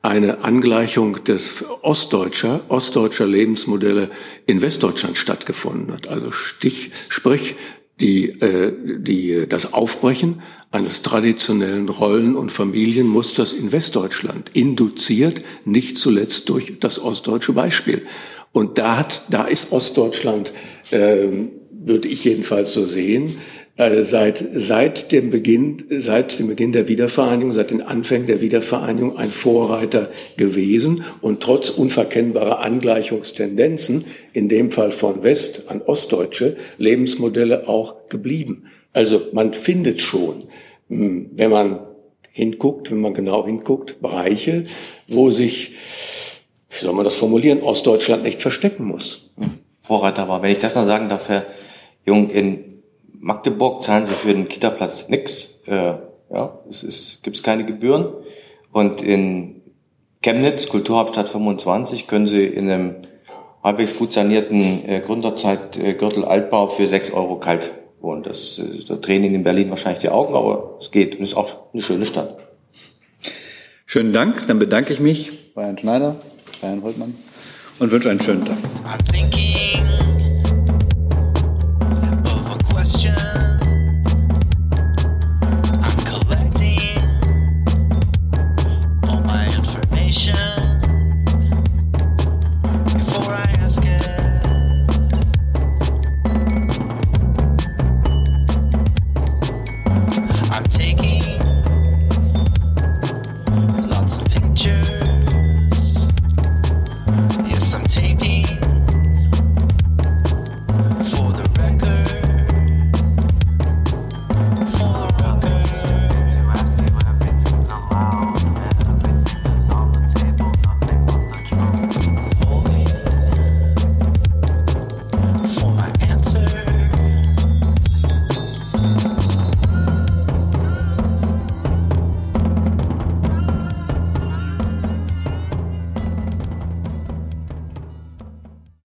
[0.03, 4.11] eine Angleichung des ostdeutscher, ostdeutscher Lebensmodelle
[4.47, 6.09] in Westdeutschland stattgefunden hat.
[6.09, 7.57] Also Stich, sprich,
[8.01, 16.49] die, äh, die, das Aufbrechen eines traditionellen Rollen- und Familienmusters in Westdeutschland, induziert nicht zuletzt
[16.49, 18.03] durch das ostdeutsche Beispiel.
[18.53, 20.53] Und da hat, da ist Ostdeutschland,
[20.91, 21.29] äh,
[21.73, 23.39] würde ich jedenfalls so sehen,
[23.77, 29.17] äh, seit, seit dem Beginn, seit dem Beginn der Wiedervereinigung, seit den Anfängen der Wiedervereinigung
[29.17, 37.69] ein Vorreiter gewesen und trotz unverkennbarer Angleichungstendenzen, in dem Fall von West an Ostdeutsche, Lebensmodelle
[37.69, 38.65] auch geblieben.
[38.93, 40.45] Also man findet schon,
[40.89, 41.81] hm, wenn man
[42.33, 44.65] hinguckt, wenn man genau hinguckt, Bereiche,
[45.09, 45.75] wo sich,
[46.71, 49.31] wie soll man das formulieren, Ostdeutschland nicht verstecken muss.
[49.83, 50.43] Vorreiter war.
[50.43, 51.47] Wenn ich das noch sagen darf, Herr
[52.05, 55.61] Jung, in Magdeburg zahlen sie für den Kitaplatz nix.
[55.67, 55.95] Äh,
[56.33, 58.07] ja, es ist, gibt's keine Gebühren.
[58.73, 59.63] Und in
[60.23, 62.97] Chemnitz, Kulturhauptstadt 25, können sie in einem
[63.63, 68.23] halbwegs gut sanierten äh, Gründerzeit äh, Altbau für sechs Euro kalt wohnen.
[68.23, 71.73] Das äh, der Training in Berlin wahrscheinlich die Augen, aber es geht und ist auch
[71.73, 72.37] eine schöne Stadt.
[73.87, 74.47] Schönen Dank.
[74.47, 76.17] Dann bedanke ich mich bei Herrn Schneider,
[76.61, 77.15] bei Herrn Holtmann
[77.79, 78.57] und wünsche einen schönen Tag.